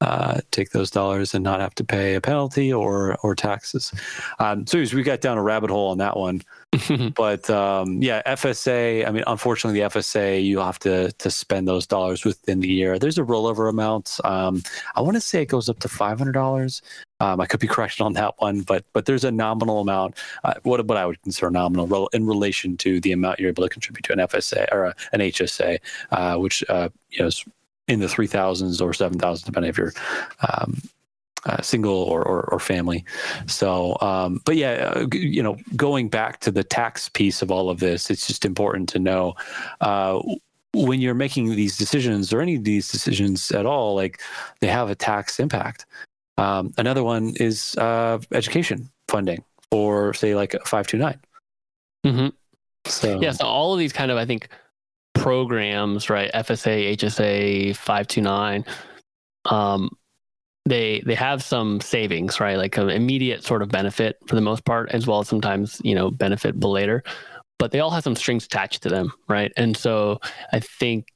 uh, 0.00 0.40
take 0.50 0.70
those 0.70 0.90
dollars 0.90 1.34
and 1.34 1.42
not 1.42 1.60
have 1.60 1.74
to 1.74 1.84
pay 1.84 2.14
a 2.14 2.20
penalty 2.20 2.72
or 2.72 3.16
or 3.22 3.34
taxes. 3.34 3.92
Um, 4.38 4.66
so 4.66 4.78
we 4.78 5.02
got 5.02 5.20
down 5.20 5.38
a 5.38 5.42
rabbit 5.42 5.70
hole 5.70 5.90
on 5.90 5.98
that 5.98 6.16
one. 6.16 6.42
but 7.14 7.48
um, 7.48 8.02
yeah, 8.02 8.20
FSA. 8.26 9.06
I 9.06 9.10
mean, 9.10 9.24
unfortunately, 9.26 9.80
the 9.80 9.88
FSA 9.88 10.44
you 10.44 10.58
have 10.58 10.78
to 10.80 11.12
to 11.12 11.30
spend 11.30 11.66
those 11.66 11.86
dollars 11.86 12.24
within 12.24 12.60
the 12.60 12.68
year. 12.68 12.98
There's 12.98 13.18
a 13.18 13.22
rollover 13.22 13.70
amount. 13.70 14.20
Um, 14.24 14.62
I 14.94 15.00
want 15.00 15.14
to 15.14 15.20
say 15.20 15.42
it 15.42 15.46
goes 15.46 15.68
up 15.68 15.78
to 15.80 15.88
five 15.88 16.18
hundred 16.18 16.32
dollars. 16.32 16.82
Um, 17.20 17.40
I 17.40 17.46
could 17.46 17.60
be 17.60 17.66
corrected 17.74 18.02
on 18.02 18.12
that 18.14 18.34
one, 18.38 18.62
but 18.62 18.84
but 18.92 19.06
there's 19.06 19.24
a 19.24 19.30
nominal 19.30 19.80
amount. 19.80 20.16
Uh, 20.44 20.54
what 20.62 20.84
what 20.86 20.98
I 20.98 21.06
would 21.06 21.20
consider 21.22 21.50
nominal 21.50 22.08
in 22.08 22.26
relation 22.26 22.76
to 22.78 23.00
the 23.00 23.12
amount 23.12 23.40
you're 23.40 23.50
able 23.50 23.64
to 23.64 23.68
contribute 23.68 24.04
to 24.04 24.12
an 24.12 24.18
FSA 24.20 24.72
or 24.72 24.86
a, 24.86 24.94
an 25.12 25.20
HSA, 25.20 25.78
uh, 26.12 26.36
which 26.36 26.64
uh, 26.68 26.88
you 27.10 27.20
know 27.20 27.26
is 27.26 27.44
in 27.88 28.00
the 28.00 28.08
three 28.08 28.26
thousands 28.26 28.80
or 28.80 28.92
seven 28.92 29.18
thousands, 29.18 29.44
depending 29.44 29.70
if 29.70 29.78
you're 29.78 29.92
um, 30.48 30.80
uh, 31.46 31.62
single 31.62 31.94
or, 31.94 32.22
or, 32.22 32.42
or 32.50 32.58
family. 32.58 33.04
So, 33.46 33.96
um, 34.00 34.40
but 34.44 34.56
yeah, 34.56 34.92
uh, 34.94 35.06
you 35.12 35.42
know, 35.42 35.56
going 35.76 36.08
back 36.08 36.40
to 36.40 36.50
the 36.50 36.64
tax 36.64 37.08
piece 37.08 37.42
of 37.42 37.50
all 37.50 37.70
of 37.70 37.78
this, 37.78 38.10
it's 38.10 38.26
just 38.26 38.44
important 38.44 38.88
to 38.90 38.98
know 38.98 39.34
uh, 39.80 40.20
when 40.74 41.00
you're 41.00 41.14
making 41.14 41.54
these 41.54 41.76
decisions 41.76 42.32
or 42.32 42.40
any 42.40 42.56
of 42.56 42.64
these 42.64 42.88
decisions 42.88 43.50
at 43.52 43.64
all, 43.64 43.94
like 43.94 44.20
they 44.60 44.66
have 44.66 44.90
a 44.90 44.94
tax 44.94 45.38
impact. 45.38 45.86
Um, 46.38 46.72
another 46.76 47.02
one 47.02 47.34
is 47.36 47.76
uh, 47.78 48.18
education 48.32 48.90
funding 49.08 49.44
for, 49.70 50.14
say, 50.14 50.34
like 50.34 50.54
a 50.54 50.60
529. 50.60 51.20
Mm-hmm. 52.04 52.28
So, 52.84 53.20
yeah, 53.20 53.32
so 53.32 53.46
all 53.46 53.72
of 53.72 53.78
these 53.78 53.92
kind 53.92 54.10
of, 54.10 54.18
I 54.18 54.26
think, 54.26 54.48
programs, 55.14 56.08
right? 56.10 56.30
FSA, 56.32 56.96
HSA, 56.96 57.76
529, 57.76 58.64
um, 59.46 59.90
they 60.66 61.00
they 61.06 61.14
have 61.14 61.42
some 61.42 61.80
savings, 61.80 62.40
right? 62.40 62.56
Like 62.56 62.76
an 62.76 62.90
immediate 62.90 63.44
sort 63.44 63.62
of 63.62 63.68
benefit 63.68 64.18
for 64.26 64.34
the 64.34 64.40
most 64.40 64.64
part, 64.64 64.90
as 64.90 65.06
well 65.06 65.20
as 65.20 65.28
sometimes 65.28 65.80
you 65.84 65.94
know 65.94 66.10
benefit 66.10 66.62
later. 66.62 67.02
But 67.58 67.70
they 67.70 67.80
all 67.80 67.90
have 67.90 68.04
some 68.04 68.16
strings 68.16 68.44
attached 68.44 68.82
to 68.82 68.88
them, 68.88 69.12
right? 69.28 69.52
And 69.56 69.76
so 69.76 70.20
I 70.52 70.60
think 70.60 71.06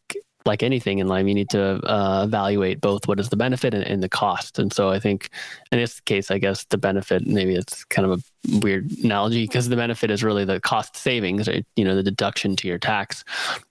like 0.44 0.62
anything 0.62 0.98
in 0.98 1.08
life, 1.08 1.26
you 1.26 1.34
need 1.34 1.50
to 1.50 1.62
uh, 1.86 2.24
evaluate 2.24 2.80
both 2.80 3.06
what 3.06 3.20
is 3.20 3.28
the 3.28 3.36
benefit 3.36 3.74
and, 3.74 3.84
and, 3.84 4.02
the 4.02 4.08
cost. 4.08 4.58
And 4.58 4.72
so 4.72 4.90
I 4.90 4.98
think 4.98 5.30
in 5.70 5.78
this 5.78 6.00
case, 6.00 6.30
I 6.30 6.38
guess 6.38 6.64
the 6.64 6.78
benefit, 6.78 7.26
maybe 7.26 7.54
it's 7.54 7.84
kind 7.84 8.10
of 8.10 8.20
a 8.20 8.58
weird 8.58 8.90
analogy 9.04 9.44
because 9.44 9.68
the 9.68 9.76
benefit 9.76 10.10
is 10.10 10.24
really 10.24 10.44
the 10.44 10.60
cost 10.60 10.96
savings, 10.96 11.48
you 11.76 11.84
know, 11.84 11.94
the 11.94 12.02
deduction 12.02 12.56
to 12.56 12.68
your 12.68 12.78
tax. 12.78 13.24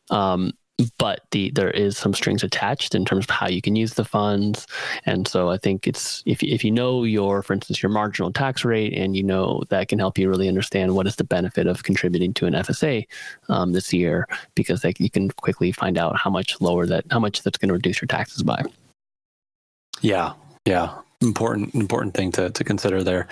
Um, 0.10 0.52
but 0.98 1.22
the 1.32 1.52
there 1.52 1.72
is 1.72 1.98
some 1.98 2.14
strings 2.14 2.44
attached 2.44 2.96
in 2.96 3.06
terms 3.06 3.26
of 3.26 3.30
how 3.30 3.48
you 3.48 3.62
can 3.62 3.76
use 3.76 3.94
the 3.94 4.06
funds. 4.06 4.68
And 5.06 5.28
so 5.28 5.50
i 5.50 5.58
think 5.58 5.88
it's 5.88 6.24
if, 6.26 6.42
if 6.44 6.64
you 6.64 6.72
know 6.72 7.04
your 7.04 7.42
for 7.42 7.54
instance 7.54 7.82
your 7.82 7.92
marginal 7.92 8.32
tax 8.32 8.66
rate 8.66 8.94
and 8.94 9.16
you 9.16 9.24
know 9.24 9.64
that 9.70 9.88
can 9.88 10.00
help 10.00 10.18
you 10.18 10.30
really 10.30 10.48
understand 10.48 10.96
what 10.96 11.08
is 11.08 11.16
the 11.16 11.24
benefit 11.24 11.68
of 11.68 11.84
contributing 11.84 12.34
to 12.34 12.46
an 12.46 12.54
fsa 12.54 13.06
um, 13.50 13.74
this 13.74 13.94
year 13.94 14.28
because 14.56 14.84
like, 14.84 15.00
you 15.00 15.10
can 15.10 15.30
quickly 15.32 15.72
find 15.72 15.98
out 15.98 16.18
how 16.18 16.30
much 16.30 16.60
lower 16.62 16.86
that 16.86 17.06
how 17.12 17.20
much 17.20 17.44
that's 17.44 17.58
going 17.58 17.70
to 17.70 17.74
reduce 17.74 18.02
your 18.02 18.08
taxes 18.08 18.44
by. 18.44 18.62
Yeah. 20.02 20.34
Yeah. 20.66 20.96
Important 21.22 21.76
important 21.76 22.14
thing 22.14 22.32
to, 22.34 22.50
to 22.50 22.64
consider 22.64 23.04
there. 23.04 23.28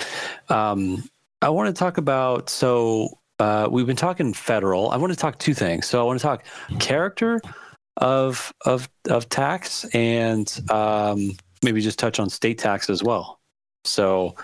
Um, 0.49 1.09
i 1.41 1.49
want 1.49 1.67
to 1.73 1.77
talk 1.77 1.97
about 1.97 2.49
so 2.49 3.19
uh, 3.39 3.67
we've 3.69 3.87
been 3.87 3.95
talking 3.95 4.33
federal. 4.33 4.91
I 4.91 4.97
want 4.97 5.13
to 5.13 5.19
talk 5.19 5.37
two 5.39 5.53
things. 5.53 5.85
So 5.85 6.01
I 6.01 6.03
want 6.03 6.19
to 6.19 6.23
talk 6.23 6.43
character 6.79 7.41
of 7.97 8.53
of 8.65 8.89
of 9.09 9.29
tax 9.29 9.85
and 9.93 10.61
um, 10.69 11.37
maybe 11.63 11.81
just 11.81 11.99
touch 11.99 12.19
on 12.19 12.29
state 12.29 12.57
tax 12.57 12.89
as 12.89 13.03
well. 13.03 13.39
So 13.85 14.35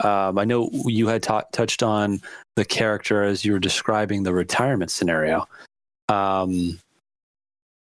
Um, 0.00 0.36
I 0.36 0.44
know 0.44 0.68
you 0.86 1.06
had 1.06 1.22
ta- 1.22 1.46
touched 1.52 1.82
on 1.82 2.20
the 2.56 2.64
character 2.64 3.22
as 3.22 3.44
you 3.44 3.52
were 3.52 3.60
describing 3.60 4.24
the 4.24 4.32
retirement 4.32 4.90
scenario. 4.90 5.46
Um, 6.08 6.80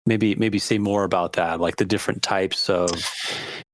maybe 0.06 0.36
maybe 0.36 0.60
say 0.60 0.78
more 0.78 1.04
about 1.04 1.34
that, 1.34 1.60
like 1.60 1.78
the 1.78 1.86
different 1.86 2.22
types 2.22 2.70
of. 2.70 2.92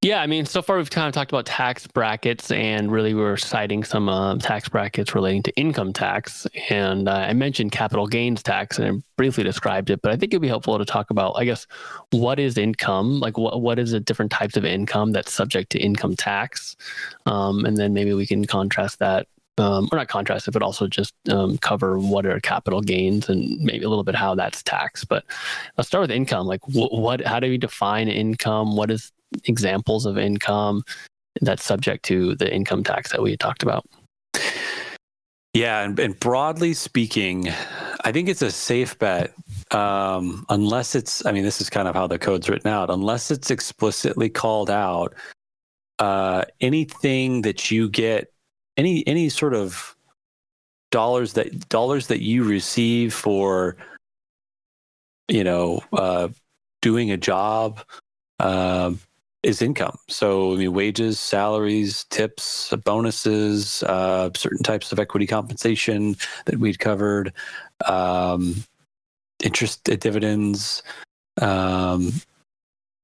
Yeah, 0.03 0.19
I 0.19 0.25
mean, 0.25 0.47
so 0.47 0.63
far 0.63 0.77
we've 0.77 0.89
kind 0.89 1.07
of 1.07 1.13
talked 1.13 1.31
about 1.31 1.45
tax 1.45 1.85
brackets, 1.85 2.49
and 2.49 2.91
really 2.91 3.13
we 3.13 3.21
are 3.21 3.37
citing 3.37 3.83
some 3.83 4.09
uh, 4.09 4.35
tax 4.37 4.67
brackets 4.67 5.13
relating 5.13 5.43
to 5.43 5.55
income 5.55 5.93
tax. 5.93 6.47
And 6.71 7.07
uh, 7.07 7.11
I 7.11 7.33
mentioned 7.33 7.71
capital 7.71 8.07
gains 8.07 8.41
tax, 8.41 8.79
and 8.79 8.87
I 8.87 8.99
briefly 9.15 9.43
described 9.43 9.91
it. 9.91 10.01
But 10.01 10.11
I 10.11 10.15
think 10.15 10.33
it'd 10.33 10.41
be 10.41 10.47
helpful 10.47 10.75
to 10.79 10.85
talk 10.85 11.11
about, 11.11 11.33
I 11.33 11.45
guess, 11.45 11.67
what 12.09 12.39
is 12.39 12.57
income? 12.57 13.19
Like, 13.19 13.37
what 13.37 13.61
what 13.61 13.77
is 13.77 13.91
the 13.91 13.99
different 13.99 14.31
types 14.31 14.57
of 14.57 14.65
income 14.65 15.11
that's 15.11 15.31
subject 15.31 15.71
to 15.73 15.79
income 15.79 16.15
tax? 16.15 16.75
Um, 17.27 17.63
and 17.63 17.77
then 17.77 17.93
maybe 17.93 18.15
we 18.15 18.25
can 18.25 18.45
contrast 18.45 18.97
that 18.97 19.27
um, 19.59 19.87
or 19.91 19.99
not 19.99 20.07
contrast 20.07 20.47
it, 20.47 20.51
but 20.51 20.63
also 20.63 20.87
just 20.87 21.13
um, 21.29 21.59
cover 21.59 21.99
what 21.99 22.25
are 22.25 22.39
capital 22.39 22.81
gains 22.81 23.29
and 23.29 23.59
maybe 23.59 23.83
a 23.83 23.89
little 23.89 24.03
bit 24.03 24.15
how 24.15 24.33
that's 24.33 24.63
taxed. 24.63 25.07
But 25.09 25.25
let's 25.77 25.89
start 25.89 26.01
with 26.01 26.11
income. 26.11 26.47
Like, 26.47 26.61
wh- 26.63 26.91
what? 26.91 27.23
How 27.23 27.39
do 27.39 27.49
we 27.49 27.59
define 27.59 28.07
income? 28.07 28.75
What 28.75 28.89
is 28.89 29.11
examples 29.45 30.05
of 30.05 30.17
income 30.17 30.83
that's 31.41 31.63
subject 31.63 32.03
to 32.05 32.35
the 32.35 32.53
income 32.53 32.83
tax 32.83 33.11
that 33.11 33.21
we 33.21 33.37
talked 33.37 33.63
about? 33.63 33.85
Yeah, 35.53 35.81
and, 35.83 35.99
and 35.99 36.17
broadly 36.19 36.73
speaking, 36.73 37.49
I 38.05 38.11
think 38.11 38.29
it's 38.29 38.41
a 38.41 38.51
safe 38.51 38.97
bet 38.99 39.33
um, 39.71 40.45
unless 40.49 40.95
it's. 40.95 41.25
I 41.25 41.31
mean, 41.33 41.43
this 41.43 41.59
is 41.59 41.69
kind 41.69 41.87
of 41.87 41.95
how 41.95 42.07
the 42.07 42.17
code's 42.17 42.47
written 42.47 42.71
out. 42.71 42.89
Unless 42.89 43.31
it's 43.31 43.51
explicitly 43.51 44.29
called 44.29 44.69
out, 44.69 45.13
uh, 45.99 46.45
anything 46.61 47.41
that 47.41 47.69
you 47.69 47.89
get 47.89 48.31
any 48.77 49.05
any 49.07 49.29
sort 49.29 49.53
of 49.53 49.95
dollars 50.91 51.33
that 51.33 51.69
dollars 51.69 52.07
that 52.07 52.21
you 52.21 52.43
receive 52.43 53.13
for 53.13 53.77
you 55.27 55.43
know 55.43 55.81
uh, 55.93 56.27
doing 56.81 57.11
a 57.11 57.17
job 57.17 57.81
uh, 58.39 58.91
is 59.43 59.61
income. 59.61 59.97
So 60.07 60.53
I 60.53 60.57
mean, 60.57 60.73
wages, 60.73 61.19
salaries, 61.19 62.05
tips, 62.05 62.73
bonuses, 62.83 63.83
uh, 63.83 64.29
certain 64.35 64.63
types 64.63 64.91
of 64.91 64.99
equity 64.99 65.27
compensation 65.27 66.15
that 66.45 66.57
we'd 66.57 66.79
covered, 66.79 67.33
um, 67.85 68.63
interest 69.43 69.83
dividends. 69.83 70.83
Um, 71.41 72.11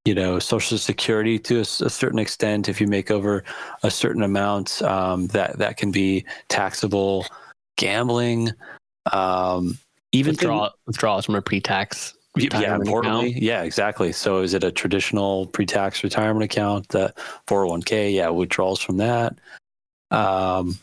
you 0.06 0.16
know 0.16 0.40
social 0.40 0.78
security 0.78 1.38
to 1.38 1.58
a, 1.58 1.62
a, 1.62 1.90
certain 1.90 2.18
extent 2.18 2.70
if 2.70 2.80
you 2.80 2.88
make 2.88 3.12
over 3.12 3.44
a 3.84 3.92
certain 3.92 4.24
amount 4.24 4.82
um, 4.84 5.28
that 5.28 5.58
that 5.58 5.76
can 5.76 5.92
be 5.92 6.26
taxable 6.48 7.26
gambling 7.76 8.52
um, 9.12 9.78
even 10.14 10.32
Withdraw, 10.32 10.70
withdrawals 10.86 11.26
from 11.26 11.36
a 11.36 11.42
pre-tax 11.42 12.17
yeah 12.38 12.76
importantly 12.76 13.30
account. 13.30 13.44
yeah 13.44 13.64
exactly 13.64 14.12
so 14.12 14.42
is 14.42 14.54
it 14.54 14.64
a 14.64 14.72
traditional 14.72 15.48
pre-tax 15.48 16.04
retirement 16.04 16.44
account 16.44 16.88
that 16.90 17.16
401k 17.48 18.14
yeah 18.14 18.30
withdrawals 18.30 18.82
from 18.82 18.98
that 18.98 19.38
um, 20.12 20.78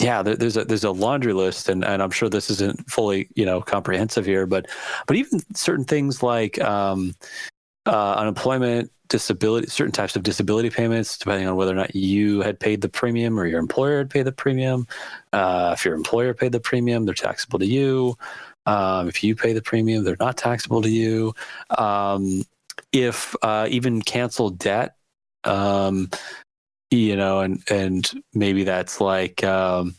yeah 0.00 0.22
there, 0.22 0.36
there's 0.36 0.56
a 0.56 0.64
there's 0.64 0.84
a 0.84 0.90
laundry 0.90 1.32
list 1.32 1.68
and, 1.68 1.84
and 1.84 2.02
i'm 2.02 2.10
sure 2.10 2.28
this 2.28 2.50
isn't 2.50 2.88
fully 2.90 3.28
you 3.34 3.44
know 3.44 3.60
comprehensive 3.60 4.26
here 4.26 4.46
but 4.46 4.66
but 5.06 5.16
even 5.16 5.40
certain 5.54 5.84
things 5.84 6.22
like 6.22 6.60
um, 6.60 7.14
uh, 7.86 8.14
unemployment, 8.14 8.90
disability, 9.08 9.68
certain 9.68 9.92
types 9.92 10.16
of 10.16 10.22
disability 10.22 10.68
payments, 10.70 11.16
depending 11.16 11.46
on 11.46 11.56
whether 11.56 11.72
or 11.72 11.76
not 11.76 11.94
you 11.94 12.40
had 12.40 12.58
paid 12.58 12.80
the 12.80 12.88
premium 12.88 13.38
or 13.38 13.46
your 13.46 13.60
employer 13.60 13.98
had 13.98 14.10
paid 14.10 14.24
the 14.24 14.32
premium. 14.32 14.86
Uh, 15.32 15.70
if 15.72 15.84
your 15.84 15.94
employer 15.94 16.34
paid 16.34 16.52
the 16.52 16.60
premium, 16.60 17.04
they're 17.04 17.14
taxable 17.14 17.58
to 17.58 17.66
you. 17.66 18.16
Um, 18.66 19.08
if 19.08 19.22
you 19.22 19.34
pay 19.34 19.52
the 19.52 19.62
premium, 19.62 20.04
they're 20.04 20.16
not 20.18 20.36
taxable 20.36 20.82
to 20.82 20.90
you. 20.90 21.34
Um, 21.78 22.44
if 22.92 23.34
uh, 23.42 23.66
even 23.70 24.02
canceled 24.02 24.58
debt, 24.58 24.96
um, 25.44 26.10
you 26.90 27.16
know, 27.16 27.40
and 27.40 27.62
and 27.70 28.10
maybe 28.34 28.64
that's 28.64 29.00
like 29.00 29.42
um, 29.44 29.94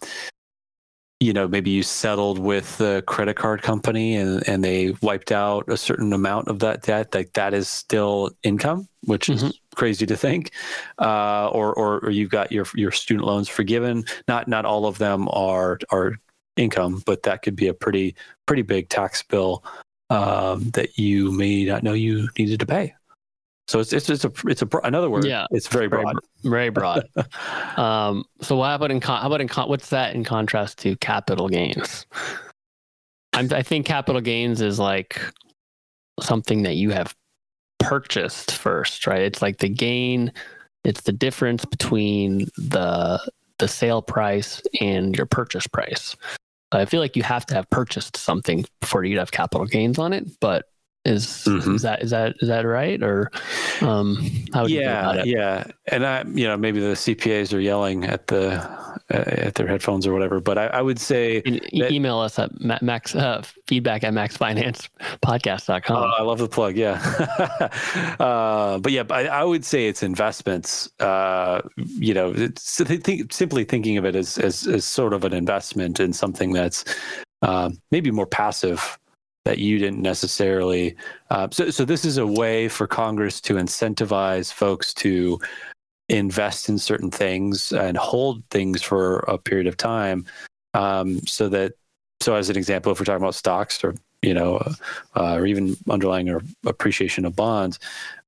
you 1.20 1.34
know 1.34 1.48
maybe 1.48 1.70
you 1.70 1.84
settled 1.84 2.38
with 2.40 2.78
the 2.78 3.04
credit 3.08 3.36
card 3.36 3.62
company 3.62 4.16
and 4.16 4.48
and 4.48 4.64
they 4.64 4.94
wiped 5.02 5.32
out 5.32 5.68
a 5.68 5.78
certain 5.78 6.14
amount 6.14 6.48
of 6.48 6.60
that 6.60 6.84
debt 6.84 7.14
like 7.14 7.34
that 7.34 7.54
is 7.54 7.68
still 7.68 8.30
income 8.44 8.88
which 9.06 9.28
mm-hmm. 9.28 9.48
is 9.48 9.60
crazy 9.76 10.06
to 10.06 10.16
think 10.16 10.52
uh, 11.00 11.48
or, 11.50 11.74
or 11.74 12.00
or 12.00 12.12
you've 12.12 12.30
got 12.30 12.52
your 12.52 12.66
your 12.76 12.92
student 12.92 13.26
loans 13.26 13.50
forgiven 13.50 14.06
not 14.28 14.48
not 14.48 14.66
all 14.66 14.86
of 14.86 14.98
them 15.00 15.28
are 15.32 15.80
are 15.92 16.18
income 16.58 17.02
but 17.06 17.24
that 17.24 17.42
could 17.42 17.56
be 17.56 17.68
a 17.68 17.74
pretty 17.74 18.16
pretty 18.46 18.62
big 18.62 18.90
tax 18.90 19.24
bill 19.24 19.64
um, 20.10 20.70
that 20.72 20.98
you 20.98 21.32
may 21.32 21.66
not 21.66 21.84
know 21.84 21.94
you 21.94 22.30
needed 22.38 22.60
to 22.60 22.66
pay 22.66 22.94
so 23.68 23.80
it's 23.82 23.92
it's 23.92 24.10
it's 24.10 24.24
a 24.24 24.32
it's 24.46 24.62
a 24.62 24.68
another 24.84 25.10
word. 25.10 25.26
Yeah, 25.26 25.46
it's 25.52 25.68
very 25.68 25.90
broad. 25.90 26.16
Very, 26.44 26.70
very 26.70 26.70
broad. 26.70 27.04
um, 27.78 28.24
so 28.42 28.62
how 28.62 28.76
about 28.76 28.92
in 28.92 29.02
con- 29.02 29.22
how 29.22 29.28
about 29.28 29.42
in 29.42 29.50
con- 29.50 29.68
what's 29.68 29.90
that 29.90 30.16
in 30.16 30.24
contrast 30.24 30.78
to 30.80 30.96
capital 30.98 31.50
gains? 31.50 32.06
I'm, 33.34 33.52
I 33.52 33.62
think 33.64 33.86
capital 33.86 34.22
gains 34.22 34.62
is 34.62 34.80
like 34.80 35.22
something 36.22 36.64
that 36.64 36.76
you 36.76 36.92
have 36.92 37.14
purchased 37.80 38.52
first, 38.54 39.06
right? 39.06 39.22
It's 39.22 39.42
like 39.42 39.58
the 39.58 39.70
gain. 39.70 40.32
It's 40.86 41.02
the 41.02 41.12
difference 41.12 41.66
between 41.66 42.48
the 42.58 43.20
the 43.60 43.68
sale 43.68 44.02
price 44.02 44.62
and 44.80 45.14
your 45.18 45.26
purchase 45.26 45.68
price. 45.68 46.16
I 46.72 46.86
feel 46.86 47.00
like 47.00 47.16
you 47.16 47.24
have 47.24 47.46
to 47.48 47.54
have 47.54 47.70
purchased 47.70 48.18
something 48.18 48.66
before 48.82 49.04
you'd 49.04 49.20
have 49.20 49.32
capital 49.32 49.66
gains 49.66 49.98
on 49.98 50.14
it, 50.14 50.28
but 50.40 50.66
is 51.06 51.26
mm-hmm. 51.48 51.76
is 51.76 51.82
that 51.84 52.04
is 52.04 52.12
that 52.12 52.36
is 52.42 52.50
that 52.50 52.66
right? 52.66 53.02
Or 53.02 53.32
um, 53.82 54.18
how 54.54 54.64
would 54.64 54.72
yeah, 54.72 55.14
you 55.14 55.24
Yeah, 55.26 55.64
and 55.88 56.06
I 56.06 56.24
you 56.24 56.48
know 56.48 56.58
maybe 56.58 56.80
the 56.80 56.94
CPAs 56.94 57.54
are 57.54 57.60
yelling 57.60 58.04
at 58.04 58.28
the 58.28 58.97
uh, 59.14 59.24
at 59.28 59.56
their 59.56 59.68
headphones 59.68 60.06
or 60.06 60.14
whatever, 60.14 60.40
but 60.40 60.58
I, 60.58 60.68
I 60.68 60.82
would 60.82 61.00
say 61.00 61.42
that, 61.42 61.92
email 61.92 62.20
us 62.20 62.38
at 62.40 62.52
max 62.82 63.16
uh, 63.16 63.42
feedback 63.66 64.04
at 64.04 64.14
maxfinancepodcast.com. 64.14 65.98
Uh, 65.98 66.16
I 66.18 66.22
love 66.24 66.40
the 66.40 66.48
plug. 66.48 66.76
Yeah, 66.76 66.96
uh, 68.20 68.78
but 68.80 68.92
yeah, 68.92 69.04
I, 69.10 69.28
I, 69.28 69.44
would 69.44 69.64
say 69.64 69.88
it's 69.88 70.04
investments. 70.04 70.90
Uh, 71.00 71.62
you 71.78 72.14
know, 72.14 72.34
th- 72.34 72.60
simply 72.60 73.64
thinking 73.64 73.98
of 73.98 74.06
it 74.06 74.16
as, 74.16 74.38
as 74.38 74.68
as 74.68 74.84
sort 74.84 75.14
of 75.14 75.24
an 75.24 75.34
investment 75.34 76.00
in 76.00 76.12
something 76.12 76.52
that's 76.52 76.84
uh, 77.44 77.70
maybe 77.92 78.12
more 78.12 78.28
passive 78.28 79.00
that 79.48 79.60
you 79.60 79.80
didn't 79.80 80.02
necessarily. 80.02 80.96
Uh, 81.30 81.48
so, 81.52 81.70
so 81.70 81.86
this 81.86 82.04
is 82.04 82.18
a 82.18 82.28
way 82.28 82.68
for 82.68 82.86
Congress 82.86 83.40
to 83.40 83.54
incentivize 83.54 84.52
folks 84.52 84.94
to 84.96 85.40
invest 86.10 86.70
in 86.70 86.78
certain 86.78 87.12
things 87.12 87.72
and 87.72 87.98
hold 87.98 88.44
things 88.50 88.82
for 88.82 89.20
a 89.28 89.38
period 89.38 89.68
of 89.68 89.78
time, 89.78 90.26
um, 90.74 91.20
so 91.26 91.50
that. 91.50 91.74
So, 92.20 92.34
as 92.34 92.50
an 92.50 92.58
example, 92.58 92.92
if 92.92 93.00
we're 93.00 93.06
talking 93.06 93.22
about 93.22 93.36
stocks 93.36 93.84
or 93.84 93.94
you 94.24 94.34
know, 94.34 94.58
uh, 95.16 95.36
or 95.36 95.46
even 95.46 95.78
underlying 95.90 96.30
or 96.30 96.42
appreciation 96.66 97.26
of 97.26 97.36
bonds, 97.36 97.80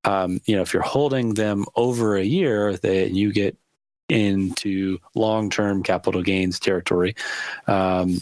um, 0.04 0.40
you 0.46 0.56
know, 0.56 0.62
if 0.62 0.74
you're 0.74 0.84
holding 0.84 1.34
them 1.34 1.66
over 1.76 2.16
a 2.16 2.24
year, 2.24 2.78
that 2.78 3.12
you 3.12 3.34
get 3.34 3.58
into 4.08 4.98
long-term 5.16 5.84
capital 5.84 6.22
gains 6.22 6.60
territory. 6.60 7.16
Um, 7.68 8.20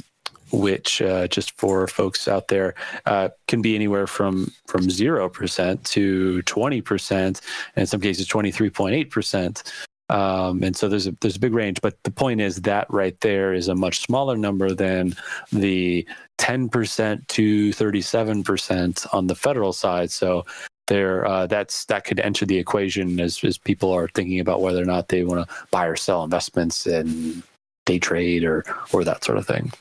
which 0.52 1.02
uh, 1.02 1.28
just 1.28 1.52
for 1.58 1.88
folks 1.88 2.28
out 2.28 2.48
there 2.48 2.76
uh, 3.06 3.30
can 3.48 3.62
be 3.62 3.76
anywhere 3.76 4.08
from 4.08 4.52
from 4.68 4.90
zero 4.90 5.30
percent 5.30 5.84
to 5.86 6.42
twenty 6.44 6.82
percent, 6.82 7.42
and 7.76 7.82
in 7.82 7.88
some 7.88 8.02
cases 8.02 8.28
twenty 8.28 8.52
three 8.52 8.70
point 8.70 8.96
eight 8.96 9.12
percent. 9.12 9.64
Um, 10.10 10.64
and 10.64 10.76
so 10.76 10.88
there's 10.88 11.08
a 11.08 11.12
there's 11.20 11.36
a 11.36 11.40
big 11.40 11.54
range, 11.54 11.82
but 11.82 12.02
the 12.04 12.12
point 12.12 12.40
is 12.40 12.62
that 12.62 12.88
right 12.90 13.20
there 13.20 13.54
is 13.54 13.68
a 13.68 13.76
much 13.76 14.00
smaller 14.00 14.38
number 14.38 14.74
than 14.74 15.16
the 15.52 16.08
ten 16.38 16.70
percent 16.70 17.28
to 17.30 17.74
thirty 17.74 18.02
seven 18.02 18.44
percent 18.44 19.06
on 19.12 19.28
the 19.28 19.36
federal 19.36 19.74
side. 19.74 20.10
So 20.12 20.46
there, 20.88 21.28
uh, 21.28 21.48
that's 21.48 21.84
that 21.86 22.06
could 22.06 22.22
enter 22.22 22.46
the 22.46 22.58
equation 22.58 23.20
as 23.20 23.44
as 23.44 23.58
people 23.58 23.92
are 23.92 24.08
thinking 24.08 24.40
about 24.40 24.62
whether 24.62 24.82
or 24.82 24.86
not 24.86 25.10
they 25.10 25.26
want 25.26 25.48
to 25.48 25.56
buy 25.72 25.86
or 25.86 25.98
sell 25.98 26.24
investments 26.24 26.88
and 26.88 27.44
day 27.86 28.00
trade 28.00 28.46
or 28.46 28.64
or 28.94 29.04
that 29.04 29.26
sort 29.26 29.38
of 29.38 29.46
thing. 29.46 29.74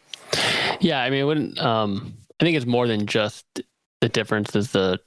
Yeah, 0.81 1.01
I 1.03 1.11
mean, 1.11 1.27
wouldn't. 1.27 1.59
Um, 1.59 2.15
I 2.41 2.45
think 2.45 2.57
it's 2.57 2.67
more 2.67 2.87
than 2.87 3.07
just 3.07 3.45
the 4.01 4.09
difference. 4.09 4.55
Is 4.55 4.73
the 4.73 5.01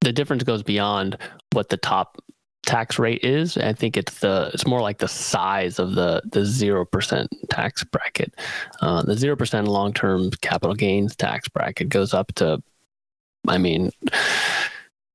the 0.00 0.12
difference 0.12 0.44
goes 0.44 0.62
beyond 0.62 1.18
what 1.52 1.68
the 1.68 1.76
top 1.76 2.18
tax 2.66 2.98
rate 2.98 3.24
is. 3.24 3.56
I 3.56 3.72
think 3.72 3.96
it's 3.96 4.20
the 4.20 4.50
it's 4.52 4.66
more 4.66 4.80
like 4.82 4.98
the 4.98 5.08
size 5.08 5.78
of 5.78 5.94
the 5.94 6.20
the 6.30 6.44
zero 6.44 6.84
percent 6.84 7.30
tax 7.48 7.82
bracket. 7.84 8.34
Uh, 8.82 9.02
the 9.02 9.16
zero 9.16 9.36
percent 9.36 9.68
long 9.68 9.94
term 9.94 10.30
capital 10.42 10.74
gains 10.74 11.16
tax 11.16 11.48
bracket 11.48 11.88
goes 11.88 12.12
up 12.12 12.32
to, 12.34 12.62
I 13.48 13.58
mean, 13.58 13.90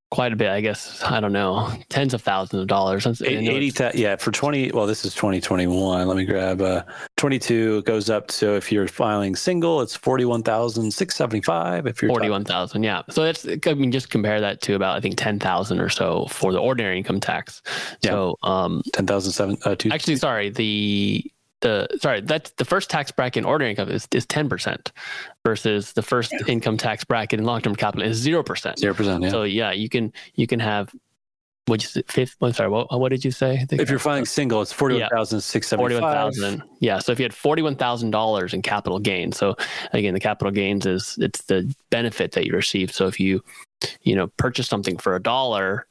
quite 0.10 0.34
a 0.34 0.36
bit. 0.36 0.50
I 0.50 0.62
guess 0.62 1.04
I 1.04 1.20
don't 1.20 1.34
know, 1.34 1.72
tens 1.90 2.14
of 2.14 2.22
thousands 2.22 2.62
of 2.62 2.68
dollars. 2.68 3.06
And 3.06 3.18
I 3.22 3.42
know 3.42 3.52
80 3.52 3.72
ta- 3.72 3.92
yeah 3.94 4.16
for 4.16 4.32
20 4.32 4.72
well 4.72 4.88
this 4.88 5.06
is 5.06 5.14
2021 5.14 6.08
let 6.08 6.18
me 6.18 6.26
grab 6.26 6.62
uh 6.62 6.84
22 7.22 7.84
goes 7.84 8.10
up 8.10 8.32
so 8.32 8.56
if 8.56 8.72
you're 8.72 8.88
filing 8.88 9.36
single 9.36 9.80
it's 9.82 9.96
41,675 9.96 11.86
if 11.86 12.02
you're 12.02 12.10
Forty-one 12.10 12.44
thousand, 12.44 12.82
yeah. 12.82 13.04
So 13.12 13.24
that's 13.24 13.46
I 13.48 13.74
mean, 13.76 13.92
just 13.92 14.10
compare 14.10 14.42
that 14.42 14.62
to 14.62 14.74
about 14.74 14.98
I 14.98 15.02
think 15.02 15.18
ten 15.18 15.38
thousand 15.38 15.80
or 15.80 15.90
so 15.90 16.26
for 16.32 16.52
the 16.52 16.58
ordinary 16.58 16.98
income 16.98 17.20
tax. 17.20 17.62
Yeah. 18.02 18.12
So, 18.12 18.38
um, 18.42 18.82
10,007 18.94 19.58
uh, 19.64 19.76
two, 19.76 19.92
actually, 19.92 20.16
sorry, 20.16 20.50
the 20.50 21.24
the 21.62 21.88
sorry 22.02 22.22
that's 22.22 22.50
the 22.58 22.66
first 22.66 22.90
tax 22.90 23.12
bracket 23.12 23.42
in 23.42 23.46
ordinary 23.46 23.70
income 23.72 23.90
is 23.90 24.08
is 24.12 24.26
ten 24.26 24.50
percent, 24.50 24.92
versus 25.46 25.94
the 25.94 26.02
first 26.02 26.34
income 26.48 26.76
tax 26.76 27.04
bracket 27.04 27.40
in 27.40 27.46
long-term 27.46 27.76
capital 27.76 28.04
is 28.04 28.18
zero 28.18 28.42
percent. 28.42 28.78
0% 28.78 29.24
yeah 29.24 29.30
So 29.30 29.44
yeah, 29.44 29.72
you 29.72 29.90
can 29.90 30.12
you 30.34 30.48
can 30.48 30.60
have 30.60 30.92
you 31.68 31.78
say, 31.80 32.04
fifth. 32.08 32.36
I'm 32.42 32.54
sorry, 32.54 32.70
what 32.70 32.92
what 33.00 33.10
did 33.10 33.24
you 33.24 33.32
say? 33.32 33.66
If 33.72 33.90
you're 33.90 34.00
filing 34.00 34.26
single 34.26 34.62
it's 34.62 34.74
41,675 34.74 35.80
Forty-one 35.80 36.14
thousand. 36.14 36.64
Yeah. 36.80 37.00
So 37.00 37.12
if 37.12 37.20
you 37.20 37.24
had 37.24 37.34
forty-one 37.34 37.76
thousand 37.76 38.12
dollars 38.12 38.54
in 38.54 38.62
capital 38.62 39.00
gains, 39.00 39.38
so 39.38 39.56
again, 39.94 40.14
the 40.14 40.20
capital 40.20 40.52
gains 40.52 40.86
is 40.86 41.18
it's 41.20 41.44
the 41.44 41.74
benefit 41.90 42.34
that 42.34 42.46
you 42.46 42.54
receive. 42.54 42.92
So 42.92 43.08
if 43.08 43.20
you, 43.20 43.44
you 44.02 44.16
know, 44.16 44.28
purchase 44.38 44.68
something 44.68 44.98
for 44.98 45.16
a 45.16 45.22
dollar, 45.22 45.88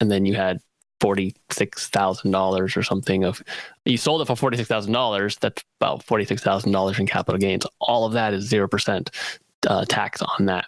and 0.00 0.10
then 0.10 0.26
you 0.26 0.34
had 0.34 0.60
forty-six 1.00 1.88
thousand 1.88 2.30
dollars 2.30 2.76
or 2.76 2.82
something 2.82 3.24
of, 3.24 3.42
you 3.84 3.96
sold 3.96 4.20
it 4.20 4.26
for 4.26 4.36
forty-six 4.36 4.68
thousand 4.68 4.92
dollars. 4.92 5.36
That's 5.38 5.62
about 5.80 6.02
forty-six 6.02 6.42
thousand 6.42 6.72
dollars 6.72 6.98
in 6.98 7.06
capital 7.06 7.38
gains. 7.38 7.66
All 7.80 8.06
of 8.06 8.12
that 8.12 8.34
is 8.34 8.44
zero 8.44 8.68
percent 8.68 9.10
uh, 9.66 9.84
tax 9.86 10.22
on 10.22 10.46
that. 10.46 10.66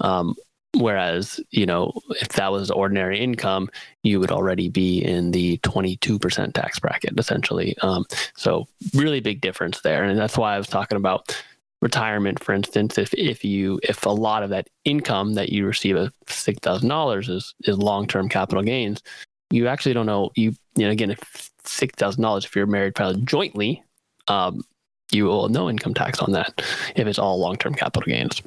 Um, 0.00 0.34
whereas 0.76 1.40
you 1.50 1.66
know 1.66 1.92
if 2.20 2.28
that 2.28 2.52
was 2.52 2.70
ordinary 2.70 3.18
income 3.18 3.68
you 4.02 4.20
would 4.20 4.30
already 4.30 4.68
be 4.68 4.98
in 5.04 5.32
the 5.32 5.58
22% 5.58 6.54
tax 6.54 6.78
bracket 6.78 7.18
essentially. 7.18 7.76
Um, 7.82 8.04
so 8.36 8.68
really 8.94 9.20
big 9.20 9.40
difference 9.40 9.80
there. 9.80 10.04
And 10.04 10.18
that's 10.18 10.38
why 10.38 10.54
i 10.54 10.58
was 10.58 10.68
talking 10.68 10.96
about 10.96 11.34
retirement 11.82 12.42
for 12.42 12.52
instance 12.52 12.98
if 12.98 13.12
if 13.14 13.44
you 13.44 13.80
if 13.82 14.04
a 14.04 14.10
lot 14.10 14.42
of 14.42 14.50
that 14.50 14.68
income 14.84 15.34
that 15.34 15.50
you 15.50 15.66
receive 15.66 15.96
of 15.96 16.12
$6000 16.26 17.28
is 17.28 17.54
is 17.64 17.78
long-term 17.78 18.28
capital 18.28 18.62
gains 18.62 19.02
you 19.50 19.66
actually 19.66 19.94
don't 19.94 20.06
know 20.06 20.30
you 20.36 20.54
you 20.76 20.84
know 20.84 20.90
again 20.90 21.10
if 21.10 21.50
$6000 21.64 22.44
if 22.44 22.54
you're 22.54 22.66
married 22.66 22.94
jointly 23.24 23.82
um, 24.28 24.62
you 25.10 25.24
will 25.24 25.48
no 25.48 25.70
income 25.70 25.94
tax 25.94 26.18
on 26.20 26.32
that 26.32 26.62
if 26.96 27.06
it's 27.06 27.18
all 27.18 27.40
long-term 27.40 27.74
capital 27.74 28.10
gains 28.12 28.42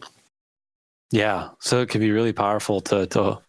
Yeah, 1.14 1.50
so 1.60 1.80
it 1.80 1.90
can 1.90 2.02
be 2.02 2.10
really 2.10 2.34
powerful 2.34 2.82
to 2.82 3.06
to 3.06 3.40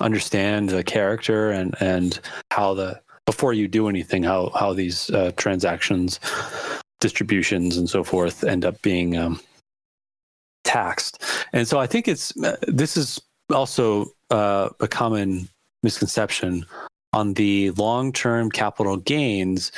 understand 0.00 0.70
the 0.70 0.82
character 0.82 1.50
and 1.50 1.74
and 1.78 2.18
how 2.50 2.72
the 2.72 3.02
before 3.26 3.52
you 3.52 3.68
do 3.68 3.90
anything 3.90 4.22
how 4.22 4.48
how 4.58 4.72
these 4.72 5.10
uh, 5.10 5.30
transactions, 5.36 6.18
distributions, 7.00 7.76
and 7.76 7.90
so 7.90 8.02
forth 8.02 8.44
end 8.44 8.64
up 8.64 8.80
being 8.80 9.18
um, 9.18 9.38
taxed. 10.64 11.22
And 11.52 11.68
so 11.68 11.78
I 11.78 11.86
think 11.86 12.08
it's 12.08 12.34
uh, 12.42 12.56
this 12.66 12.96
is 12.96 13.20
also 13.52 14.06
uh, 14.30 14.70
a 14.80 14.88
common 14.88 15.50
misconception 15.82 16.64
on 17.12 17.34
the 17.34 17.72
long 17.72 18.14
term 18.14 18.50
capital 18.50 18.96
gains 18.96 19.70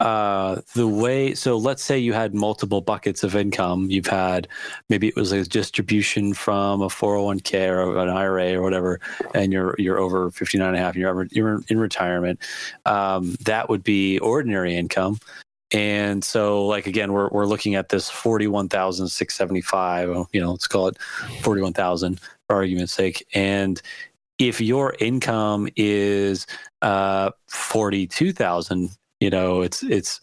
uh 0.00 0.60
the 0.74 0.88
way 0.88 1.34
so 1.34 1.56
let's 1.56 1.82
say 1.82 1.96
you 1.96 2.12
had 2.12 2.34
multiple 2.34 2.80
buckets 2.80 3.22
of 3.22 3.36
income. 3.36 3.88
You've 3.90 4.08
had 4.08 4.48
maybe 4.88 5.06
it 5.06 5.14
was 5.14 5.30
a 5.30 5.44
distribution 5.44 6.34
from 6.34 6.82
a 6.82 6.88
401k 6.88 7.68
or 7.68 7.96
an 7.98 8.08
IRA 8.08 8.54
or 8.54 8.62
whatever 8.62 8.98
and 9.34 9.52
you're 9.52 9.76
you're 9.78 10.00
over 10.00 10.32
59 10.32 10.66
and 10.66 10.76
a 10.76 10.80
half 10.80 10.94
and 10.94 11.00
you're 11.00 11.10
ever, 11.10 11.28
you're 11.30 11.62
in 11.68 11.78
retirement. 11.78 12.40
Um 12.86 13.36
that 13.44 13.68
would 13.68 13.84
be 13.84 14.18
ordinary 14.18 14.74
income. 14.74 15.20
And 15.70 16.24
so 16.24 16.66
like 16.66 16.88
again 16.88 17.12
we're 17.12 17.28
we're 17.28 17.46
looking 17.46 17.76
at 17.76 17.88
this 17.88 18.10
41,675 18.10 20.26
you 20.32 20.40
know 20.40 20.50
let's 20.50 20.66
call 20.66 20.88
it 20.88 20.98
41,000 21.42 22.18
for 22.48 22.56
argument's 22.56 22.92
sake. 22.92 23.24
And 23.32 23.80
if 24.40 24.60
your 24.60 24.96
income 24.98 25.68
is 25.76 26.48
uh 26.82 27.30
42,000 27.48 28.90
you 29.24 29.30
know 29.30 29.62
it's 29.62 29.82
it's 29.82 30.20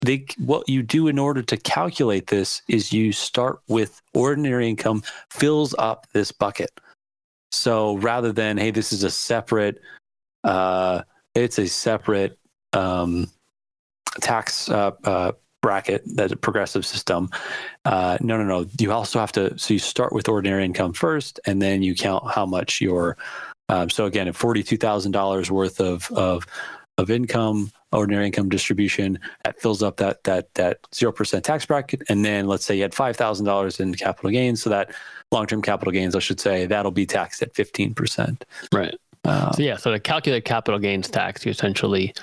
they 0.00 0.26
what 0.38 0.68
you 0.68 0.82
do 0.82 1.06
in 1.06 1.16
order 1.16 1.42
to 1.42 1.56
calculate 1.56 2.26
this 2.26 2.60
is 2.66 2.92
you 2.92 3.12
start 3.12 3.60
with 3.68 4.02
ordinary 4.14 4.68
income 4.68 5.04
fills 5.30 5.76
up 5.78 6.08
this 6.12 6.32
bucket. 6.32 6.72
So 7.52 7.96
rather 7.98 8.32
than 8.32 8.58
hey 8.58 8.72
this 8.72 8.92
is 8.92 9.04
a 9.04 9.10
separate 9.10 9.80
uh 10.42 11.02
it's 11.36 11.58
a 11.60 11.68
separate 11.68 12.36
um 12.72 13.30
tax 14.20 14.68
uh, 14.68 14.90
uh 15.04 15.32
bracket 15.62 16.02
that 16.16 16.32
a 16.32 16.36
progressive 16.36 16.84
system 16.84 17.30
uh 17.84 18.18
no 18.20 18.36
no 18.38 18.44
no. 18.44 18.66
You 18.80 18.90
also 18.90 19.20
have 19.20 19.32
to 19.32 19.56
so 19.56 19.72
you 19.72 19.78
start 19.78 20.12
with 20.12 20.28
ordinary 20.28 20.64
income 20.64 20.94
first 20.94 21.38
and 21.46 21.62
then 21.62 21.84
you 21.84 21.94
count 21.94 22.28
how 22.28 22.44
much 22.44 22.80
your 22.80 23.16
um, 23.68 23.88
so 23.88 24.04
again 24.04 24.26
if 24.26 24.36
$42000 24.36 25.50
worth 25.50 25.80
of 25.80 26.10
of 26.12 26.44
of 26.98 27.10
income 27.10 27.70
ordinary 27.92 28.26
income 28.26 28.48
distribution 28.48 29.18
that 29.44 29.60
fills 29.60 29.82
up 29.82 29.96
that 29.96 30.22
that 30.24 30.52
that 30.54 30.78
zero 30.94 31.12
percent 31.12 31.44
tax 31.44 31.64
bracket, 31.66 32.02
and 32.08 32.24
then 32.24 32.46
let's 32.46 32.64
say 32.64 32.76
you 32.76 32.82
had 32.82 32.94
five 32.94 33.16
thousand 33.16 33.46
dollars 33.46 33.80
in 33.80 33.94
capital 33.94 34.30
gains, 34.30 34.62
so 34.62 34.70
that 34.70 34.92
long 35.32 35.46
term 35.46 35.62
capital 35.62 35.92
gains, 35.92 36.14
I 36.14 36.20
should 36.20 36.40
say, 36.40 36.66
that'll 36.66 36.90
be 36.90 37.06
taxed 37.06 37.42
at 37.42 37.54
fifteen 37.54 37.94
percent. 37.94 38.44
right 38.72 38.94
Uh, 39.24 39.52
So 39.52 39.62
yeah, 39.62 39.76
so 39.76 39.92
to 39.92 40.00
calculate 40.00 40.44
capital 40.44 40.78
gains 40.78 41.08
tax, 41.08 41.44
you 41.44 41.50
essentially 41.50 42.14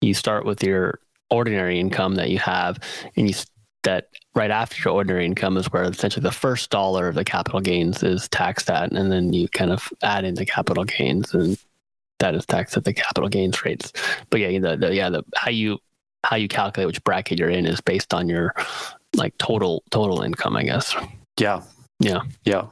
you 0.00 0.14
start 0.14 0.44
with 0.44 0.62
your 0.62 1.00
ordinary 1.30 1.78
income 1.78 2.16
that 2.16 2.30
you 2.30 2.38
have, 2.38 2.78
and 3.16 3.28
you 3.28 3.34
that 3.82 4.08
right 4.34 4.50
after 4.50 4.76
your 4.84 4.94
ordinary 4.94 5.24
income 5.24 5.56
is 5.56 5.72
where 5.72 5.84
essentially 5.84 6.22
the 6.22 6.30
first 6.30 6.68
dollar 6.70 7.08
of 7.08 7.14
the 7.14 7.24
capital 7.24 7.60
gains 7.60 8.02
is 8.02 8.28
taxed 8.28 8.68
at, 8.70 8.92
and 8.92 9.10
then 9.10 9.32
you 9.32 9.48
kind 9.48 9.70
of 9.70 9.90
add 10.02 10.24
in 10.24 10.34
the 10.34 10.44
capital 10.44 10.84
gains, 10.84 11.32
and 11.34 11.58
that 12.20 12.34
is 12.34 12.46
taxed 12.46 12.76
at 12.76 12.84
the 12.84 12.92
capital 12.94 13.28
gains 13.28 13.64
rates. 13.64 13.92
But 14.30 14.40
yeah, 14.40 14.58
the, 14.58 14.76
the 14.76 14.94
yeah 14.94 15.10
the 15.10 15.24
how 15.36 15.50
you 15.50 15.78
how 16.24 16.36
you 16.36 16.48
calculate 16.48 16.86
which 16.86 17.02
bracket 17.04 17.38
you're 17.38 17.50
in 17.50 17.66
is 17.66 17.80
based 17.80 18.14
on 18.14 18.28
your 18.28 18.54
like 19.16 19.36
total 19.38 19.82
total 19.90 20.22
income, 20.22 20.56
I 20.56 20.62
guess. 20.62 20.94
yeah, 21.38 21.62
Yeah. 21.98 22.20
yeah, 22.44 22.66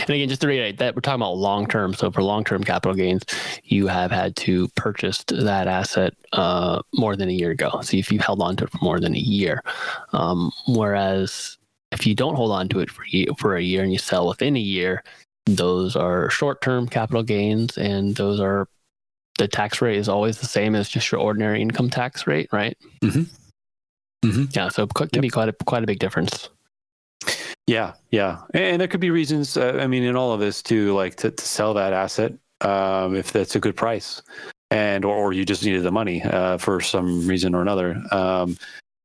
And 0.00 0.10
again, 0.10 0.28
just 0.28 0.40
to 0.42 0.48
reiterate 0.48 0.78
that 0.78 0.94
we're 0.94 1.00
talking 1.00 1.22
about 1.22 1.36
long 1.36 1.66
term. 1.66 1.94
So 1.94 2.10
for 2.10 2.22
long 2.22 2.44
term 2.44 2.62
capital 2.64 2.94
gains, 2.94 3.22
you 3.64 3.86
have 3.86 4.10
had 4.10 4.36
to 4.36 4.68
purchase 4.74 5.24
that 5.28 5.66
asset 5.68 6.14
uh, 6.32 6.82
more 6.94 7.16
than 7.16 7.28
a 7.28 7.32
year 7.32 7.52
ago. 7.52 7.80
So 7.82 7.96
if 7.96 8.10
you've 8.12 8.22
held 8.24 8.42
on 8.42 8.56
to 8.56 8.64
it 8.64 8.70
for 8.70 8.78
more 8.82 9.00
than 9.00 9.14
a 9.14 9.18
year, 9.18 9.62
um, 10.12 10.50
whereas 10.66 11.56
if 11.92 12.06
you 12.06 12.14
don't 12.14 12.34
hold 12.34 12.50
on 12.52 12.68
to 12.70 12.80
it 12.80 12.90
for 12.90 13.04
for 13.38 13.56
a 13.56 13.62
year 13.62 13.82
and 13.82 13.92
you 13.92 13.98
sell 13.98 14.26
within 14.28 14.56
a 14.56 14.60
year, 14.60 15.02
those 15.46 15.96
are 15.96 16.28
short 16.30 16.60
term 16.60 16.86
capital 16.88 17.22
gains, 17.22 17.78
and 17.78 18.16
those 18.16 18.40
are 18.40 18.68
the 19.38 19.48
tax 19.48 19.80
rate 19.80 19.96
is 19.96 20.08
always 20.08 20.38
the 20.38 20.46
same 20.46 20.74
as 20.74 20.88
just 20.88 21.10
your 21.10 21.20
ordinary 21.20 21.62
income 21.62 21.88
tax 21.90 22.26
rate, 22.26 22.48
right? 22.52 22.76
hmm 23.02 23.22
Yeah, 24.52 24.68
so 24.68 24.82
it 24.82 24.94
can 24.94 25.08
Yep. 25.12 25.22
be 25.22 25.30
quite 25.30 25.48
a 25.48 25.52
quite 25.64 25.82
a 25.82 25.86
big 25.86 25.98
difference. 25.98 26.50
yeah, 27.66 27.94
yeah. 28.10 28.40
And 28.54 28.80
there 28.80 28.88
could 28.88 29.00
be 29.00 29.10
reasons. 29.10 29.56
Uh, 29.56 29.78
I 29.80 29.86
mean, 29.86 30.02
in 30.02 30.16
all 30.16 30.32
of 30.32 30.40
this 30.40 30.62
too, 30.62 30.92
like 30.94 31.14
to, 31.16 31.30
to 31.30 31.44
sell 31.44 31.74
that 31.74 31.92
asset 31.92 32.32
um, 32.62 33.14
if 33.14 33.32
that's 33.32 33.54
a 33.56 33.60
good 33.60 33.76
price, 33.76 34.20
and 34.70 35.04
or, 35.04 35.14
or 35.14 35.32
you 35.32 35.44
just 35.44 35.64
needed 35.64 35.82
the 35.82 35.92
money 35.92 36.22
uh, 36.22 36.58
for 36.58 36.80
some 36.80 37.26
reason 37.28 37.54
or 37.54 37.62
another. 37.62 38.02
Um, 38.10 38.56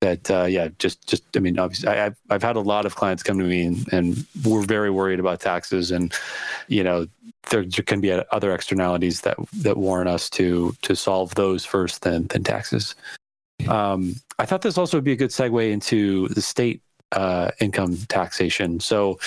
that 0.03 0.29
uh, 0.29 0.43
yeah, 0.43 0.67
just 0.79 1.07
just 1.07 1.23
I 1.35 1.39
mean, 1.39 1.57
obviously, 1.57 1.87
I, 1.87 2.07
I've 2.07 2.17
I've 2.29 2.43
had 2.43 2.57
a 2.57 2.61
lot 2.61 2.85
of 2.85 2.95
clients 2.95 3.23
come 3.23 3.39
to 3.39 3.45
me 3.45 3.65
and, 3.65 3.93
and 3.93 4.25
we're 4.43 4.61
very 4.61 4.91
worried 4.91 5.19
about 5.19 5.39
taxes, 5.39 5.91
and 5.91 6.13
you 6.67 6.83
know 6.83 7.07
there, 7.49 7.63
there 7.63 7.83
can 7.83 8.01
be 8.01 8.11
other 8.11 8.53
externalities 8.53 9.21
that 9.21 9.37
that 9.61 9.77
warrant 9.77 10.09
us 10.09 10.29
to 10.31 10.75
to 10.81 10.95
solve 10.95 11.33
those 11.35 11.63
first 11.65 12.01
than 12.01 12.27
than 12.27 12.43
taxes. 12.43 12.95
Um, 13.69 14.15
I 14.39 14.45
thought 14.45 14.61
this 14.61 14.77
also 14.77 14.97
would 14.97 15.05
be 15.05 15.13
a 15.13 15.15
good 15.23 15.29
segue 15.29 15.71
into 15.71 16.27
the 16.29 16.41
state 16.41 16.81
uh, 17.13 17.51
income 17.61 17.97
taxation. 18.09 18.81
So, 18.81 19.19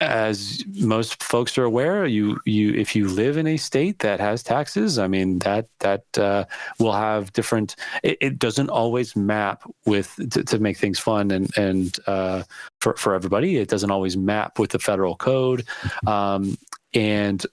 as 0.00 0.64
most 0.74 1.22
folks 1.22 1.56
are 1.56 1.64
aware, 1.64 2.04
you 2.06 2.38
you 2.44 2.74
if 2.74 2.96
you 2.96 3.08
live 3.08 3.36
in 3.36 3.46
a 3.46 3.56
state 3.56 4.00
that 4.00 4.20
has 4.20 4.42
taxes, 4.42 4.98
I 4.98 5.06
mean 5.06 5.38
that 5.40 5.68
that 5.80 6.04
uh, 6.18 6.44
will 6.78 6.92
have 6.92 7.32
different. 7.32 7.76
It, 8.02 8.18
it 8.20 8.38
doesn't 8.38 8.70
always 8.70 9.14
map 9.14 9.62
with 9.86 10.14
to, 10.32 10.42
to 10.44 10.58
make 10.58 10.78
things 10.78 10.98
fun 10.98 11.30
and 11.30 11.56
and 11.56 11.96
uh, 12.06 12.42
for 12.80 12.94
for 12.96 13.14
everybody. 13.14 13.56
It 13.56 13.68
doesn't 13.68 13.90
always 13.90 14.16
map 14.16 14.58
with 14.58 14.70
the 14.70 14.78
federal 14.78 15.16
code, 15.16 15.64
um, 16.06 16.58
and 16.92 17.44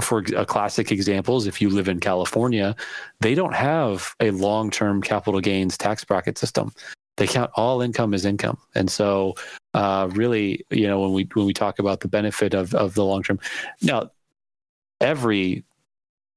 for 0.00 0.24
a 0.34 0.46
classic 0.46 0.90
examples, 0.90 1.46
if 1.46 1.60
you 1.60 1.68
live 1.68 1.88
in 1.88 2.00
California, 2.00 2.74
they 3.20 3.34
don't 3.34 3.54
have 3.54 4.14
a 4.20 4.30
long-term 4.30 5.02
capital 5.02 5.40
gains 5.40 5.76
tax 5.76 6.02
bracket 6.02 6.38
system. 6.38 6.72
They 7.18 7.26
count 7.26 7.50
all 7.54 7.82
income 7.82 8.14
as 8.14 8.24
income, 8.24 8.58
and 8.74 8.90
so 8.90 9.34
uh, 9.74 10.08
really, 10.12 10.64
you 10.70 10.86
know, 10.86 11.00
when 11.00 11.12
we 11.12 11.28
when 11.34 11.46
we 11.46 11.54
talk 11.54 11.78
about 11.78 12.00
the 12.00 12.08
benefit 12.08 12.54
of 12.54 12.74
of 12.74 12.94
the 12.94 13.04
long 13.04 13.22
term, 13.22 13.38
now 13.82 14.10
every 15.00 15.64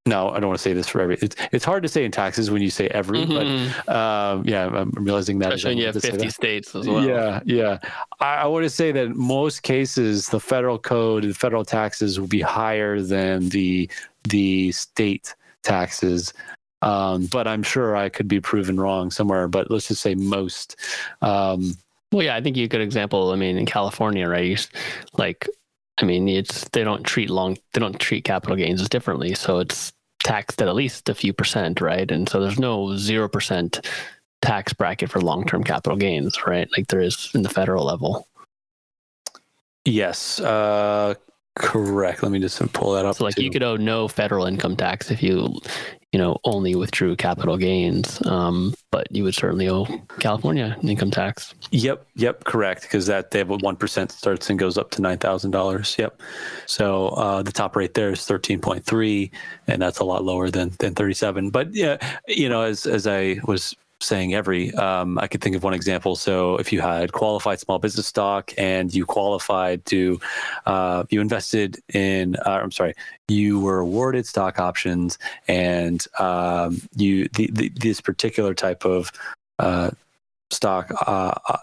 no, 0.04 0.30
I 0.30 0.40
don't 0.40 0.48
want 0.48 0.58
to 0.58 0.62
say 0.62 0.72
this 0.72 0.88
for 0.88 1.00
every. 1.00 1.16
It's 1.22 1.36
it's 1.52 1.64
hard 1.64 1.84
to 1.84 1.88
say 1.88 2.04
in 2.04 2.10
taxes 2.10 2.50
when 2.50 2.60
you 2.60 2.70
say 2.70 2.88
every, 2.88 3.24
mm-hmm. 3.24 3.86
but 3.86 3.94
um, 3.94 4.42
yeah, 4.44 4.66
I'm 4.66 4.90
realizing 4.90 5.38
that. 5.38 5.52
Especially 5.52 5.76
when 5.76 5.78
you 5.78 5.86
have 5.86 6.00
50 6.00 6.28
states 6.30 6.74
as 6.74 6.88
well. 6.88 7.06
Yeah, 7.06 7.40
yeah. 7.44 7.78
I, 8.18 8.34
I, 8.34 8.46
want 8.46 8.64
to 8.64 8.70
say 8.70 8.90
that 8.90 9.04
in 9.04 9.16
most 9.16 9.62
cases, 9.62 10.28
the 10.28 10.40
federal 10.40 10.76
code, 10.76 11.22
the 11.22 11.32
federal 11.32 11.64
taxes 11.64 12.18
will 12.18 12.26
be 12.26 12.40
higher 12.40 13.00
than 13.00 13.48
the 13.50 13.88
the 14.28 14.72
state 14.72 15.36
taxes. 15.62 16.34
Um, 16.82 17.26
but 17.26 17.46
I'm 17.46 17.62
sure 17.62 17.94
I 17.94 18.08
could 18.08 18.26
be 18.26 18.40
proven 18.40 18.80
wrong 18.80 19.12
somewhere. 19.12 19.46
But 19.46 19.70
let's 19.70 19.86
just 19.86 20.02
say 20.02 20.16
most. 20.16 20.74
Um, 21.20 21.76
well, 22.12 22.22
yeah, 22.22 22.36
I 22.36 22.40
think 22.40 22.56
you 22.56 22.68
good 22.68 22.80
example. 22.80 23.32
I 23.32 23.36
mean, 23.36 23.56
in 23.56 23.66
California, 23.66 24.28
right? 24.28 24.68
Like 25.16 25.48
I 25.98 26.04
mean, 26.04 26.28
it's 26.28 26.68
they 26.70 26.84
don't 26.84 27.04
treat 27.04 27.30
long 27.30 27.56
they 27.72 27.80
don't 27.80 27.98
treat 27.98 28.24
capital 28.24 28.56
gains 28.56 28.88
differently, 28.88 29.34
so 29.34 29.58
it's 29.58 29.92
taxed 30.22 30.62
at 30.62 30.68
at 30.68 30.74
least 30.74 31.08
a 31.08 31.14
few 31.14 31.32
percent, 31.32 31.80
right? 31.80 32.10
And 32.10 32.28
so 32.28 32.40
there's 32.40 32.58
no 32.58 32.96
zero 32.96 33.28
percent 33.28 33.86
tax 34.40 34.72
bracket 34.72 35.10
for 35.10 35.20
long 35.20 35.44
term 35.44 35.64
capital 35.64 35.96
gains, 35.96 36.36
right? 36.46 36.68
Like 36.76 36.88
there 36.88 37.00
is 37.00 37.30
in 37.34 37.42
the 37.42 37.48
federal 37.48 37.84
level. 37.84 38.28
Yes, 39.84 40.38
uh, 40.40 41.14
correct. 41.54 42.22
Let 42.22 42.32
me 42.32 42.38
just 42.38 42.60
pull 42.72 42.92
that 42.92 43.04
up. 43.04 43.16
So, 43.16 43.24
like, 43.24 43.34
too. 43.36 43.44
you 43.44 43.50
could 43.50 43.62
owe 43.62 43.76
no 43.76 44.08
federal 44.08 44.46
income 44.46 44.76
tax 44.76 45.10
if 45.10 45.22
you 45.22 45.58
you 46.12 46.18
know, 46.18 46.38
only 46.44 46.74
withdrew 46.74 47.16
capital 47.16 47.56
gains, 47.56 48.24
um, 48.26 48.74
but 48.90 49.10
you 49.10 49.24
would 49.24 49.34
certainly 49.34 49.66
owe 49.68 49.86
California 50.20 50.76
income 50.82 51.10
tax. 51.10 51.54
Yep, 51.70 52.06
yep, 52.16 52.44
correct. 52.44 52.82
Because 52.82 53.06
that 53.06 53.30
they 53.30 53.38
have 53.38 53.48
a 53.48 53.56
one 53.56 53.76
percent 53.76 54.12
starts 54.12 54.50
and 54.50 54.58
goes 54.58 54.76
up 54.76 54.90
to 54.90 55.02
nine 55.02 55.16
thousand 55.16 55.52
dollars. 55.52 55.96
Yep. 55.98 56.20
So 56.66 57.08
uh, 57.08 57.42
the 57.42 57.50
top 57.50 57.74
rate 57.76 57.94
there 57.94 58.10
is 58.10 58.26
thirteen 58.26 58.60
point 58.60 58.84
three, 58.84 59.30
and 59.66 59.80
that's 59.80 60.00
a 60.00 60.04
lot 60.04 60.22
lower 60.22 60.50
than 60.50 60.72
than 60.80 60.94
thirty 60.94 61.14
seven. 61.14 61.48
But 61.48 61.74
yeah, 61.74 61.96
you 62.28 62.48
know, 62.48 62.60
as 62.60 62.84
as 62.84 63.06
I 63.06 63.38
was 63.46 63.74
saying 64.02 64.34
every, 64.34 64.74
um, 64.74 65.18
I 65.18 65.26
could 65.26 65.40
think 65.40 65.56
of 65.56 65.62
one 65.62 65.74
example. 65.74 66.16
So 66.16 66.56
if 66.56 66.72
you 66.72 66.80
had 66.80 67.12
qualified 67.12 67.60
small 67.60 67.78
business 67.78 68.06
stock 68.06 68.52
and 68.58 68.92
you 68.92 69.06
qualified 69.06 69.84
to, 69.86 70.20
uh, 70.66 71.04
you 71.10 71.20
invested 71.20 71.78
in, 71.92 72.36
uh, 72.36 72.60
I'm 72.62 72.72
sorry, 72.72 72.94
you 73.28 73.60
were 73.60 73.78
awarded 73.78 74.26
stock 74.26 74.58
options 74.58 75.18
and 75.48 76.04
um, 76.18 76.80
you 76.96 77.28
the, 77.28 77.50
the, 77.52 77.68
this 77.70 78.00
particular 78.00 78.54
type 78.54 78.84
of 78.84 79.10
uh, 79.58 79.90
stock 80.52 80.92
uh, 81.06 81.32
uh, 81.48 81.56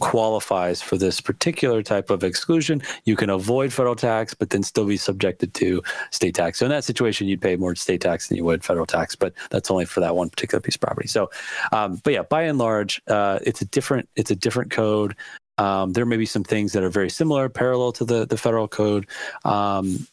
qualifies 0.00 0.80
for 0.82 0.96
this 0.96 1.20
particular 1.20 1.82
type 1.82 2.10
of 2.10 2.22
exclusion, 2.22 2.82
you 3.04 3.16
can 3.16 3.30
avoid 3.30 3.72
federal 3.72 3.96
tax, 3.96 4.34
but 4.34 4.50
then 4.50 4.62
still 4.62 4.86
be 4.86 4.96
subjected 4.96 5.54
to 5.54 5.82
state 6.10 6.34
tax. 6.34 6.58
So 6.58 6.66
in 6.66 6.70
that 6.70 6.84
situation, 6.84 7.26
you'd 7.26 7.40
pay 7.40 7.56
more 7.56 7.74
state 7.74 8.00
tax 8.00 8.28
than 8.28 8.36
you 8.36 8.44
would 8.44 8.64
federal 8.64 8.86
tax, 8.86 9.16
but 9.16 9.32
that's 9.50 9.70
only 9.70 9.84
for 9.84 10.00
that 10.00 10.14
one 10.14 10.30
particular 10.30 10.60
piece 10.60 10.76
of 10.76 10.80
property. 10.80 11.08
So, 11.08 11.30
um, 11.72 12.00
but 12.04 12.12
yeah, 12.12 12.22
by 12.22 12.42
and 12.42 12.58
large, 12.58 13.02
uh, 13.08 13.38
it's 13.42 13.62
a 13.62 13.66
different 13.66 14.08
it's 14.16 14.30
a 14.30 14.36
different 14.36 14.70
code. 14.70 15.16
Um, 15.58 15.92
there 15.92 16.06
may 16.06 16.16
be 16.16 16.26
some 16.26 16.44
things 16.44 16.72
that 16.72 16.82
are 16.82 16.90
very 16.90 17.10
similar, 17.10 17.48
parallel 17.48 17.92
to 17.92 18.04
the 18.04 18.26
the 18.26 18.36
federal 18.36 18.68
code. 18.68 19.06
Um, 19.44 20.06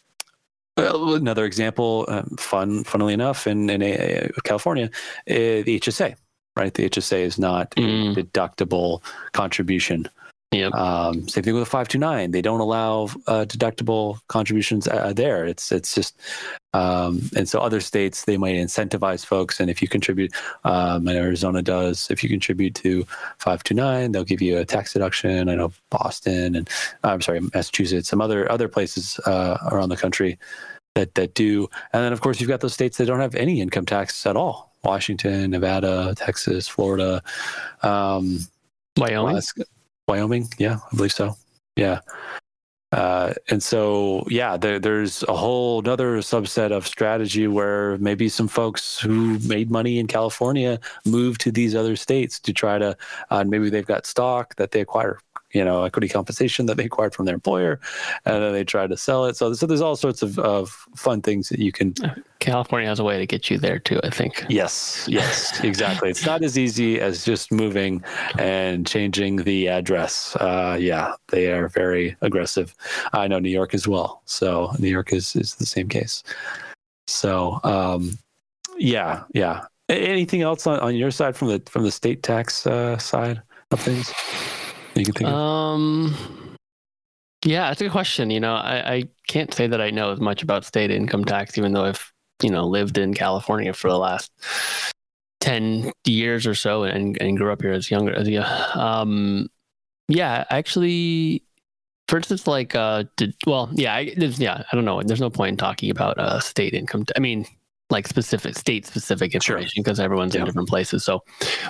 another 0.78 1.46
example, 1.46 2.06
um, 2.08 2.36
fun, 2.38 2.84
funnily 2.84 3.14
enough, 3.14 3.48
in 3.48 3.70
in 3.70 3.82
a, 3.82 4.30
a 4.38 4.42
California, 4.44 4.86
uh, 4.86 5.66
the 5.66 5.80
HSA 5.80 6.16
right? 6.56 6.74
The 6.74 6.90
HSA 6.90 7.22
is 7.22 7.40
not 7.40 7.72
mm. 7.72 8.18
a 8.18 8.24
deductible 8.24 9.02
contribution. 9.34 10.08
Yep. 10.52 10.74
Um, 10.74 11.30
same 11.30 11.46
thing 11.46 11.54
with 11.54 11.64
a 11.64 11.66
529. 11.66 12.32
They 12.32 12.42
don't 12.42 12.60
allow 12.60 13.06
uh, 13.26 13.46
deductible 13.48 14.20
contributions 14.28 14.86
uh, 14.86 15.14
there. 15.14 15.46
It's 15.46 15.72
it's 15.72 15.96
just, 15.96 16.20
um, 16.74 17.22
and 17.38 17.48
so 17.48 17.62
other 17.62 17.80
states 17.80 18.26
they 18.26 18.36
might 18.36 18.56
incentivize 18.56 19.26
folks. 19.26 19.62
And 19.62 19.70
if 19.70 19.82
you 19.82 19.88
contribute, 19.88 20.34
um, 20.66 21.08
and 21.08 21.18
Arizona 21.18 21.62
does, 21.62 22.12
if 22.12 22.22
you 22.22 22.28
contribute 22.28 22.76
to 22.76 23.04
529, 23.38 24.12
they'll 24.12 24.26
give 24.26 24.42
you 24.42 24.58
a 24.58 24.66
tax 24.66 24.92
deduction. 24.92 25.48
I 25.48 25.56
know 25.56 25.72
Boston 25.90 26.58
and 26.58 26.70
I'm 27.06 27.22
sorry, 27.22 27.40
Massachusetts, 27.54 28.10
some 28.10 28.20
other 28.20 28.52
other 28.52 28.68
places 28.68 29.20
uh, 29.20 29.58
around 29.72 29.88
the 29.88 29.96
country 29.96 30.38
that 30.96 31.16
that 31.16 31.34
do. 31.34 31.70
And 31.94 32.04
then 32.04 32.12
of 32.12 32.20
course 32.20 32.42
you've 32.42 32.50
got 32.50 32.60
those 32.60 32.74
states 32.74 32.98
that 32.98 33.06
don't 33.06 33.22
have 33.22 33.36
any 33.36 33.62
income 33.62 33.86
tax 33.86 34.26
at 34.26 34.36
all. 34.36 34.71
Washington, 34.84 35.52
Nevada, 35.52 36.14
Texas, 36.16 36.68
Florida, 36.68 37.22
um, 37.84 38.40
Wyoming. 38.98 39.32
Alaska, 39.32 39.64
Wyoming, 40.08 40.48
yeah, 40.58 40.80
I 40.92 40.96
believe 40.96 41.14
so. 41.14 41.36
Yeah. 41.76 42.00
Uh, 42.92 43.34
and 43.50 43.64
so, 43.64 44.26
yeah, 44.28 44.58
there, 44.58 44.78
there's 44.78 45.24
a 45.24 45.36
whole 45.36 45.80
another 45.80 46.18
subset 46.18 46.72
of 46.72 46.86
strategy 46.86 47.48
where 47.48 47.98
maybe 48.00 48.28
some 48.28 48.50
folks 48.50 49.00
who 49.00 49.40
made 49.40 49.72
money 49.72 49.98
in 49.98 50.08
California 50.08 50.78
move 51.06 51.38
to 51.38 51.52
these 51.52 51.74
other 51.74 51.96
states 51.96 52.38
to 52.42 52.52
try 52.52 52.78
to, 52.78 52.98
uh, 53.30 53.46
maybe 53.46 53.70
they've 53.70 53.86
got 53.86 54.06
stock 54.06 54.56
that 54.56 54.72
they 54.72 54.82
acquire 54.82 55.20
you 55.54 55.64
know 55.64 55.84
equity 55.84 56.08
compensation 56.08 56.66
that 56.66 56.78
they 56.78 56.86
acquired 56.86 57.14
from 57.14 57.26
their 57.26 57.36
employer 57.36 57.80
and 58.26 58.44
then 58.44 58.54
they 58.54 58.64
try 58.64 58.88
to 58.88 58.98
sell 58.98 59.26
it. 59.26 59.36
So, 59.36 59.54
so 59.54 59.66
there's 59.66 59.82
all 59.82 59.96
sorts 59.96 60.22
of, 60.22 60.40
of 60.40 60.70
fun 60.96 61.22
things 61.22 61.50
that 61.50 61.60
you 61.60 61.72
can 61.72 61.94
california 62.40 62.90
has 62.90 63.00
a 63.00 63.04
way 63.04 63.20
to 63.20 63.28
get 63.28 63.50
you 63.52 63.58
there 63.58 63.80
too 63.80 64.00
i 64.04 64.10
think. 64.10 64.46
Yes 64.50 65.06
yes 65.08 65.64
exactly. 65.64 66.10
It's 66.10 66.26
not 66.26 66.44
as 66.44 66.58
easy 66.58 67.00
as 67.00 67.24
just 67.24 67.52
moving 67.52 68.04
and 68.38 68.86
changing 68.86 69.38
the 69.38 69.68
address. 69.68 70.36
Uh, 70.36 70.78
yeah 70.80 71.14
they 71.30 71.52
are 71.52 71.68
very 71.68 72.16
aggressive. 72.22 72.76
I 73.14 73.28
know 73.28 73.40
new 73.40 73.50
york 73.50 73.74
as 73.74 73.88
well 73.88 74.22
so 74.26 74.72
new 74.80 74.90
york 74.90 75.14
is 75.14 75.36
is 75.36 75.56
the 75.56 75.66
same 75.66 75.88
case. 75.88 76.24
So 77.08 77.60
um, 77.64 78.18
yeah 78.78 79.24
yeah. 79.34 79.66
Anything 79.90 80.42
else 80.42 80.66
on, 80.68 80.80
on 80.80 80.96
your 80.96 81.12
side 81.12 81.36
from 81.36 81.50
the 81.50 81.62
from 81.70 81.84
the 81.84 81.92
state 81.92 82.24
tax 82.24 82.66
uh, 82.66 82.98
side 82.98 83.42
of 83.72 83.80
things 83.80 84.12
you 84.96 85.06
can 85.06 85.14
think? 85.14 85.30
Um, 85.30 86.16
yeah, 87.46 87.70
that's 87.70 87.82
a 87.82 87.86
good 87.86 87.92
question. 87.92 88.30
You 88.30 88.40
know, 88.40 88.56
I, 88.56 88.94
I 88.94 89.04
can't 89.28 89.54
say 89.54 89.68
that 89.68 89.82
I 89.82 89.90
know 89.90 90.12
as 90.12 90.20
much 90.20 90.44
about 90.44 90.66
state 90.66 90.92
income 90.92 91.26
tax, 91.26 91.58
even 91.58 91.74
though 91.74 91.86
I've 91.86 92.14
you 92.44 92.50
know 92.50 92.68
lived 92.68 92.98
in 92.98 93.14
California 93.14 93.74
for 93.74 93.90
the 93.90 93.98
last 93.98 94.32
ten 95.40 95.92
years 96.06 96.46
or 96.46 96.56
so, 96.56 96.84
and 96.84 97.20
and 97.22 97.38
grew 97.38 97.52
up 97.52 97.62
here 97.62 97.74
as 97.74 97.90
younger 97.90 98.14
as 98.14 98.28
yeah. 98.28 98.68
Um, 98.74 99.50
yeah, 100.08 100.44
actually, 100.50 101.44
for 102.08 102.18
instance, 102.18 102.46
like 102.46 102.76
uh, 102.76 103.06
did 103.18 103.34
well, 103.48 103.70
yeah, 103.74 103.96
I, 103.96 104.14
yeah, 104.18 104.64
I 104.72 104.76
don't 104.76 104.86
know. 104.86 105.02
There's 105.02 105.22
no 105.22 105.30
point 105.30 105.52
in 105.52 105.58
talking 105.58 105.90
about 105.90 106.20
uh 106.20 106.40
state 106.40 106.74
income. 106.74 107.06
T- 107.06 107.14
I 107.16 107.20
mean, 107.20 107.46
like 107.92 108.08
specific 108.08 108.58
state 108.58 108.86
specific 108.86 109.36
information 109.36 109.84
because 109.84 109.98
sure. 109.98 110.06
everyone's 110.06 110.34
yeah. 110.34 110.42
in 110.42 110.46
different 110.46 110.70
places. 110.70 111.04
So, 111.04 111.24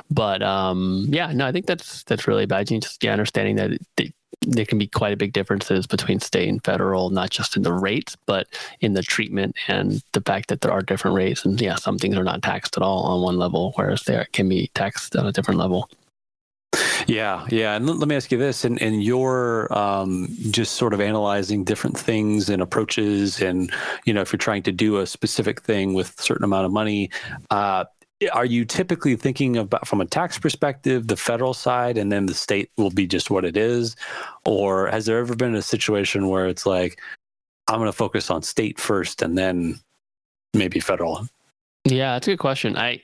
but 0.10 0.42
um, 0.42 1.06
yeah, 1.10 1.32
no, 1.34 1.46
I 1.46 1.52
think 1.52 1.66
that's 1.66 2.04
that's 2.04 2.28
really 2.28 2.46
bad. 2.46 2.70
You 2.70 2.80
just 2.80 3.04
yeah, 3.04 3.12
understanding 3.12 3.56
that 3.58 3.72
it, 3.98 4.14
there 4.42 4.66
can 4.66 4.78
be 4.78 4.88
quite 4.88 5.14
a 5.14 5.18
big 5.18 5.34
differences 5.34 5.86
between 5.86 6.20
state 6.20 6.50
and 6.50 6.64
federal, 6.64 7.12
not 7.12 7.30
just 7.30 7.56
in 7.56 7.64
the 7.64 7.74
rates, 7.74 8.18
but 8.26 8.48
in 8.80 8.94
the 8.94 9.04
treatment 9.04 9.56
and 9.68 10.02
the 10.14 10.22
fact 10.22 10.50
that 10.50 10.62
there 10.62 10.72
are 10.72 10.82
different 10.82 11.16
rates. 11.16 11.46
And 11.46 11.60
yeah, 11.62 11.76
some 11.76 12.00
things 12.00 12.18
are 12.18 12.24
not 12.24 12.42
taxed 12.42 12.76
at 12.76 12.84
all 12.84 13.04
on 13.04 13.22
one 13.22 13.38
level, 13.38 13.74
whereas 13.76 14.04
they 14.04 14.26
can 14.32 14.50
be 14.50 14.72
taxed 14.74 15.16
on 15.16 15.28
a 15.28 15.32
different 15.32 15.60
level. 15.60 15.90
Yeah, 17.08 17.46
yeah. 17.50 17.76
And 17.76 17.88
let 17.88 18.08
me 18.08 18.16
ask 18.16 18.32
you 18.32 18.38
this: 18.38 18.66
and 18.66 18.82
and 18.82 19.04
you're 19.04 19.72
um, 19.78 20.28
just 20.52 20.74
sort 20.74 20.94
of 20.94 21.02
analyzing 21.02 21.64
different 21.64 21.98
things 21.98 22.50
and 22.50 22.62
approaches, 22.62 23.42
and 23.42 23.72
you 24.06 24.14
know, 24.14 24.22
if 24.22 24.32
you're 24.32 24.38
trying 24.38 24.64
to 24.64 24.72
do 24.72 24.98
a 24.98 25.08
specific 25.08 25.62
thing 25.62 25.94
with 25.94 26.20
a 26.20 26.22
certain 26.22 26.44
amount 26.44 26.66
of 26.66 26.72
money, 26.72 27.10
uh, 27.50 27.86
are 28.34 28.46
you 28.46 28.66
typically 28.66 29.16
thinking 29.16 29.58
about 29.58 29.88
from 29.88 30.02
a 30.02 30.06
tax 30.06 30.38
perspective 30.38 31.08
the 31.08 31.18
federal 31.18 31.54
side, 31.54 31.98
and 31.98 32.12
then 32.12 32.26
the 32.26 32.34
state 32.34 32.70
will 32.78 32.92
be 32.92 33.08
just 33.08 33.32
what 33.32 33.46
it 33.46 33.58
is, 33.58 33.96
or 34.46 34.88
has 34.88 35.06
there 35.06 35.20
ever 35.20 35.36
been 35.36 35.56
a 35.56 35.62
situation 35.62 36.28
where 36.28 36.48
it's 36.48 36.66
like, 36.66 37.00
I'm 37.68 37.80
going 37.80 37.88
to 37.88 37.94
focus 37.94 38.30
on 38.30 38.44
state 38.44 38.80
first, 38.80 39.22
and 39.22 39.38
then 39.38 39.80
maybe 40.54 40.80
federal? 40.80 41.28
Yeah, 41.86 42.14
that's 42.14 42.28
a 42.28 42.32
good 42.32 42.40
question. 42.40 42.78
I 42.78 43.02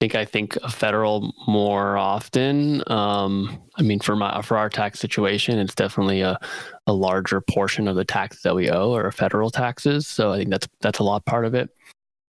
think 0.00 0.14
I 0.14 0.24
think 0.24 0.58
federal 0.70 1.32
more 1.46 1.98
often. 1.98 2.82
Um, 2.90 3.62
I 3.76 3.82
mean, 3.82 4.00
for 4.00 4.16
my 4.16 4.40
for 4.42 4.56
our 4.56 4.70
tax 4.70 4.98
situation, 4.98 5.58
it's 5.58 5.74
definitely 5.74 6.22
a, 6.22 6.38
a 6.86 6.92
larger 6.92 7.40
portion 7.40 7.86
of 7.86 7.96
the 7.96 8.04
taxes 8.04 8.42
that 8.42 8.54
we 8.54 8.70
owe 8.70 8.94
are 8.94 9.12
federal 9.12 9.50
taxes. 9.50 10.08
So 10.08 10.32
I 10.32 10.38
think 10.38 10.50
that's 10.50 10.68
that's 10.80 10.98
a 10.98 11.04
lot 11.04 11.24
part 11.26 11.44
of 11.44 11.54
it. 11.54 11.68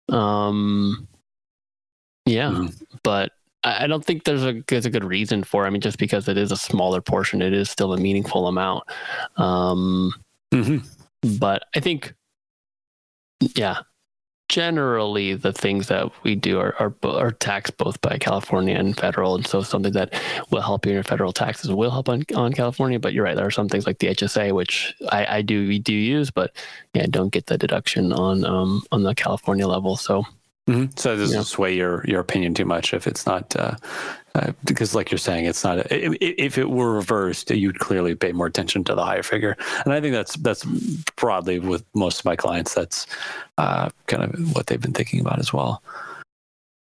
Um, 0.09 1.09
yeah, 2.25 2.51
mm-hmm. 2.51 2.97
but 3.03 3.33
I 3.65 3.89
don't 3.89 4.05
think 4.05 4.25
there's 4.25 4.45
a 4.45 4.63
there's 4.69 4.87
a 4.87 4.91
good 4.91 5.05
reason 5.05 5.43
for. 5.43 5.65
It. 5.65 5.67
I 5.67 5.71
mean, 5.71 5.81
just 5.81 5.99
because 5.99 6.29
it 6.29 6.39
is 6.39 6.53
a 6.53 6.57
smaller 6.57 7.01
portion, 7.01 7.43
it 7.43 7.53
is 7.53 7.69
still 7.69 7.93
a 7.93 7.99
meaningful 7.99 8.47
amount. 8.47 8.85
Um, 9.37 10.13
mm-hmm. 10.53 10.87
But 11.39 11.65
I 11.75 11.81
think, 11.81 12.15
yeah, 13.41 13.79
generally 14.49 15.35
the 15.35 15.53
things 15.53 15.89
that 15.89 16.11
we 16.23 16.35
do 16.35 16.59
are, 16.59 16.75
are, 16.79 16.95
are 17.05 17.33
taxed 17.33 17.77
both 17.77 18.01
by 18.01 18.17
California 18.19 18.77
and 18.77 18.97
federal. 18.97 19.35
And 19.35 19.47
so 19.47 19.63
something 19.63 19.93
that 19.93 20.15
will 20.51 20.61
help 20.61 20.87
you 20.87 20.91
in 20.91 20.95
your 20.95 21.05
federal 21.05 21.33
taxes 21.33 21.71
will 21.73 21.91
help 21.91 22.09
on, 22.09 22.25
on 22.35 22.53
California. 22.53 22.99
But 22.99 23.13
you're 23.13 23.25
right, 23.25 23.37
there 23.37 23.47
are 23.47 23.51
some 23.51 23.69
things 23.69 23.87
like 23.87 23.99
the 23.99 24.09
HSA, 24.09 24.53
which 24.53 24.95
I, 25.11 25.39
I 25.39 25.43
do 25.43 25.67
we 25.67 25.79
do 25.79 25.95
use, 25.95 26.31
but 26.31 26.55
yeah, 26.95 27.07
don't 27.09 27.33
get 27.33 27.47
the 27.47 27.59
deduction 27.59 28.13
on 28.13 28.45
um, 28.45 28.83
on 28.93 29.03
the 29.03 29.15
California 29.15 29.67
level. 29.67 29.97
So 29.97 30.25
Mm-hmm. 30.69 30.97
So 30.97 31.17
doesn't 31.17 31.37
yeah. 31.37 31.43
sway 31.45 31.77
your 31.77 32.05
your 32.09 32.21
opinion 32.21 32.53
too 32.53 32.65
much 32.65 32.93
if 32.93 33.07
it's 33.07 33.25
not 33.25 33.55
uh, 33.55 33.77
uh, 34.37 34.53
because, 34.65 34.95
like 34.95 35.11
you're 35.11 35.19
saying, 35.19 35.47
it's 35.47 35.65
not. 35.65 35.79
A, 35.79 36.25
if 36.25 36.59
it 36.59 36.69
were 36.69 36.93
reversed, 36.93 37.51
you'd 37.51 37.79
clearly 37.79 38.15
pay 38.15 38.33
more 38.33 38.47
attention 38.47 38.85
to 38.85 38.95
the 38.95 39.05
higher 39.05 39.23
figure, 39.23 39.57
and 39.85 39.95
I 39.95 40.01
think 40.01 40.13
that's 40.13 40.37
that's 40.37 40.65
broadly 41.17 41.59
with 41.59 41.85
most 41.95 42.19
of 42.19 42.25
my 42.27 42.37
clients. 42.37 42.75
That's 42.75 43.07
uh, 43.57 43.89
kind 44.07 44.25
of 44.25 44.55
what 44.55 44.67
they've 44.67 44.81
been 44.81 44.93
thinking 44.93 45.21
about 45.21 45.39
as 45.39 45.55
well. 45.55 45.83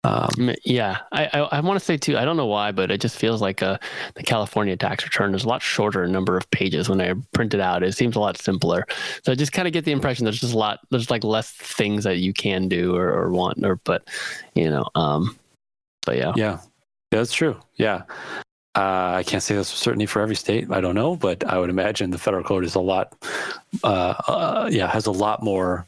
Um, 0.05 0.51
yeah, 0.65 0.97
I, 1.11 1.25
I, 1.27 1.39
I 1.39 1.59
want 1.61 1.79
to 1.79 1.85
say 1.85 1.95
too. 1.95 2.17
I 2.17 2.25
don't 2.25 2.35
know 2.35 2.47
why, 2.47 2.71
but 2.71 2.91
it 2.91 2.99
just 2.99 3.17
feels 3.17 3.41
like 3.41 3.61
uh, 3.61 3.77
the 4.15 4.23
California 4.23 4.75
tax 4.75 5.03
return 5.03 5.33
is 5.33 5.45
a 5.45 5.47
lot 5.47 5.61
shorter 5.61 6.05
number 6.07 6.35
of 6.35 6.49
pages 6.51 6.89
when 6.89 6.99
I 6.99 7.13
print 7.33 7.53
it 7.53 7.61
out. 7.61 7.83
It 7.83 7.93
seems 7.93 8.15
a 8.15 8.19
lot 8.19 8.37
simpler. 8.37 8.85
So 9.23 9.31
I 9.31 9.35
just 9.35 9.53
kind 9.53 9.67
of 9.67 9.73
get 9.73 9.85
the 9.85 9.93
impression 9.93 10.25
there's 10.25 10.41
just 10.41 10.53
a 10.53 10.57
lot. 10.57 10.79
There's 10.89 11.09
like 11.09 11.23
less 11.23 11.51
things 11.51 12.03
that 12.03 12.17
you 12.17 12.33
can 12.33 12.67
do 12.67 12.95
or, 12.95 13.13
or 13.13 13.31
want, 13.31 13.63
or 13.63 13.77
but 13.85 14.09
you 14.55 14.69
know, 14.69 14.89
um, 14.95 15.37
but 16.05 16.17
yeah, 16.17 16.33
yeah, 16.35 16.59
that's 17.17 17.33
true. 17.33 17.59
Yeah. 17.75 18.03
Uh, 18.75 19.13
I 19.17 19.23
can't 19.23 19.43
say 19.43 19.55
this 19.55 19.71
with 19.71 19.79
certainty 19.79 20.07
for 20.07 20.21
every 20.21 20.35
state. 20.35 20.71
I 20.71 20.81
don't 20.81 20.95
know, 20.95 21.15
but 21.15 21.43
I 21.45 21.59
would 21.59 21.69
imagine 21.69 22.09
the 22.09 22.17
federal 22.17 22.43
code 22.43 22.65
is 22.65 22.73
a 22.73 22.79
lot, 22.79 23.13
uh, 23.83 24.15
uh, 24.27 24.69
yeah, 24.71 24.87
has 24.87 25.05
a 25.05 25.11
lot 25.11 25.43
more 25.43 25.85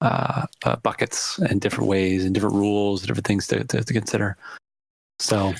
uh, 0.00 0.46
uh, 0.64 0.76
buckets 0.76 1.38
and 1.38 1.60
different 1.60 1.88
ways 1.88 2.24
and 2.24 2.32
different 2.32 2.54
rules, 2.54 3.00
and 3.00 3.08
different 3.08 3.26
things 3.26 3.48
to, 3.48 3.64
to, 3.64 3.82
to, 3.82 3.92
consider. 3.92 4.36
So, 5.18 5.52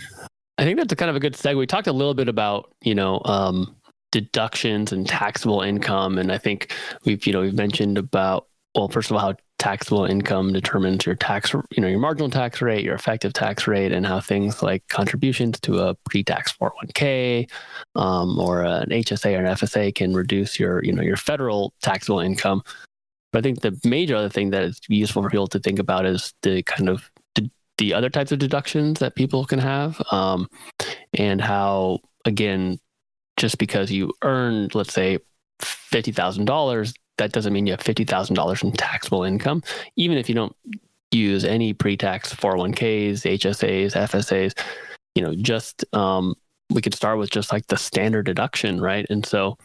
I 0.58 0.64
think 0.64 0.78
that's 0.78 0.92
a 0.92 0.96
kind 0.96 1.10
of 1.10 1.16
a 1.16 1.20
good 1.20 1.34
segue. 1.34 1.58
We 1.58 1.66
talked 1.66 1.88
a 1.88 1.92
little 1.92 2.14
bit 2.14 2.28
about 2.28 2.72
you 2.80 2.94
know 2.94 3.20
um, 3.24 3.74
deductions 4.12 4.92
and 4.92 5.08
taxable 5.08 5.62
income, 5.62 6.18
and 6.18 6.30
I 6.30 6.38
think 6.38 6.72
we've 7.04 7.26
you 7.26 7.32
know 7.32 7.40
we've 7.40 7.52
mentioned 7.52 7.98
about 7.98 8.46
well, 8.74 8.88
first 8.88 9.10
of 9.10 9.16
all, 9.16 9.22
how 9.22 9.36
taxable 9.60 10.06
income 10.06 10.54
determines 10.54 11.04
your 11.04 11.14
tax, 11.14 11.52
you 11.52 11.82
know, 11.82 11.86
your 11.86 11.98
marginal 11.98 12.30
tax 12.30 12.62
rate, 12.62 12.82
your 12.82 12.94
effective 12.94 13.34
tax 13.34 13.66
rate, 13.66 13.92
and 13.92 14.06
how 14.06 14.18
things 14.18 14.62
like 14.62 14.88
contributions 14.88 15.60
to 15.60 15.78
a 15.80 15.94
pre-tax 16.08 16.56
401k 16.56 17.48
um, 17.94 18.38
or 18.38 18.62
an 18.62 18.88
HSA 18.88 19.36
or 19.36 19.44
an 19.44 19.54
FSA 19.54 19.94
can 19.94 20.14
reduce 20.14 20.58
your, 20.58 20.82
you 20.82 20.92
know, 20.92 21.02
your 21.02 21.18
federal 21.18 21.74
taxable 21.82 22.20
income. 22.20 22.62
But 23.32 23.40
I 23.40 23.42
think 23.42 23.60
the 23.60 23.78
major 23.84 24.16
other 24.16 24.30
thing 24.30 24.48
that 24.50 24.62
is 24.62 24.80
useful 24.88 25.22
for 25.22 25.30
people 25.30 25.46
to 25.48 25.60
think 25.60 25.78
about 25.78 26.06
is 26.06 26.32
the 26.40 26.62
kind 26.62 26.88
of 26.88 27.10
the, 27.34 27.50
the 27.76 27.92
other 27.92 28.08
types 28.08 28.32
of 28.32 28.38
deductions 28.38 28.98
that 29.00 29.14
people 29.14 29.44
can 29.44 29.58
have, 29.58 30.02
um, 30.10 30.48
and 31.12 31.40
how 31.40 31.98
again, 32.24 32.78
just 33.36 33.58
because 33.58 33.90
you 33.90 34.12
earned, 34.22 34.74
let's 34.74 34.94
say, 34.94 35.18
fifty 35.60 36.12
thousand 36.12 36.46
dollars, 36.46 36.94
that 37.20 37.32
doesn't 37.32 37.52
mean 37.52 37.66
you 37.66 37.72
have 37.72 37.82
fifty 37.82 38.04
thousand 38.04 38.34
dollars 38.34 38.62
in 38.62 38.72
taxable 38.72 39.24
income, 39.24 39.62
even 39.96 40.18
if 40.18 40.28
you 40.28 40.34
don't 40.34 40.56
use 41.12 41.44
any 41.44 41.72
pre-tax 41.72 42.32
401ks, 42.34 43.22
HSAs, 43.38 43.92
FSAs. 43.92 44.58
You 45.14 45.22
know, 45.22 45.34
just 45.34 45.84
um, 45.94 46.34
we 46.70 46.80
could 46.80 46.94
start 46.94 47.18
with 47.18 47.30
just 47.30 47.52
like 47.52 47.66
the 47.66 47.76
standard 47.76 48.26
deduction, 48.26 48.80
right? 48.80 49.06
And 49.10 49.26
so 49.26 49.58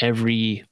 every 0.00 0.64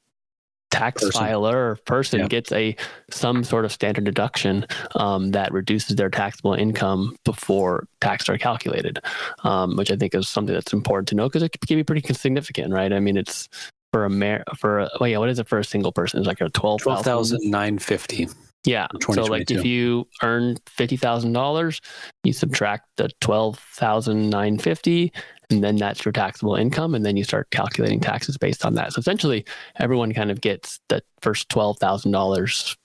tax 0.71 1.03
person. 1.03 1.21
filer 1.21 1.77
person 1.85 2.21
yeah. 2.21 2.29
gets 2.29 2.53
a 2.53 2.77
some 3.11 3.43
sort 3.43 3.65
of 3.65 3.73
standard 3.73 4.05
deduction 4.05 4.67
um, 4.97 5.31
that 5.31 5.53
reduces 5.53 5.97
their 5.97 6.11
taxable 6.11 6.55
income 6.55 7.17
before 7.25 7.87
taxes 8.01 8.29
are 8.29 8.39
calculated, 8.39 8.99
um, 9.45 9.77
which 9.77 9.91
I 9.91 9.97
think 9.97 10.15
is 10.15 10.29
something 10.29 10.55
that's 10.55 10.73
important 10.73 11.09
to 11.09 11.15
know 11.15 11.29
because 11.29 11.43
it 11.43 11.57
can 11.67 11.77
be 11.77 11.85
pretty 11.85 12.13
significant, 12.13 12.73
right? 12.73 12.93
I 12.93 13.01
mean, 13.01 13.17
it's 13.17 13.49
for 13.93 14.05
a 14.05 14.11
mar- 14.11 14.45
for 14.57 14.81
a, 14.81 14.91
oh 15.01 15.05
yeah, 15.05 15.19
what 15.19 15.29
is 15.29 15.39
it 15.39 15.49
for 15.49 15.59
a 15.59 15.65
single 15.65 15.93
person? 15.93 16.19
It's 16.19 16.27
like 16.29 16.41
a 16.41 16.49
twelve 16.51 16.83
twelve 16.83 17.05
thousand 17.05 17.41
nine 17.51 17.79
fifty. 17.79 18.29
Yeah. 18.65 18.89
So 19.13 19.25
like 19.25 19.51
if 19.51 19.65
you 19.65 20.07
earn 20.23 20.57
fifty 20.67 20.97
thousand 20.97 21.33
dollars, 21.33 21.81
you 22.25 22.33
subtract 22.33 22.89
the 22.97 23.09
twelve 23.21 23.59
thousand 23.59 24.29
nine 24.29 24.59
fifty, 24.59 25.13
and 25.49 25.65
then 25.65 25.77
that's 25.77 26.05
your 26.05 26.13
taxable 26.13 26.57
income, 26.57 26.95
and 26.95 27.05
then 27.05 27.17
you 27.17 27.25
start 27.25 27.51
calculating 27.51 28.01
taxes 28.01 28.37
based 28.37 28.67
on 28.67 28.75
that. 28.75 28.93
So 28.93 29.01
essentially, 29.01 29.47
everyone 29.77 30.13
kind 30.13 30.31
of 30.31 30.41
gets 30.41 30.79
the 30.89 31.03
first 31.23 31.49
twelve 31.49 31.79
thousand 31.79 32.13
dollars 32.13 32.77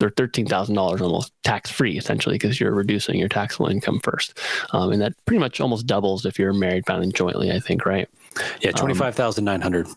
or 0.00 0.10
thirteen 0.10 0.46
thousand 0.46 0.76
dollars 0.76 1.02
almost 1.02 1.32
tax 1.42 1.70
free, 1.70 1.98
essentially, 1.98 2.36
because 2.36 2.60
you're 2.60 2.72
reducing 2.72 3.18
your 3.18 3.28
taxable 3.28 3.66
income 3.66 3.98
first, 4.04 4.38
um, 4.72 4.92
and 4.92 5.02
that 5.02 5.14
pretty 5.26 5.40
much 5.40 5.60
almost 5.60 5.86
doubles 5.86 6.24
if 6.24 6.38
you're 6.38 6.52
married 6.52 6.86
filing 6.86 7.10
jointly. 7.10 7.50
I 7.50 7.58
think, 7.58 7.84
right? 7.84 8.08
Yeah, 8.60 8.70
twenty 8.70 8.94
five 8.94 9.16
thousand 9.16 9.44
nine 9.44 9.60
hundred. 9.60 9.88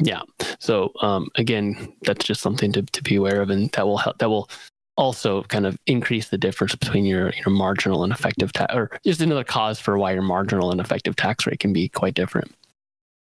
Yeah. 0.00 0.22
So 0.58 0.92
um, 1.02 1.28
again, 1.34 1.92
that's 2.02 2.24
just 2.24 2.40
something 2.40 2.72
to, 2.72 2.82
to 2.82 3.02
be 3.02 3.16
aware 3.16 3.42
of, 3.42 3.50
and 3.50 3.70
that 3.72 3.86
will 3.86 3.98
help. 3.98 4.18
That 4.18 4.30
will 4.30 4.48
also 4.96 5.42
kind 5.44 5.66
of 5.66 5.78
increase 5.86 6.28
the 6.28 6.38
difference 6.38 6.74
between 6.74 7.04
your 7.04 7.30
your 7.30 7.50
marginal 7.50 8.04
and 8.04 8.12
effective 8.12 8.52
tax, 8.52 8.74
or 8.74 8.90
just 9.04 9.20
another 9.20 9.44
cause 9.44 9.78
for 9.78 9.98
why 9.98 10.12
your 10.12 10.22
marginal 10.22 10.70
and 10.70 10.80
effective 10.80 11.16
tax 11.16 11.46
rate 11.46 11.60
can 11.60 11.72
be 11.72 11.88
quite 11.88 12.14
different. 12.14 12.54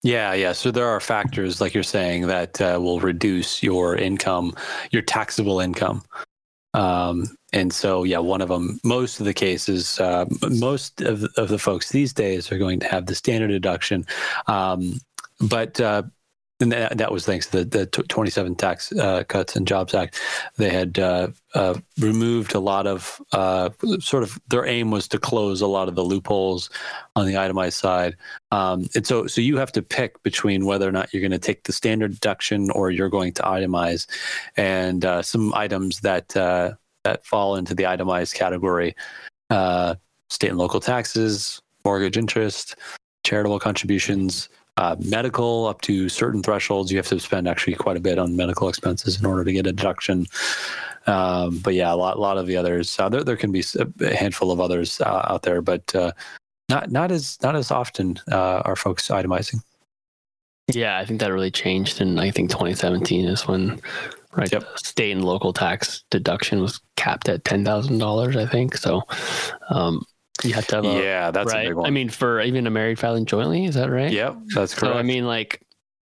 Yeah, 0.02 0.34
yeah. 0.34 0.52
So 0.52 0.72
there 0.72 0.88
are 0.88 0.98
factors, 0.98 1.60
like 1.60 1.74
you're 1.74 1.84
saying, 1.84 2.26
that 2.26 2.60
uh, 2.60 2.78
will 2.80 2.98
reduce 2.98 3.62
your 3.62 3.96
income, 3.96 4.52
your 4.90 5.02
taxable 5.02 5.60
income. 5.60 6.02
Um, 6.74 7.36
and 7.52 7.72
so, 7.72 8.02
yeah, 8.02 8.18
one 8.18 8.40
of 8.40 8.48
them, 8.48 8.80
most 8.82 9.20
of 9.20 9.26
the 9.26 9.34
cases, 9.34 10.00
uh, 10.00 10.24
most 10.50 11.02
of, 11.02 11.24
of 11.36 11.48
the 11.48 11.58
folks 11.58 11.90
these 11.90 12.12
days 12.12 12.50
are 12.50 12.58
going 12.58 12.80
to 12.80 12.88
have 12.88 13.06
the 13.06 13.14
standard 13.14 13.48
deduction. 13.48 14.04
Um, 14.48 14.98
but 15.40 15.78
uh, 15.80 16.02
and 16.60 16.72
that, 16.72 16.96
that 16.98 17.12
was 17.12 17.26
thanks 17.26 17.46
to 17.46 17.64
the, 17.64 17.86
the 17.86 17.86
27 17.86 18.54
tax 18.54 18.92
uh, 18.92 19.24
cuts 19.24 19.56
and 19.56 19.66
jobs 19.66 19.94
act. 19.94 20.20
They 20.56 20.70
had 20.70 20.98
uh, 20.98 21.28
uh, 21.54 21.78
removed 21.98 22.54
a 22.54 22.60
lot 22.60 22.86
of 22.86 23.20
uh, 23.32 23.70
sort 23.98 24.22
of 24.22 24.38
their 24.48 24.64
aim 24.64 24.90
was 24.90 25.08
to 25.08 25.18
close 25.18 25.60
a 25.60 25.66
lot 25.66 25.88
of 25.88 25.96
the 25.96 26.04
loopholes 26.04 26.70
on 27.16 27.26
the 27.26 27.36
itemized 27.36 27.78
side. 27.78 28.16
Um, 28.52 28.88
and 28.94 29.06
so 29.06 29.26
so 29.26 29.40
you 29.40 29.56
have 29.56 29.72
to 29.72 29.82
pick 29.82 30.22
between 30.22 30.64
whether 30.64 30.88
or 30.88 30.92
not 30.92 31.12
you're 31.12 31.22
going 31.22 31.32
to 31.32 31.38
take 31.38 31.64
the 31.64 31.72
standard 31.72 32.12
deduction 32.12 32.70
or 32.70 32.90
you're 32.90 33.10
going 33.10 33.32
to 33.34 33.42
itemize. 33.42 34.06
And 34.56 35.04
uh, 35.04 35.22
some 35.22 35.52
items 35.54 36.00
that 36.00 36.36
uh, 36.36 36.74
that 37.04 37.26
fall 37.26 37.56
into 37.56 37.74
the 37.74 37.86
itemized 37.86 38.34
category 38.34 38.94
state 39.50 40.48
and 40.48 40.58
local 40.58 40.80
taxes 40.80 41.60
mortgage 41.84 42.16
interest 42.16 42.76
charitable 43.24 43.58
contributions 43.58 44.48
uh, 44.76 44.96
medical 45.00 45.66
up 45.66 45.80
to 45.82 46.08
certain 46.08 46.42
thresholds. 46.42 46.90
You 46.90 46.98
have 46.98 47.08
to 47.08 47.20
spend 47.20 47.48
actually 47.48 47.74
quite 47.74 47.96
a 47.96 48.00
bit 48.00 48.18
on 48.18 48.36
medical 48.36 48.68
expenses 48.68 49.18
in 49.18 49.26
order 49.26 49.44
to 49.44 49.52
get 49.52 49.66
a 49.66 49.72
deduction. 49.72 50.26
Um, 51.06 51.58
but 51.58 51.74
yeah, 51.74 51.92
a 51.92 51.96
lot, 51.96 52.16
a 52.16 52.20
lot 52.20 52.38
of 52.38 52.46
the 52.46 52.56
others. 52.56 52.98
Uh, 52.98 53.08
there, 53.08 53.24
there 53.24 53.36
can 53.36 53.52
be 53.52 53.64
a 54.00 54.14
handful 54.14 54.50
of 54.50 54.60
others 54.60 55.00
uh, 55.00 55.26
out 55.28 55.42
there, 55.42 55.60
but 55.60 55.94
uh, 55.94 56.12
not 56.68 56.90
not 56.90 57.10
as 57.10 57.38
not 57.42 57.56
as 57.56 57.70
often 57.70 58.18
uh, 58.30 58.62
are 58.64 58.76
folks 58.76 59.08
itemizing. 59.08 59.62
Yeah, 60.72 60.96
I 60.98 61.04
think 61.04 61.20
that 61.20 61.32
really 61.32 61.50
changed, 61.50 62.00
and 62.00 62.20
I 62.20 62.30
think 62.30 62.50
2017 62.50 63.26
is 63.26 63.46
when 63.46 63.80
right 64.34 64.50
yep. 64.50 64.64
state 64.78 65.10
and 65.10 65.24
local 65.24 65.52
tax 65.52 66.04
deduction 66.10 66.62
was 66.62 66.80
capped 66.96 67.28
at 67.28 67.44
ten 67.44 67.64
thousand 67.64 67.98
dollars. 67.98 68.36
I 68.36 68.46
think 68.46 68.76
so. 68.76 69.02
Um, 69.70 70.04
you 70.42 70.54
have 70.54 70.66
to 70.68 70.76
have 70.76 70.84
a, 70.84 71.02
yeah, 71.02 71.30
that's 71.30 71.52
right. 71.52 71.66
a 71.66 71.68
big 71.70 71.76
one. 71.76 71.86
I 71.86 71.90
mean, 71.90 72.08
for 72.08 72.40
even 72.40 72.66
a 72.66 72.70
married 72.70 72.98
filing 72.98 73.26
jointly, 73.26 73.64
is 73.64 73.74
that 73.74 73.90
right? 73.90 74.12
Yep, 74.12 74.36
that's 74.54 74.74
correct. 74.74 74.94
So 74.94 74.98
I 74.98 75.02
mean, 75.02 75.26
like 75.26 75.62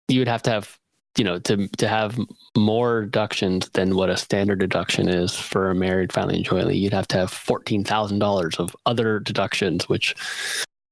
you 0.08 0.20
would 0.20 0.28
have 0.28 0.42
to 0.42 0.50
have 0.50 0.78
you 1.18 1.24
know 1.24 1.38
to 1.40 1.68
to 1.68 1.88
have 1.88 2.18
more 2.56 3.02
deductions 3.02 3.68
than 3.70 3.96
what 3.96 4.10
a 4.10 4.16
standard 4.16 4.60
deduction 4.60 5.08
is 5.08 5.34
for 5.34 5.70
a 5.70 5.74
married 5.74 6.12
filing 6.12 6.42
jointly. 6.42 6.76
You'd 6.76 6.92
have 6.92 7.08
to 7.08 7.16
have 7.18 7.30
fourteen 7.30 7.84
thousand 7.84 8.18
dollars 8.18 8.56
of 8.56 8.76
other 8.86 9.18
deductions, 9.18 9.88
which 9.88 10.14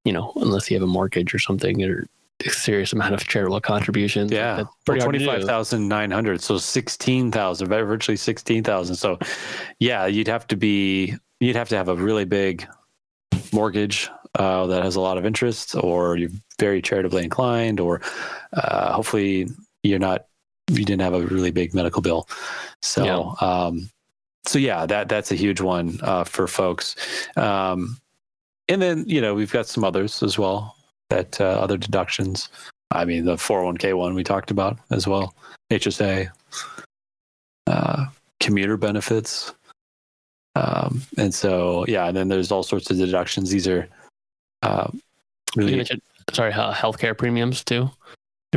you 0.04 0.12
know, 0.12 0.32
unless 0.36 0.70
you 0.70 0.76
have 0.76 0.82
a 0.82 0.86
mortgage 0.86 1.34
or 1.34 1.38
something, 1.38 1.82
or 1.84 2.06
a 2.44 2.50
serious 2.50 2.92
amount 2.92 3.14
of 3.14 3.26
charitable 3.26 3.60
contributions. 3.60 4.32
Yeah, 4.32 4.64
well, 4.86 4.98
twenty 4.98 5.24
five 5.24 5.44
thousand 5.44 5.88
nine 5.88 6.10
hundred, 6.10 6.40
so 6.40 6.56
sixteen 6.56 7.30
thousand, 7.30 7.68
virtually 7.68 8.16
sixteen 8.16 8.64
thousand. 8.64 8.96
So, 8.96 9.18
yeah, 9.80 10.06
you'd 10.06 10.28
have 10.28 10.46
to 10.46 10.56
be, 10.56 11.14
you'd 11.40 11.56
have 11.56 11.68
to 11.68 11.76
have 11.76 11.88
a 11.88 11.96
really 11.96 12.24
big 12.24 12.66
mortgage 13.52 14.08
uh, 14.34 14.66
that 14.66 14.82
has 14.82 14.96
a 14.96 15.00
lot 15.00 15.18
of 15.18 15.26
interest, 15.26 15.74
or 15.74 16.16
you're 16.16 16.30
very 16.58 16.82
charitably 16.82 17.24
inclined, 17.24 17.80
or 17.80 18.00
uh, 18.52 18.92
hopefully 18.92 19.48
you're 19.82 19.98
not 19.98 20.26
you 20.70 20.84
didn't 20.84 21.02
have 21.02 21.14
a 21.14 21.22
really 21.26 21.50
big 21.50 21.74
medical 21.74 22.02
bill. 22.02 22.28
So, 22.82 23.04
yeah. 23.04 23.46
Um, 23.46 23.90
so 24.44 24.58
yeah, 24.58 24.86
that 24.86 25.08
that's 25.08 25.30
a 25.32 25.34
huge 25.34 25.60
one 25.60 25.98
uh, 26.02 26.24
for 26.24 26.46
folks. 26.46 26.96
Um, 27.36 27.98
and 28.68 28.80
then 28.80 29.04
you 29.06 29.20
know 29.20 29.34
we've 29.34 29.52
got 29.52 29.66
some 29.66 29.84
others 29.84 30.22
as 30.22 30.38
well 30.38 30.76
that 31.10 31.40
uh, 31.40 31.44
other 31.44 31.76
deductions. 31.76 32.48
I 32.90 33.04
mean 33.04 33.24
the 33.24 33.36
401k 33.36 33.94
one 33.94 34.14
we 34.14 34.24
talked 34.24 34.50
about 34.50 34.78
as 34.90 35.06
well, 35.06 35.34
HSA, 35.70 36.30
uh, 37.66 38.06
commuter 38.40 38.76
benefits. 38.76 39.52
Um, 40.58 41.02
and 41.16 41.34
so, 41.34 41.84
yeah, 41.86 42.06
and 42.08 42.16
then 42.16 42.28
there's 42.28 42.50
all 42.50 42.62
sorts 42.62 42.90
of 42.90 42.96
deductions. 42.96 43.50
These 43.50 43.68
are 43.68 43.88
uh, 44.62 44.90
really. 45.54 45.86
Sorry, 46.32 46.52
uh, 46.52 46.74
healthcare 46.74 47.16
premiums 47.16 47.64
too. 47.64 47.90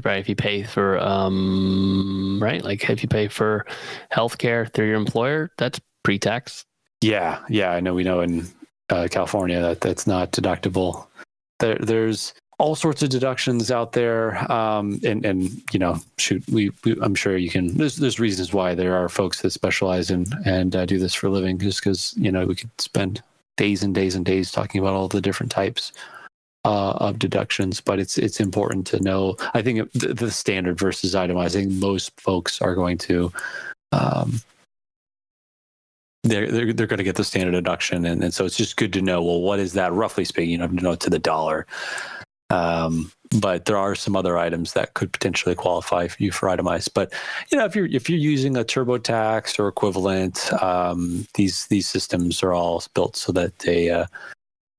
Right, 0.05 0.19
if 0.19 0.29
you 0.29 0.35
pay 0.35 0.63
for, 0.63 0.97
um, 0.99 2.39
right, 2.41 2.63
like 2.63 2.89
if 2.89 3.03
you 3.03 3.09
pay 3.09 3.27
for 3.27 3.65
healthcare 4.11 4.71
through 4.71 4.87
your 4.87 4.95
employer, 4.95 5.51
that's 5.57 5.81
pre-tax. 6.03 6.63
Yeah, 7.01 7.39
yeah, 7.49 7.71
I 7.71 7.81
know. 7.81 7.93
We 7.93 8.05
know 8.05 8.21
in 8.21 8.47
uh, 8.89 9.09
California 9.11 9.59
that 9.59 9.81
that's 9.81 10.07
not 10.07 10.31
deductible. 10.31 11.07
There, 11.59 11.75
there's 11.75 12.33
all 12.61 12.75
sorts 12.75 13.01
of 13.01 13.09
deductions 13.09 13.71
out 13.71 13.93
there, 13.93 14.51
um, 14.51 14.99
and 15.03 15.25
and 15.25 15.49
you 15.73 15.79
know, 15.79 15.99
shoot, 16.19 16.43
we, 16.47 16.71
we, 16.85 16.95
I'm 17.01 17.15
sure 17.15 17.35
you 17.35 17.49
can. 17.49 17.75
There's 17.75 17.95
there's 17.95 18.19
reasons 18.19 18.53
why 18.53 18.75
there 18.75 18.95
are 18.95 19.09
folks 19.09 19.41
that 19.41 19.49
specialize 19.49 20.11
in 20.11 20.27
and 20.45 20.75
uh, 20.75 20.85
do 20.85 20.99
this 20.99 21.15
for 21.15 21.27
a 21.27 21.31
living, 21.31 21.57
just 21.57 21.83
because 21.83 22.13
you 22.17 22.31
know 22.31 22.45
we 22.45 22.55
could 22.55 22.69
spend 22.79 23.23
days 23.57 23.81
and 23.81 23.95
days 23.95 24.13
and 24.13 24.23
days 24.23 24.51
talking 24.51 24.79
about 24.79 24.93
all 24.93 25.07
the 25.07 25.21
different 25.21 25.51
types 25.51 25.91
uh, 26.63 26.91
of 26.91 27.17
deductions, 27.17 27.81
but 27.81 27.99
it's 27.99 28.19
it's 28.19 28.39
important 28.39 28.85
to 28.87 28.99
know. 28.99 29.35
I 29.55 29.63
think 29.63 29.91
the, 29.93 30.13
the 30.13 30.29
standard 30.29 30.77
versus 30.77 31.15
itemizing, 31.15 31.79
most 31.79 32.19
folks 32.21 32.61
are 32.61 32.75
going 32.75 32.99
to. 32.99 33.33
Um, 33.91 34.39
they're, 36.23 36.51
they're, 36.51 36.71
they're 36.71 36.85
going 36.85 36.99
to 36.99 37.03
get 37.03 37.15
the 37.15 37.23
standard 37.23 37.53
deduction. 37.53 38.05
And, 38.05 38.23
and 38.23 38.31
so 38.31 38.45
it's 38.45 38.55
just 38.55 38.77
good 38.77 38.93
to 38.93 39.01
know, 39.01 39.23
well, 39.23 39.41
what 39.41 39.59
is 39.59 39.73
that 39.73 39.91
roughly 39.91 40.23
speaking? 40.23 40.51
You 40.51 40.59
know, 40.59 40.67
to 40.67 40.73
know 40.75 40.95
to 40.95 41.09
the 41.09 41.17
dollar. 41.17 41.65
Um, 42.51 43.11
but 43.39 43.65
there 43.65 43.77
are 43.77 43.95
some 43.95 44.15
other 44.15 44.37
items 44.37 44.73
that 44.73 44.93
could 44.93 45.13
potentially 45.13 45.55
qualify 45.55 46.07
for 46.07 46.21
you 46.21 46.31
for 46.31 46.49
itemized. 46.49 46.93
But 46.93 47.13
you 47.49 47.57
know, 47.57 47.65
if 47.65 47.75
you're 47.75 47.87
if 47.87 48.09
you're 48.09 48.19
using 48.19 48.57
a 48.57 48.63
TurboTax 48.63 49.57
or 49.57 49.67
equivalent, 49.67 50.51
um, 50.61 51.25
these 51.35 51.67
these 51.67 51.87
systems 51.87 52.43
are 52.43 52.53
all 52.53 52.83
built 52.93 53.15
so 53.15 53.31
that 53.31 53.59
they 53.59 53.89
uh, 53.89 54.05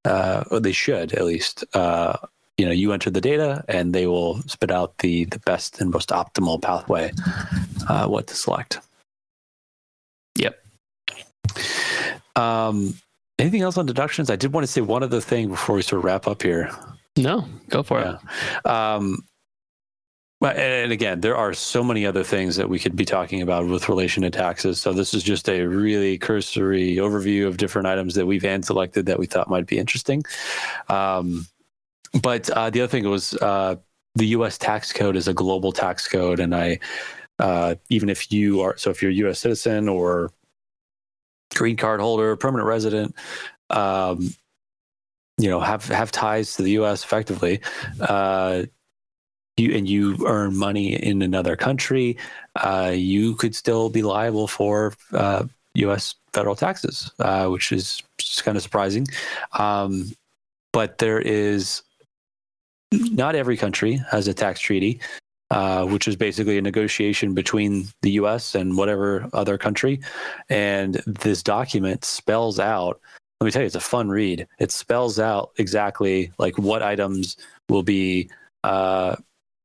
uh, 0.05 0.59
they 0.59 0.73
should 0.73 1.13
at 1.15 1.25
least. 1.25 1.65
Uh, 1.75 2.17
you 2.59 2.67
know, 2.67 2.73
you 2.73 2.93
enter 2.93 3.09
the 3.09 3.21
data, 3.21 3.65
and 3.67 3.95
they 3.95 4.07
will 4.07 4.43
spit 4.43 4.71
out 4.71 4.99
the 4.99 5.25
the 5.25 5.39
best 5.41 5.81
and 5.81 5.91
most 5.91 6.11
optimal 6.11 6.61
pathway, 6.61 7.11
uh, 7.89 8.07
what 8.07 8.27
to 8.27 8.35
select. 8.35 8.79
Yep. 10.37 10.63
Um, 12.37 12.95
anything 13.39 13.63
else 13.63 13.79
on 13.79 13.87
deductions? 13.87 14.29
I 14.29 14.37
did 14.37 14.53
want 14.53 14.65
to 14.67 14.73
say 14.73 14.83
one 14.83 15.03
other 15.03 15.21
thing 15.21 15.49
before 15.49 15.77
we 15.77 15.83
sort 15.83 16.01
of 16.01 16.05
wrap 16.05 16.29
up 16.29 16.43
here. 16.43 16.71
No, 17.17 17.47
go 17.69 17.83
for 17.83 18.01
yeah. 18.01 18.19
it. 18.65 18.67
Um, 18.67 19.25
and 20.51 20.91
again, 20.91 21.21
there 21.21 21.37
are 21.37 21.55
so 21.55 21.85
many 21.85 22.05
other 22.05 22.25
things 22.25 22.57
that 22.57 22.69
we 22.69 22.79
could 22.79 22.97
be 22.97 23.05
talking 23.05 23.43
about 23.43 23.67
with 23.69 23.89
relation 23.89 24.25
to 24.25 24.31
taxes. 24.31 24.81
So 24.81 24.93
this 24.93 25.15
is 25.15 25.23
just 25.23 25.49
a 25.49 25.67
really 25.67 26.19
cursory 26.19 26.97
overview 26.97 27.47
of 27.47 27.59
different 27.59 27.87
items 27.87 28.15
that 28.15 28.27
we've 28.27 28.43
hand 28.43 28.65
selected 28.65 29.07
that 29.07 29.19
we 29.19 29.27
thought 29.27 29.49
might 29.49 29.67
be 29.67 29.79
interesting. 29.79 30.25
Um, 30.89 31.47
but 32.23 32.51
uh, 32.51 32.71
the 32.71 32.81
other 32.81 32.91
thing 32.91 33.09
was 33.09 33.35
uh, 33.35 33.77
the 34.17 34.27
U.S. 34.29 34.59
tax 34.59 34.93
code 34.93 35.17
is 35.17 35.29
a 35.29 35.35
global 35.35 35.71
tax 35.73 36.09
code, 36.09 36.41
and 36.41 36.55
I 36.55 36.81
uh, 37.39 37.77
even 37.89 38.09
if 38.09 38.31
you 38.31 38.61
are 38.61 38.77
so 38.77 38.91
if 38.91 39.01
you're 39.01 39.11
a 39.11 39.15
U.S. 39.15 39.39
citizen 39.41 39.89
or 39.89 40.31
green 41.55 41.77
card 41.77 42.01
holder, 42.01 42.37
permanent 42.37 42.67
resident, 42.67 43.15
um, 43.71 44.35
you 45.39 45.49
know, 45.49 45.61
have 45.61 45.87
have 45.87 46.13
ties 46.13 46.57
to 46.57 46.63
the 46.63 46.73
U.S. 46.73 47.05
effectively. 47.05 47.61
Uh, 48.01 48.65
you 49.57 49.75
and 49.75 49.89
you 49.89 50.17
earn 50.27 50.57
money 50.57 50.95
in 50.95 51.23
another 51.23 51.57
country, 51.57 52.17
uh, 52.57 52.93
you 52.95 53.35
could 53.37 53.55
still 53.55 53.91
be 53.91 54.03
liable 54.03 54.49
for 54.49 54.95
uh, 55.13 55.45
U.S. 55.75 56.15
federal 56.33 56.57
taxes, 56.57 57.11
uh, 57.19 57.49
which 57.49 57.73
is 57.73 58.03
kind 58.43 58.57
of 58.57 58.63
surprising. 58.63 59.07
Um, 59.59 60.13
but 60.73 60.99
there 60.99 61.21
is 61.21 61.83
not 62.93 63.35
every 63.35 63.57
country 63.57 64.01
has 64.11 64.29
a 64.29 64.35
tax 64.35 64.61
treaty, 64.61 65.01
uh, 65.51 65.85
which 65.87 66.09
is 66.09 66.17
basically 66.17 66.59
a 66.59 66.63
negotiation 66.63 67.35
between 67.35 67.87
the 68.03 68.13
U.S. 68.13 68.55
and 68.55 68.77
whatever 68.77 69.29
other 69.33 69.59
country. 69.59 70.01
And 70.49 70.95
this 71.07 71.43
document 71.43 72.05
spells 72.05 72.59
out. 72.59 73.01
Let 73.43 73.47
me 73.47 73.51
tell 73.51 73.63
you, 73.63 73.67
it's 73.67 73.75
a 73.75 73.81
fun 73.81 74.09
read. 74.09 74.47
It 74.61 74.71
spells 74.71 75.19
out 75.19 75.51
exactly 75.59 76.31
like 76.39 76.57
what 76.59 76.81
items 76.81 77.37
will 77.69 77.83
be 77.83 78.31
uh, 78.63 79.17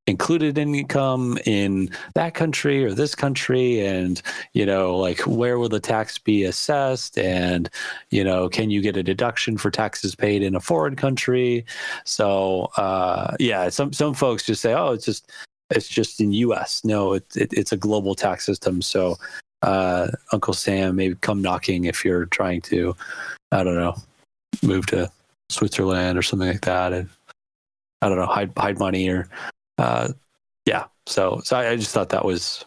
included 0.07 0.57
in 0.57 0.73
income 0.73 1.37
in 1.45 1.91
that 2.15 2.33
country 2.33 2.83
or 2.83 2.91
this 2.91 3.13
country 3.13 3.85
and 3.85 4.19
you 4.53 4.65
know 4.65 4.97
like 4.97 5.19
where 5.27 5.59
will 5.59 5.69
the 5.69 5.79
tax 5.79 6.17
be 6.17 6.43
assessed? 6.43 7.19
And 7.19 7.69
you 8.09 8.23
know 8.23 8.49
can 8.49 8.71
you 8.71 8.81
get 8.81 8.97
a 8.97 9.03
deduction 9.03 9.59
for 9.59 9.69
taxes 9.69 10.15
paid 10.15 10.41
in 10.41 10.55
a 10.55 10.59
foreign 10.59 10.95
country? 10.95 11.63
So 12.03 12.71
uh, 12.77 13.35
yeah 13.39 13.69
some 13.69 13.93
some 13.93 14.15
folks 14.15 14.43
just 14.43 14.63
say 14.63 14.73
oh 14.73 14.93
it's 14.93 15.05
just 15.05 15.31
it's 15.69 15.87
just 15.87 16.19
in 16.19 16.31
us 16.31 16.83
no 16.83 17.13
it, 17.13 17.27
it 17.35 17.53
it's 17.53 17.73
a 17.73 17.77
global 17.77 18.15
tax 18.15 18.43
system. 18.43 18.81
So 18.81 19.17
uh, 19.61 20.07
uncle 20.31 20.55
sam 20.55 20.95
may 20.95 21.13
come 21.13 21.43
knocking 21.43 21.85
if 21.85 22.03
you're 22.03 22.25
trying 22.25 22.61
to 22.61 22.95
i 23.51 23.63
don't 23.63 23.75
know 23.75 23.95
move 24.63 24.85
to 24.85 25.09
switzerland 25.49 26.17
or 26.17 26.21
something 26.21 26.47
like 26.47 26.61
that 26.61 26.93
and 26.93 27.09
i 28.01 28.09
don't 28.09 28.17
know 28.17 28.25
hide 28.25 28.51
hide 28.57 28.79
money 28.79 29.09
or 29.09 29.27
uh, 29.77 30.09
yeah, 30.65 30.85
so 31.05 31.41
so 31.43 31.57
I, 31.57 31.69
I, 31.71 31.75
just 31.75 31.91
thought 31.91 32.09
that 32.09 32.25
was. 32.25 32.65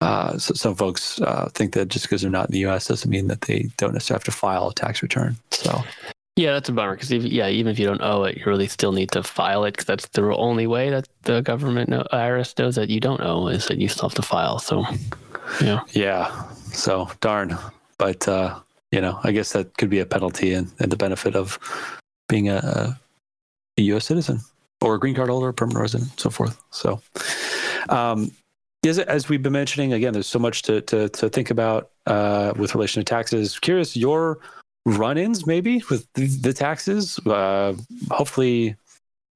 Uh, 0.00 0.38
so 0.38 0.54
some 0.54 0.76
folks 0.76 1.20
uh, 1.20 1.48
think 1.54 1.72
that 1.74 1.88
just 1.88 2.04
because 2.04 2.22
they're 2.22 2.30
not 2.30 2.48
in 2.48 2.52
the 2.52 2.60
U.S. 2.60 2.86
doesn't 2.86 3.10
mean 3.10 3.26
that 3.26 3.42
they 3.42 3.68
don't 3.76 3.92
necessarily 3.92 4.20
have 4.20 4.24
to 4.24 4.30
file 4.30 4.68
a 4.68 4.74
tax 4.74 5.02
return. 5.02 5.36
So 5.50 5.82
yeah, 6.36 6.52
that's 6.52 6.68
a 6.68 6.72
bummer 6.72 6.94
because 6.94 7.10
yeah, 7.10 7.48
even 7.48 7.72
if 7.72 7.78
you 7.80 7.86
don't 7.86 8.00
owe 8.00 8.22
it, 8.24 8.36
you 8.36 8.44
really 8.46 8.68
still 8.68 8.92
need 8.92 9.10
to 9.12 9.24
file 9.24 9.64
it 9.64 9.72
because 9.72 9.86
that's 9.86 10.08
the 10.08 10.22
only 10.36 10.68
way 10.68 10.90
that 10.90 11.08
the 11.22 11.40
government 11.40 11.88
know, 11.88 12.04
IRS 12.12 12.56
knows 12.58 12.76
that 12.76 12.90
you 12.90 13.00
don't 13.00 13.20
owe 13.20 13.48
is 13.48 13.66
that 13.66 13.78
you 13.78 13.88
still 13.88 14.08
have 14.08 14.16
to 14.16 14.22
file. 14.22 14.60
So 14.60 14.84
yeah, 15.60 15.80
yeah. 15.92 16.44
So 16.72 17.10
darn, 17.20 17.58
but 17.98 18.26
uh, 18.28 18.58
you 18.92 19.00
know, 19.00 19.18
I 19.22 19.32
guess 19.32 19.52
that 19.52 19.76
could 19.76 19.90
be 19.90 19.98
a 19.98 20.06
penalty 20.06 20.52
and, 20.52 20.70
and 20.78 20.90
the 20.90 20.96
benefit 20.96 21.36
of 21.36 21.58
being 22.28 22.48
a, 22.48 22.96
a 23.78 23.82
U.S. 23.82 24.06
citizen 24.06 24.40
or 24.80 24.94
a 24.94 25.00
green 25.00 25.14
card 25.14 25.28
holder, 25.28 25.52
permanent 25.52 25.80
resident, 25.80 26.10
and 26.10 26.20
so 26.20 26.30
forth. 26.30 26.60
So, 26.70 27.00
um, 27.88 28.30
as, 28.86 28.98
as 28.98 29.28
we've 29.28 29.42
been 29.42 29.52
mentioning, 29.52 29.92
again, 29.92 30.12
there's 30.12 30.26
so 30.26 30.38
much 30.38 30.62
to 30.62 30.80
to, 30.82 31.08
to 31.10 31.28
think 31.28 31.50
about 31.50 31.90
uh, 32.06 32.52
with 32.56 32.74
relation 32.74 33.00
to 33.00 33.04
taxes. 33.04 33.58
Curious 33.58 33.96
your 33.96 34.38
run-ins 34.86 35.46
maybe 35.46 35.82
with 35.90 36.06
the, 36.14 36.26
the 36.26 36.52
taxes. 36.52 37.18
Uh, 37.26 37.74
hopefully, 38.10 38.76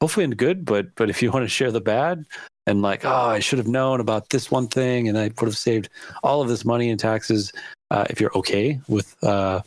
hopefully 0.01 0.25
in 0.25 0.31
good, 0.31 0.65
but 0.65 0.95
but 0.95 1.11
if 1.11 1.23
you 1.23 1.31
want 1.31 1.45
to 1.45 1.49
share 1.49 1.71
the 1.71 1.81
bad 1.81 2.25
and 2.67 2.83
like, 2.83 3.05
oh, 3.05 3.11
I 3.11 3.41
should 3.41 3.59
have 3.59 3.69
known 3.69 4.01
about 4.01 4.31
this 4.31 4.51
one 4.51 4.69
thing, 4.69 5.09
and 5.09 5.19
I 5.19 5.25
would 5.25 5.41
have 5.41 5.57
saved 5.57 5.89
all 6.23 6.41
of 6.41 6.49
this 6.49 6.65
money 6.65 6.89
in 6.89 6.99
taxes. 6.99 7.53
Uh, 7.93 8.07
if 8.09 8.21
you're 8.21 8.35
okay 8.35 8.81
with 8.89 9.23
uh, 9.23 9.61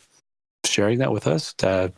sharing 0.64 0.98
that 0.98 1.12
with 1.12 1.28
us, 1.28 1.54
to, 1.54 1.92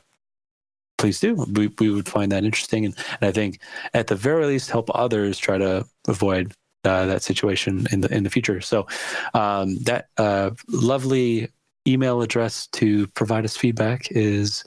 please 0.98 1.20
do. 1.20 1.34
We, 1.34 1.68
we 1.78 1.88
would 1.88 2.06
find 2.06 2.30
that 2.32 2.44
interesting. 2.44 2.84
And, 2.84 2.94
and 3.20 3.28
I 3.30 3.32
think 3.32 3.60
at 3.94 4.08
the 4.08 4.14
very 4.14 4.44
least, 4.44 4.70
help 4.70 4.90
others 4.94 5.38
try 5.38 5.56
to 5.56 5.86
avoid 6.06 6.52
uh, 6.84 7.06
that 7.06 7.22
situation 7.22 7.86
in 7.92 8.02
the 8.02 8.14
in 8.14 8.24
the 8.24 8.30
future. 8.30 8.60
So 8.60 8.86
um, 9.32 9.78
that 9.84 10.08
uh, 10.18 10.50
lovely 10.68 11.48
email 11.86 12.20
address 12.20 12.66
to 12.72 13.06
provide 13.08 13.46
us 13.46 13.56
feedback 13.56 14.08
is 14.10 14.64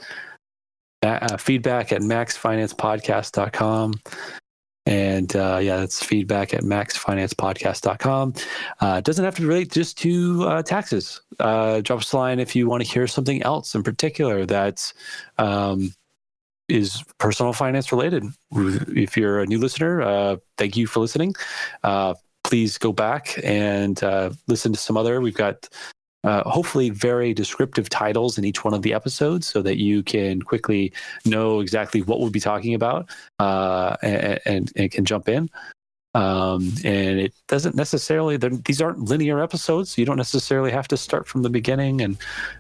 uh, 1.04 1.38
feedback 1.38 1.92
at 1.92 2.02
maxfinancepodcast.com. 2.02 3.94
And 4.86 5.36
uh, 5.36 5.60
yeah, 5.62 5.78
that's 5.78 6.04
feedback 6.04 6.54
at 6.54 6.62
maxfinancepodcast.com. 6.62 8.34
Uh, 8.80 8.96
it 8.98 9.06
doesn't 9.06 9.24
have 9.24 9.36
to 9.36 9.46
relate 9.46 9.72
just 9.72 9.98
to 10.00 10.44
uh, 10.48 10.64
taxes. 10.64 11.22
Uh, 11.40 11.82
drop 11.82 12.00
us 12.00 12.12
a 12.14 12.18
line 12.18 12.40
if 12.40 12.56
you 12.56 12.68
want 12.68 12.84
to 12.84 12.92
hear 12.92 13.06
something 13.08 13.44
else 13.44 13.76
in 13.76 13.84
particular 13.84 14.46
that's 14.46 14.94
um, 15.38 15.94
is 16.68 17.04
personal 17.20 17.54
finance 17.54 17.92
related. 17.92 18.26
If 18.52 19.16
you're 19.18 19.42
a 19.42 19.46
new 19.46 19.60
listener, 19.60 20.02
uh, 20.02 20.38
thank 20.58 20.76
you 20.76 20.88
for 20.88 21.00
listening. 21.00 21.36
Uh, 21.84 22.16
please 22.44 22.80
go 22.80 22.92
back 22.92 23.40
and 23.44 24.02
listen 24.48 24.74
to 24.74 24.80
some 24.80 24.98
other. 24.98 25.22
We've 25.22 25.36
got 25.36 25.70
uh, 26.24 26.48
hopefully 26.50 26.90
very 26.90 27.34
descriptive 27.34 27.90
titles 27.90 28.38
in 28.38 28.46
each 28.46 28.64
one 28.64 28.74
of 28.74 28.82
the 28.82 28.94
episodes 28.94 29.48
so 29.48 29.62
that 29.62 29.78
you 29.78 30.04
can 30.04 30.42
quickly 30.42 30.94
know 31.26 31.60
exactly 31.60 32.02
what 32.02 32.20
we'll 32.20 32.30
be 32.30 32.40
talking 32.40 32.74
about 32.74 33.10
uh, 33.40 33.96
and, 34.04 34.40
and, 34.46 34.72
and, 34.76 34.92
can 34.92 35.06
jump 35.06 35.28
in. 35.28 35.50
Um, 36.14 36.74
and 36.84 37.20
it 37.20 37.34
doesn't 37.48 37.74
necessarily 37.74 38.36
these 38.36 38.82
aren't 38.82 39.00
linear 39.00 39.42
episodes 39.42 39.92
so 39.92 40.02
you 40.02 40.06
don't 40.06 40.18
necessarily 40.18 40.70
have 40.70 40.86
to 40.90 40.98
start 40.98 41.26
from 41.26 41.42
the 41.42 41.50
beginning 41.50 42.02
and 42.02 42.18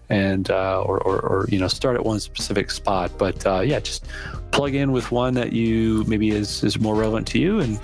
and 0.08 0.50
uh, 0.50 0.82
or, 0.82 1.02
or, 1.02 1.20
or, 1.20 1.48
you 1.50 1.60
know 1.60 1.68
start 1.68 1.98
at 1.98 2.06
one 2.06 2.22
specific 2.22 2.72
spot 2.72 3.12
but 3.18 3.46
uh, 3.46 3.60
yeah 3.60 3.82
just 3.82 4.06
plug 4.52 4.74
in 4.74 4.94
with 4.94 5.12
one 5.12 5.34
that 5.34 5.52
you 5.52 6.06
maybe 6.08 6.30
is 6.30 6.64
is 6.64 6.80
more 6.80 6.96
relevant 6.96 7.28
to 7.28 7.40
you 7.40 7.60
and 7.60 7.78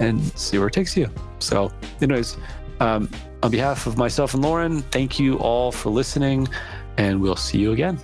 and 0.00 0.22
see 0.38 0.56
where 0.56 0.68
it 0.68 0.72
takes 0.72 0.96
you 0.96 1.10
so 1.40 1.70
anyways 2.00 2.38
um, 2.80 3.06
on 3.42 3.50
behalf 3.50 3.86
of 3.86 3.96
myself 3.96 4.34
and 4.34 4.42
lauren 4.42 4.82
thank 4.82 5.18
you 5.18 5.38
all 5.38 5.72
for 5.72 5.90
listening 5.90 6.48
and 6.96 7.20
we'll 7.20 7.36
see 7.36 7.58
you 7.58 7.72
again. 7.72 7.98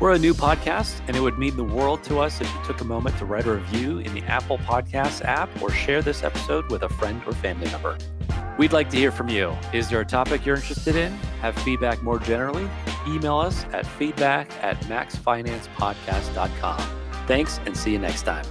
We're 0.00 0.12
a 0.12 0.18
new 0.18 0.32
podcast, 0.32 1.00
and 1.08 1.16
it 1.16 1.20
would 1.20 1.38
mean 1.40 1.56
the 1.56 1.64
world 1.64 2.04
to 2.04 2.20
us 2.20 2.40
if 2.40 2.46
you 2.54 2.64
took 2.64 2.80
a 2.80 2.84
moment 2.84 3.18
to 3.18 3.24
write 3.24 3.46
a 3.46 3.54
review 3.54 3.98
in 3.98 4.14
the 4.14 4.22
Apple 4.22 4.58
Podcasts 4.58 5.24
app 5.24 5.50
or 5.60 5.72
share 5.72 6.02
this 6.02 6.22
episode 6.22 6.70
with 6.70 6.84
a 6.84 6.88
friend 6.88 7.20
or 7.26 7.32
family 7.32 7.68
member. 7.72 7.98
We'd 8.58 8.72
like 8.72 8.90
to 8.90 8.96
hear 8.96 9.10
from 9.10 9.28
you. 9.28 9.56
Is 9.72 9.88
there 9.88 10.00
a 10.00 10.04
topic 10.04 10.46
you're 10.46 10.54
interested 10.54 10.94
in? 10.94 11.12
Have 11.40 11.56
feedback 11.62 12.00
more 12.00 12.20
generally? 12.20 12.70
Email 13.08 13.38
us 13.38 13.64
at 13.72 13.86
feedback 13.86 14.48
at 14.62 14.80
maxfinancepodcast.com. 14.82 16.80
Thanks 17.26 17.58
and 17.66 17.76
see 17.76 17.90
you 17.90 17.98
next 17.98 18.22
time. 18.22 18.44